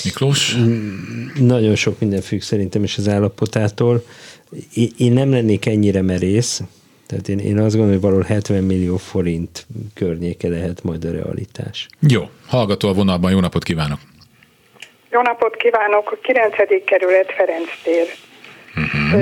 Miklós? 0.04 0.56
Mm, 0.56 1.46
nagyon 1.46 1.74
sok 1.74 2.00
minden 2.00 2.20
függ 2.20 2.40
szerintem 2.40 2.82
is 2.82 2.98
az 2.98 3.08
állapotától. 3.08 4.04
Én 4.98 5.12
nem 5.12 5.30
lennék 5.30 5.66
ennyire 5.66 6.02
merész, 6.02 6.62
tehát 7.06 7.28
én, 7.28 7.38
én 7.38 7.58
azt 7.58 7.76
gondolom, 7.76 7.90
hogy 7.90 8.00
valahol 8.00 8.24
70 8.24 8.62
millió 8.62 8.96
forint 8.96 9.66
környéke 9.94 10.48
lehet 10.48 10.82
majd 10.82 11.04
a 11.04 11.10
realitás. 11.10 11.86
Jó, 12.08 12.22
hallgató 12.46 12.88
a 12.88 12.92
vonalban, 12.92 13.30
jó 13.30 13.40
napot 13.40 13.62
kívánok! 13.62 13.98
Jó 15.10 15.22
napot 15.22 15.56
kívánok! 15.56 16.12
A 16.12 16.18
9. 16.22 16.54
kerület 16.84 17.32
Ferenc 17.32 17.68
tér. 17.82 18.06
Uh-huh. 18.76 19.20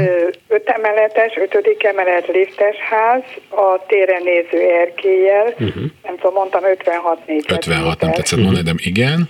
Öt 0.49 0.68
emeletes, 0.68 1.37
ötödik 1.37 1.85
emelet 1.85 2.27
liftes 2.27 2.77
ház, 2.77 3.22
a 3.49 3.85
téren 3.87 4.22
néző 4.22 4.61
erkélyel, 4.83 5.47
uh-huh. 5.47 5.85
nem 6.03 6.16
tudom, 6.16 6.35
mondtam 6.35 6.64
56 6.64 7.27
négyzetméter. 7.27 7.72
56, 7.72 8.01
nem 8.01 8.12
tetszett 8.12 8.39
mondani, 8.39 8.62
de 8.62 8.72
igen. 8.77 9.29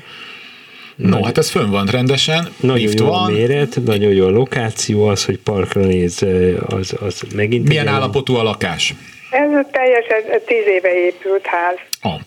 No, 0.96 1.22
hát 1.22 1.38
ez 1.38 1.50
fönn 1.50 1.70
van 1.70 1.86
rendesen, 1.86 2.48
nagyon 2.60 2.78
lift 2.78 2.98
jó 2.98 3.06
van. 3.06 3.24
a 3.24 3.30
méret, 3.30 3.84
nagyon 3.84 4.12
jó 4.12 4.26
a 4.26 4.30
lokáció, 4.30 5.06
az, 5.06 5.24
hogy 5.24 5.38
parkra 5.38 5.80
néz, 5.80 6.26
az, 6.66 6.94
az 7.00 7.22
megint... 7.34 7.68
Milyen 7.68 7.86
állapotú 7.86 8.34
a 8.34 8.42
lakás? 8.42 8.94
Ez 9.30 9.66
teljes, 9.70 10.06
ez 10.06 10.40
tíz 10.46 10.66
éve 10.66 10.94
épült 10.94 11.46
ház. 11.46 11.76
Oh. 12.02 12.20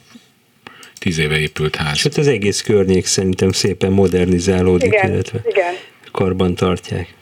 Tíz 1.00 1.18
éve 1.18 1.40
épült 1.40 1.76
ház. 1.76 1.96
És 1.96 2.04
hát 2.04 2.18
az 2.18 2.28
egész 2.28 2.62
környék 2.62 3.06
szerintem 3.06 3.52
szépen 3.52 3.92
modernizálódik, 3.92 4.94
igen, 4.94 5.12
illetve 5.12 5.42
igen. 5.50 5.74
karban 6.12 6.56
tartják. 6.56 7.14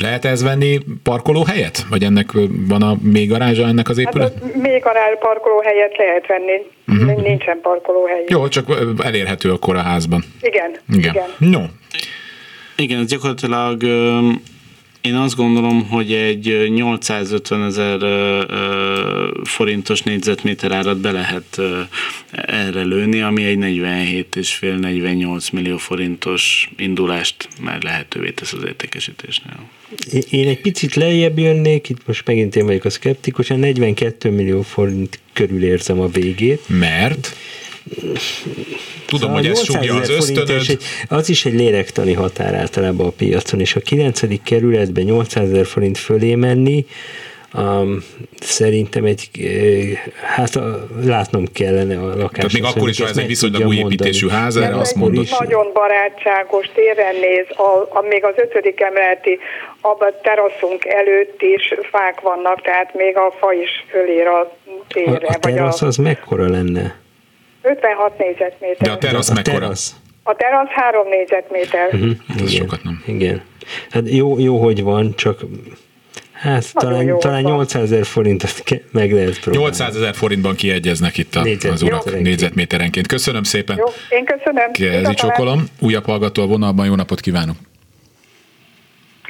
Lehet 0.00 0.24
ez 0.24 0.42
venni 0.42 0.78
parkolóhelyet? 1.02 1.86
Vagy 1.90 2.02
ennek 2.02 2.30
van 2.68 2.82
a 2.82 2.96
még 3.02 3.28
garázsa 3.28 3.66
ennek 3.66 3.88
az 3.88 3.98
épület? 3.98 4.32
Hát 4.42 4.54
még 4.54 4.82
garázs 4.82 5.18
parkolóhelyet 5.18 5.96
lehet 5.96 6.26
venni. 6.26 6.60
Uh-huh. 6.86 7.22
Nincsen 7.22 7.60
parkolóhely. 7.62 8.24
Jó, 8.28 8.48
csak 8.48 8.66
elérhető 9.02 9.50
akkor 9.50 9.76
a 9.76 9.82
házban. 9.82 10.24
Igen. 10.40 10.70
Igen. 10.92 11.14
igen. 11.14 11.26
No. 11.38 11.60
Igen, 12.76 13.00
ez 13.00 13.06
gyakorlatilag 13.06 13.82
én 15.04 15.14
azt 15.14 15.36
gondolom, 15.36 15.88
hogy 15.88 16.12
egy 16.12 16.70
850 16.70 17.64
ezer 17.64 18.00
forintos 19.44 20.02
négyzetméter 20.02 20.72
árat 20.72 20.98
be 20.98 21.10
lehet 21.10 21.60
erre 22.30 22.82
lőni, 22.82 23.20
ami 23.20 23.44
egy 23.44 23.58
47,5-48 23.58 25.52
millió 25.52 25.76
forintos 25.76 26.70
indulást 26.76 27.48
már 27.60 27.82
lehetővé 27.82 28.30
tesz 28.30 28.52
az 28.52 28.64
értékesítésnél. 28.64 29.68
Én 30.30 30.48
egy 30.48 30.60
picit 30.60 30.94
lejjebb 30.94 31.38
jönnék, 31.38 31.88
itt 31.88 32.06
most 32.06 32.26
megint 32.26 32.56
én 32.56 32.66
vagyok 32.66 32.84
a 32.84 32.90
szkeptikus, 32.90 33.48
42 33.48 34.30
millió 34.30 34.62
forint 34.62 35.18
körül 35.32 35.64
érzem 35.64 36.00
a 36.00 36.08
végét. 36.08 36.62
Mert? 36.66 37.36
Tudom, 39.06 39.20
szóval 39.20 39.36
hogy 39.36 39.46
ez 39.46 39.64
súgja 39.64 39.94
az 39.94 40.08
ösztönöd. 40.08 40.78
az 41.08 41.28
is 41.28 41.44
egy 41.44 41.54
lélektani 41.54 42.12
határ 42.12 42.54
általában 42.54 43.06
a 43.06 43.10
piacon, 43.10 43.60
és 43.60 43.76
a 43.76 43.80
9. 43.80 44.42
kerületben 44.42 45.04
800 45.04 45.50
ezer 45.50 45.66
forint 45.66 45.98
fölé 45.98 46.34
menni, 46.34 46.86
Um, 47.58 47.98
szerintem 48.40 49.04
egy, 49.04 49.30
hát 50.22 50.54
a, 50.54 50.86
látnom 51.04 51.44
kellene 51.52 51.98
a 51.98 52.06
lakást. 52.06 52.32
Tehát 52.32 52.52
még 52.52 52.64
akkor 52.64 52.88
is, 52.88 53.00
ha 53.00 53.08
ez 53.08 53.16
egy 53.16 53.26
viszonylag 53.26 53.66
új 53.66 53.76
építésű 53.76 54.28
ház, 54.28 54.56
erre 54.56 54.76
azt 54.76 54.94
mondod. 54.94 55.22
Is. 55.22 55.38
Nagyon 55.38 55.72
barátságos, 55.72 56.70
téren 56.74 57.14
néz, 57.14 57.46
a, 57.56 57.98
a, 57.98 58.00
még 58.08 58.24
az 58.24 58.32
ötödik 58.36 58.80
emeleti, 58.80 59.38
abban 59.80 60.08
a 60.08 60.20
teraszunk 60.22 60.84
előtt 60.84 61.42
is 61.42 61.74
fák 61.90 62.20
vannak, 62.20 62.62
tehát 62.62 62.94
még 62.94 63.16
a 63.16 63.34
fa 63.38 63.52
is 63.52 63.84
fölér 63.90 64.26
a 64.26 64.56
térre. 64.88 65.26
A, 65.26 65.34
a 65.34 65.38
terasz 65.38 65.82
a, 65.82 65.86
az 65.86 65.96
mekkora 65.96 66.48
lenne? 66.48 67.02
56 67.64 68.18
négyzetméter. 68.18 68.86
De 68.86 68.90
a 68.92 68.98
terasz 68.98 69.30
a 69.30 69.34
mekkora? 69.34 69.58
Terasz. 69.58 69.96
A 70.22 70.34
terasz 70.34 70.68
3 70.68 71.08
négyzetméter. 71.08 71.94
Uh-huh. 71.94 72.10
Ez 72.42 72.52
sokat 72.52 72.82
nem. 72.82 73.02
Igen. 73.06 73.42
Hát 73.90 74.08
jó, 74.10 74.38
jó, 74.38 74.62
hogy 74.62 74.82
van, 74.82 75.14
csak 75.16 75.40
Hát 76.32 76.70
Nagyon 76.72 77.18
talán, 77.18 77.18
talán 77.18 77.42
800 77.42 77.82
ezer 77.82 78.04
forintot 78.04 78.62
meg 78.90 79.12
lehet 79.12 79.40
próbálni. 79.40 79.66
800 79.66 79.96
ezer 79.96 80.14
forintban 80.14 80.54
kiegyeznek 80.54 81.18
itt 81.18 81.34
a, 81.34 81.46
az 81.70 81.82
urak 81.82 82.20
négyzetméterenként. 82.20 83.06
Köszönöm 83.06 83.42
szépen. 83.42 83.76
Jó, 83.76 83.84
én 84.18 84.24
köszönöm. 84.24 84.72
Kezi 84.72 85.14
csokolom. 85.14 85.64
Újabb 85.80 86.04
hallgató 86.04 86.42
a 86.42 86.46
vonalban. 86.46 86.86
Jó 86.86 86.94
napot 86.94 87.20
kívánok. 87.20 87.56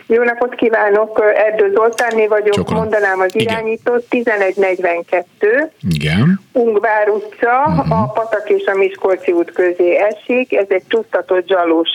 Jó 0.07 0.23
napot 0.23 0.55
kívánok, 0.55 1.23
Erdő 1.35 1.73
Zoltánné 1.75 2.27
vagyok, 2.27 2.55
Csokolom. 2.55 2.81
mondanám 2.81 3.21
az 3.21 3.35
irányítót, 3.37 4.05
1142. 4.09 5.71
Igen. 5.91 6.41
Ungvár 6.53 7.09
utca, 7.09 7.65
uh-huh. 7.67 8.03
a 8.03 8.13
Patak 8.13 8.51
és 8.51 8.65
a 8.65 8.75
Miskolci 8.75 9.33
út 9.33 9.53
közé 9.53 9.97
esik, 9.97 10.55
ez 10.55 10.67
egy 10.69 10.83
csúsztatott 10.89 11.47
zsalus, 11.49 11.89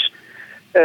uh, 0.73 0.81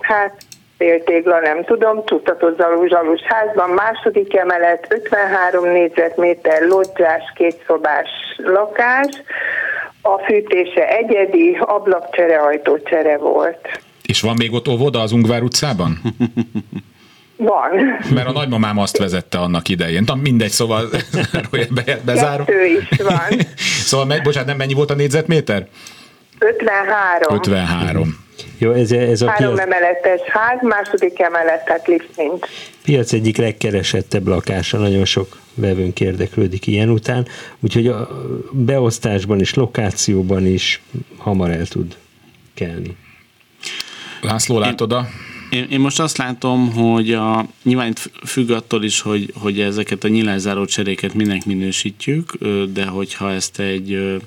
hát 0.00 0.36
féltégla, 0.78 1.40
nem 1.40 1.64
tudom, 1.64 2.04
csúsztatott 2.04 2.58
zsalus, 2.58 2.88
zsalus 2.88 3.20
házban, 3.22 3.70
második 3.70 4.36
emelet, 4.36 4.86
53 4.88 5.64
négyzetméter, 5.64 6.62
lodzsás, 6.62 7.32
kétszobás 7.34 8.08
lakás, 8.36 9.22
a 10.02 10.18
fűtése 10.18 10.88
egyedi, 10.88 11.58
ablakcsere, 11.60 12.38
ajtócsere 12.38 13.16
volt. 13.16 13.68
És 14.12 14.20
van 14.20 14.36
még 14.36 14.52
ott 14.52 14.68
óvoda 14.68 15.00
az 15.00 15.12
Ungvár 15.12 15.42
utcában? 15.42 16.00
Van. 17.36 17.70
Mert 18.14 18.26
a 18.26 18.32
nagymamám 18.32 18.78
azt 18.78 18.98
vezette 18.98 19.38
annak 19.38 19.68
idején. 19.68 20.02
Na, 20.06 20.14
mindegy, 20.14 20.50
szóval 20.50 20.88
be, 21.74 22.00
bezárom. 22.04 22.46
Kettő 22.46 22.64
is 22.66 22.98
van. 23.02 23.46
szóval, 23.90 24.06
megy, 24.06 24.22
bocsánat, 24.22 24.48
nem 24.48 24.56
mennyi 24.56 24.74
volt 24.74 24.90
a 24.90 24.94
négyzetméter? 24.94 25.66
53. 26.38 27.36
53. 27.36 28.24
Jó, 28.58 28.72
ez, 28.72 28.92
ez 28.92 29.22
a 29.22 29.30
Három 29.30 29.54
piac, 29.54 29.66
emeletes 29.66 30.20
ház, 30.20 30.58
második 30.62 31.20
emelet, 31.20 31.64
tehát 31.64 31.86
lift 31.86 32.16
nincs. 32.16 32.46
piac 32.84 33.12
egyik 33.12 33.36
legkeresettebb 33.36 34.26
lakása, 34.26 34.78
nagyon 34.78 35.04
sok 35.04 35.38
vevőnk 35.54 36.00
érdeklődik 36.00 36.66
ilyen 36.66 36.88
után, 36.88 37.26
úgyhogy 37.60 37.86
a 37.86 38.08
beosztásban 38.52 39.40
és 39.40 39.54
lokációban 39.54 40.46
is 40.46 40.82
hamar 41.16 41.50
el 41.50 41.66
tud 41.66 41.96
kelni. 42.54 42.96
László, 44.22 44.58
látod 44.58 44.92
a... 44.92 45.08
Én, 45.50 45.66
én 45.70 45.80
most 45.80 46.00
azt 46.00 46.16
látom, 46.16 46.72
hogy 46.72 47.12
a, 47.12 47.46
nyilván 47.62 47.88
itt 47.88 48.10
függ 48.24 48.50
attól 48.50 48.84
is, 48.84 49.00
hogy, 49.00 49.32
hogy 49.34 49.60
ezeket 49.60 50.04
a 50.04 50.08
nyilászáró 50.08 50.64
cseréket 50.64 51.14
minek 51.14 51.44
minősítjük, 51.44 52.38
de 52.72 52.86
hogyha 52.86 53.30
ezt 53.30 53.60
egy 53.60 54.20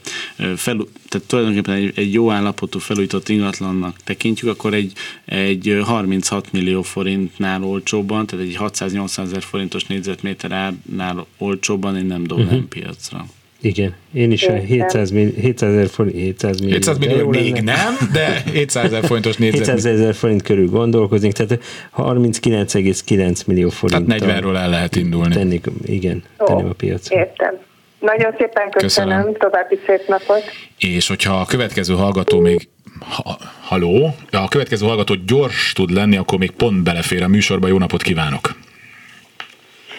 fel, 0.56 0.78
tehát 1.10 1.28
tulajdonképpen 1.28 1.76
egy, 1.76 1.92
egy 1.96 2.14
jó 2.14 2.32
állapotú 2.32 2.80
felújított 2.80 3.30
ingatlannak 3.30 3.98
tekintjük, 4.04 4.50
akkor 4.50 4.74
egy, 4.74 4.94
egy 5.26 5.70
ö, 5.70 5.80
36 5.80 6.52
millió 6.52 6.82
forintnál 6.82 7.64
olcsóbban, 7.64 8.26
tehát 8.26 8.46
egy 8.46 8.56
680 8.56 9.26
ezer 9.26 9.44
forintos 9.44 9.86
négyzetméter 9.86 10.52
árnál 10.52 11.26
olcsóbban 11.38 11.98
én 11.98 12.06
nem 12.06 12.24
dobnám 12.24 12.48
uh-huh. 12.48 12.64
piacra. 12.64 13.26
Igen, 13.66 13.94
én 14.14 14.32
is 14.32 14.44
a 14.48 14.52
Értem. 14.52 14.66
700 14.66 15.12
millió, 15.12 15.32
700 15.42 15.72
ezer 15.74 15.88
forint, 15.88 16.16
700 16.16 16.60
millió. 16.60 16.74
700 16.74 16.98
de 16.98 17.06
millió 17.06 17.30
még 17.30 17.54
lenne. 17.54 17.74
nem, 17.74 18.10
de 18.14 18.44
700 18.52 18.86
ezer 18.86 19.06
forintos 19.06 19.36
700 19.38 19.54
négyzetméter. 19.54 20.00
ezer 20.00 20.16
forint 20.16 20.42
körül 20.42 20.70
gondolkozunk, 20.70 21.34
tehát 21.34 21.64
39,9 21.98 23.46
millió 23.46 23.70
forint. 23.70 24.08
Tehát 24.08 24.44
40-ről 24.44 24.56
el 24.56 24.70
lehet 24.70 24.96
indulni. 24.96 25.34
Tennék, 25.34 25.66
igen, 25.86 26.24
Ó, 26.40 26.46
tenném 26.46 26.70
a 26.70 26.74
piacra. 26.74 27.18
Értem. 27.18 27.54
Nagyon 28.00 28.32
szépen 28.38 28.70
köszönöm, 28.70 29.16
Köszönöm. 29.16 29.34
további 29.38 29.80
szép 29.88 30.08
napot. 30.08 30.44
És 30.78 31.08
hogyha 31.08 31.40
a 31.40 31.46
következő 31.46 31.94
hallgató 31.94 32.40
még 32.40 32.68
ha, 33.00 33.38
haló? 33.62 34.16
A 34.32 34.48
következő 34.48 34.86
hallgató 34.86 35.16
gyors 35.26 35.74
tud 35.74 35.92
lenni, 35.92 36.18
akkor 36.18 36.38
még 36.38 36.52
pont 36.52 36.84
belefér 36.84 37.24
a 37.24 37.28
műsorba. 37.28 37.68
Jó 37.68 37.78
napot 37.78 38.02
kívánok! 38.02 38.56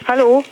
Halló, 0.04 0.42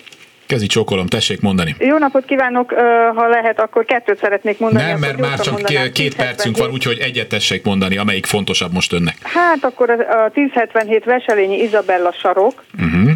Kezi 0.47 0.67
csókolom, 0.67 1.07
tessék 1.07 1.41
mondani. 1.41 1.75
jó 1.79 1.99
napot 1.99 2.25
kívánok, 2.25 2.73
ha 3.15 3.29
lehet, 3.29 3.61
akkor 3.61 3.85
kettőt 3.85 4.19
szeretnék 4.19 4.59
mondani. 4.59 4.85
Nem, 4.91 4.99
mert 4.99 5.19
már 5.19 5.39
csak 5.39 5.53
mondanám. 5.53 5.93
két 5.93 6.17
percünk 6.17 6.57
van, 6.57 6.71
úgyhogy 6.71 6.99
egyet 6.99 7.29
tessék 7.29 7.65
mondani, 7.65 7.97
amelyik 7.97 8.27
fontosabb 8.27 8.73
most 8.73 8.93
önnek. 8.93 9.17
Hát 9.23 9.65
akkor 9.65 9.91
a 9.91 10.25
a 10.25 10.31
1077 10.35 11.05
Veselényi 11.05 11.63
Izabella 11.63 12.13
sarok, 12.13 12.65
Uh-huh. 12.79 13.11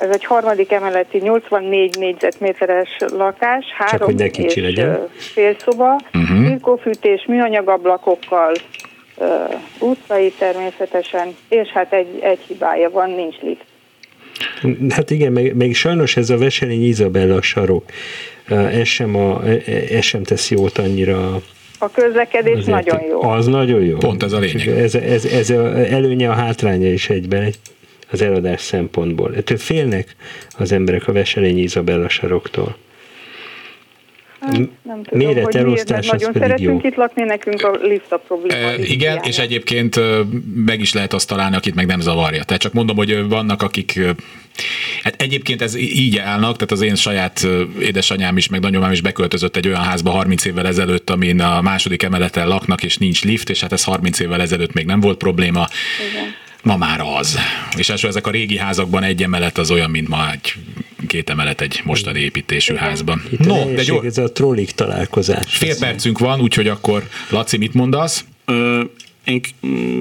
Ez 0.00 0.08
egy 0.10 0.24
harmadik 0.24 0.72
emeleti 0.72 1.18
84 1.18 1.96
négyzetméteres 1.98 2.88
lakás, 3.16 3.64
három 3.78 4.16
kicsi 4.16 4.42
és 4.42 4.54
legyen. 4.56 4.88
ö, 4.88 4.94
fél 5.18 5.56
szoba, 5.58 6.00
Mhm. 6.12 6.42
birkófűtés, 6.44 7.24
műanyag 7.26 7.68
ablakokkal, 7.68 8.52
utcai 9.78 10.32
természetesen, 10.38 11.36
és 11.48 11.68
hát 11.68 11.92
egy, 11.92 12.18
egy 12.22 12.38
hibája 12.46 12.90
van, 12.90 13.10
nincs 13.10 13.36
lift. 13.40 13.64
Hát 14.88 15.10
igen, 15.10 15.32
meg, 15.32 15.56
meg 15.56 15.74
sajnos 15.74 16.16
ez 16.16 16.30
a 16.30 16.36
Veselény 16.38 16.84
Izabella 16.86 17.42
sarok, 17.42 17.84
ez 18.48 18.86
sem, 18.86 19.16
a, 19.16 19.42
ez 19.90 20.04
sem 20.04 20.22
tesz 20.22 20.50
jót 20.50 20.78
annyira 20.78 21.42
A 21.78 21.90
közlekedés 21.90 22.58
az 22.58 22.66
nagyon 22.66 23.00
jó. 23.08 23.22
Az 23.22 23.46
nagyon 23.46 23.84
jó. 23.84 23.96
Pont 23.96 24.22
ez 24.22 24.32
a 24.32 24.38
lényeg. 24.38 24.68
Ez, 24.68 24.94
ez, 24.94 25.24
ez 25.24 25.50
a 25.50 25.78
előnye, 25.90 26.28
a 26.30 26.32
hátránya 26.34 26.92
is 26.92 27.08
egyben 27.10 27.42
egy- 27.42 27.58
az 28.10 28.22
eladás 28.22 28.60
szempontból. 28.60 29.34
Ettől 29.36 29.58
félnek 29.58 30.16
az 30.58 30.72
emberek 30.72 31.08
a 31.08 31.12
Veselényi 31.12 31.60
Izabella 31.62 32.08
saroktól. 32.08 32.76
Nem 34.82 35.02
tudom, 35.02 35.34
hogy 35.42 35.64
miért, 35.64 35.90
mert 35.90 36.10
nagyon 36.10 36.32
szeretünk 36.32 36.82
jó. 36.82 36.88
itt 36.88 36.96
lakni, 36.96 37.22
nekünk 37.22 37.62
a 37.62 37.70
lift 37.82 38.12
a 38.12 38.16
probléma. 38.16 38.68
E, 38.68 38.74
igen, 38.74 38.98
hiánya. 38.98 39.20
és 39.22 39.38
egyébként 39.38 40.00
meg 40.66 40.80
is 40.80 40.92
lehet 40.92 41.12
azt 41.12 41.28
találni, 41.28 41.56
akit 41.56 41.74
meg 41.74 41.86
nem 41.86 42.00
zavarja. 42.00 42.44
Tehát 42.44 42.62
csak 42.62 42.72
mondom, 42.72 42.96
hogy 42.96 43.28
vannak, 43.28 43.62
akik 43.62 44.00
Hát 45.02 45.22
egyébként 45.22 45.62
ez 45.62 45.74
így 45.74 46.18
állnak, 46.18 46.54
tehát 46.54 46.70
az 46.70 46.80
én 46.80 46.94
saját 46.94 47.46
édesanyám 47.80 48.36
is, 48.36 48.48
meg 48.48 48.60
nagyomám 48.60 48.92
is 48.92 49.00
beköltözött 49.00 49.56
egy 49.56 49.66
olyan 49.66 49.82
házba 49.82 50.10
30 50.10 50.44
évvel 50.44 50.66
ezelőtt, 50.66 51.10
amin 51.10 51.40
a 51.40 51.60
második 51.60 52.02
emeleten 52.02 52.48
laknak, 52.48 52.82
és 52.82 52.96
nincs 52.96 53.24
lift, 53.24 53.50
és 53.50 53.60
hát 53.60 53.72
ez 53.72 53.84
30 53.84 54.20
évvel 54.20 54.40
ezelőtt 54.40 54.72
még 54.72 54.86
nem 54.86 55.00
volt 55.00 55.16
probléma. 55.16 55.66
Igen. 56.10 56.34
Ma 56.66 56.76
már 56.76 57.00
az. 57.00 57.38
És 57.76 57.88
első 57.88 58.08
ezek 58.08 58.26
a 58.26 58.30
régi 58.30 58.58
házakban 58.58 59.02
egy 59.02 59.22
emelet 59.22 59.58
az 59.58 59.70
olyan, 59.70 59.90
mint 59.90 60.08
ma 60.08 60.30
egy 60.32 60.54
két 61.06 61.30
emelet 61.30 61.60
egy 61.60 61.80
mostani 61.84 62.20
építésű 62.20 62.74
házban. 62.74 63.22
Itt 63.30 63.38
No, 63.38 63.74
de 63.74 63.82
gyors, 63.82 64.06
ez 64.06 64.18
a 64.18 64.32
trollik 64.32 64.70
találkozás. 64.70 65.56
fél 65.56 65.78
percünk 65.78 66.18
van, 66.18 66.40
úgyhogy 66.40 66.68
akkor 66.68 67.08
Laci, 67.30 67.56
mit 67.56 67.74
mondasz? 67.74 68.24
Ö, 68.44 68.82
én 69.24 69.40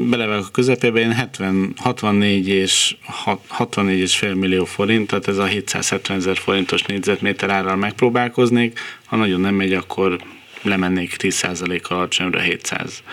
belevágok 0.09 0.45
a 0.45 0.51
közepébe, 0.51 0.99
én 0.99 1.11
70, 1.11 1.74
64 1.78 2.47
és 2.47 2.95
hat- 3.03 3.43
64 3.47 3.99
és 3.99 4.16
fél 4.16 4.34
millió 4.34 4.66
forint, 4.66 5.07
tehát 5.07 5.28
ez 5.28 5.38
a 5.38 5.45
770 5.45 6.18
ezer 6.18 6.38
forintos 6.38 6.82
négyzetméter 6.82 7.49
árral 7.49 7.76
megpróbálkoznék. 7.76 8.80
Ha 9.05 9.16
nagyon 9.16 9.39
nem 9.39 9.55
megy, 9.55 9.74
akkor 9.74 10.18
lemennék 10.61 11.16
10%-kal 11.20 11.97
alacsonyra 11.97 12.39
700. 12.39 13.03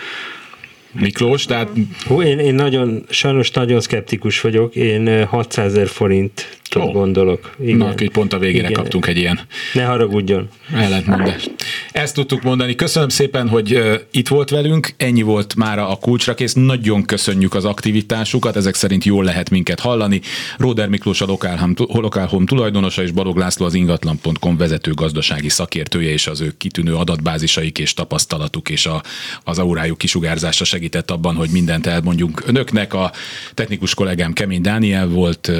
Miklós, 0.99 1.45
tehát 1.45 1.69
Hú, 2.07 2.21
én, 2.21 2.39
én 2.39 2.55
nagyon, 2.55 3.03
sajnos 3.09 3.51
nagyon 3.51 3.81
szkeptikus 3.81 4.41
vagyok, 4.41 4.75
én 4.75 5.07
ö, 5.07 5.23
600 5.23 5.65
ezer 5.65 5.87
forint 5.87 6.57
Ó. 6.81 6.91
gondolok. 6.91 7.55
Igen. 7.59 7.77
Na, 7.77 7.93
így 8.01 8.09
pont 8.09 8.33
a 8.33 8.37
végére 8.37 8.69
Igen. 8.69 8.81
kaptunk 8.81 9.07
egy 9.07 9.17
ilyen 9.17 9.39
Ne 9.73 9.83
haragudjon. 9.83 10.47
ellentmondást. 10.73 11.51
Ezt 11.91 12.15
tudtuk 12.15 12.41
mondani. 12.41 12.75
Köszönöm 12.75 13.09
szépen, 13.09 13.49
hogy 13.49 13.73
uh, 13.75 13.93
itt 14.11 14.27
volt 14.27 14.49
velünk. 14.49 14.93
Ennyi 14.97 15.21
volt 15.21 15.55
már 15.55 15.79
a 15.79 15.97
kulcsra 16.01 16.33
kész. 16.33 16.53
Nagyon 16.53 17.03
köszönjük 17.05 17.53
az 17.53 17.65
aktivitásukat. 17.65 18.55
Ezek 18.55 18.75
szerint 18.75 19.03
jól 19.03 19.23
lehet 19.23 19.49
minket 19.49 19.79
hallani. 19.79 20.21
Róder 20.57 20.89
Miklós 20.89 21.21
a 21.21 21.25
Lokálhom, 21.25 21.73
Lokálhom 21.87 22.45
tulajdonosa 22.45 23.01
és 23.03 23.11
Balog 23.11 23.37
László 23.37 23.65
az 23.65 23.73
ingatlan.com 23.73 24.57
vezető 24.57 24.91
gazdasági 24.91 25.49
szakértője 25.49 26.11
és 26.11 26.27
az 26.27 26.41
ő 26.41 26.53
kitűnő 26.57 26.95
adatbázisaik 26.95 27.79
és 27.79 27.93
tapasztalatuk 27.93 28.69
és 28.69 28.85
a, 28.85 29.03
az 29.43 29.59
aurájuk 29.59 29.97
kisugárzása 29.97 30.63
segített 30.63 31.11
abban, 31.11 31.35
hogy 31.35 31.49
mindent 31.49 31.85
elmondjunk 31.85 32.43
önöknek. 32.45 32.93
A 32.93 33.11
technikus 33.53 33.93
kollégám 33.93 34.33
Kemény 34.33 34.61
Dániel 34.61 35.07
volt, 35.07 35.51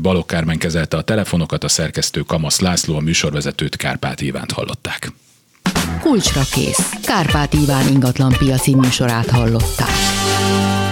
Balogh 0.00 0.26
Kármen 0.26 0.58
kezelte 0.58 0.96
a 0.96 1.02
telefonokat, 1.02 1.64
a 1.64 1.68
szerkesztő 1.68 2.20
Kamasz 2.20 2.60
László, 2.60 2.96
a 2.96 3.00
műsorvezetőt 3.00 3.76
Kárpát 3.76 4.20
Ivánt 4.20 4.52
hallották. 4.52 5.12
Kulcsra 6.00 6.42
kész. 6.52 6.90
Kárpát 7.02 7.52
Iván 7.52 7.88
ingatlan 7.88 8.32
piaci 8.38 8.74
műsorát 8.74 9.30
hallották. 9.30 10.83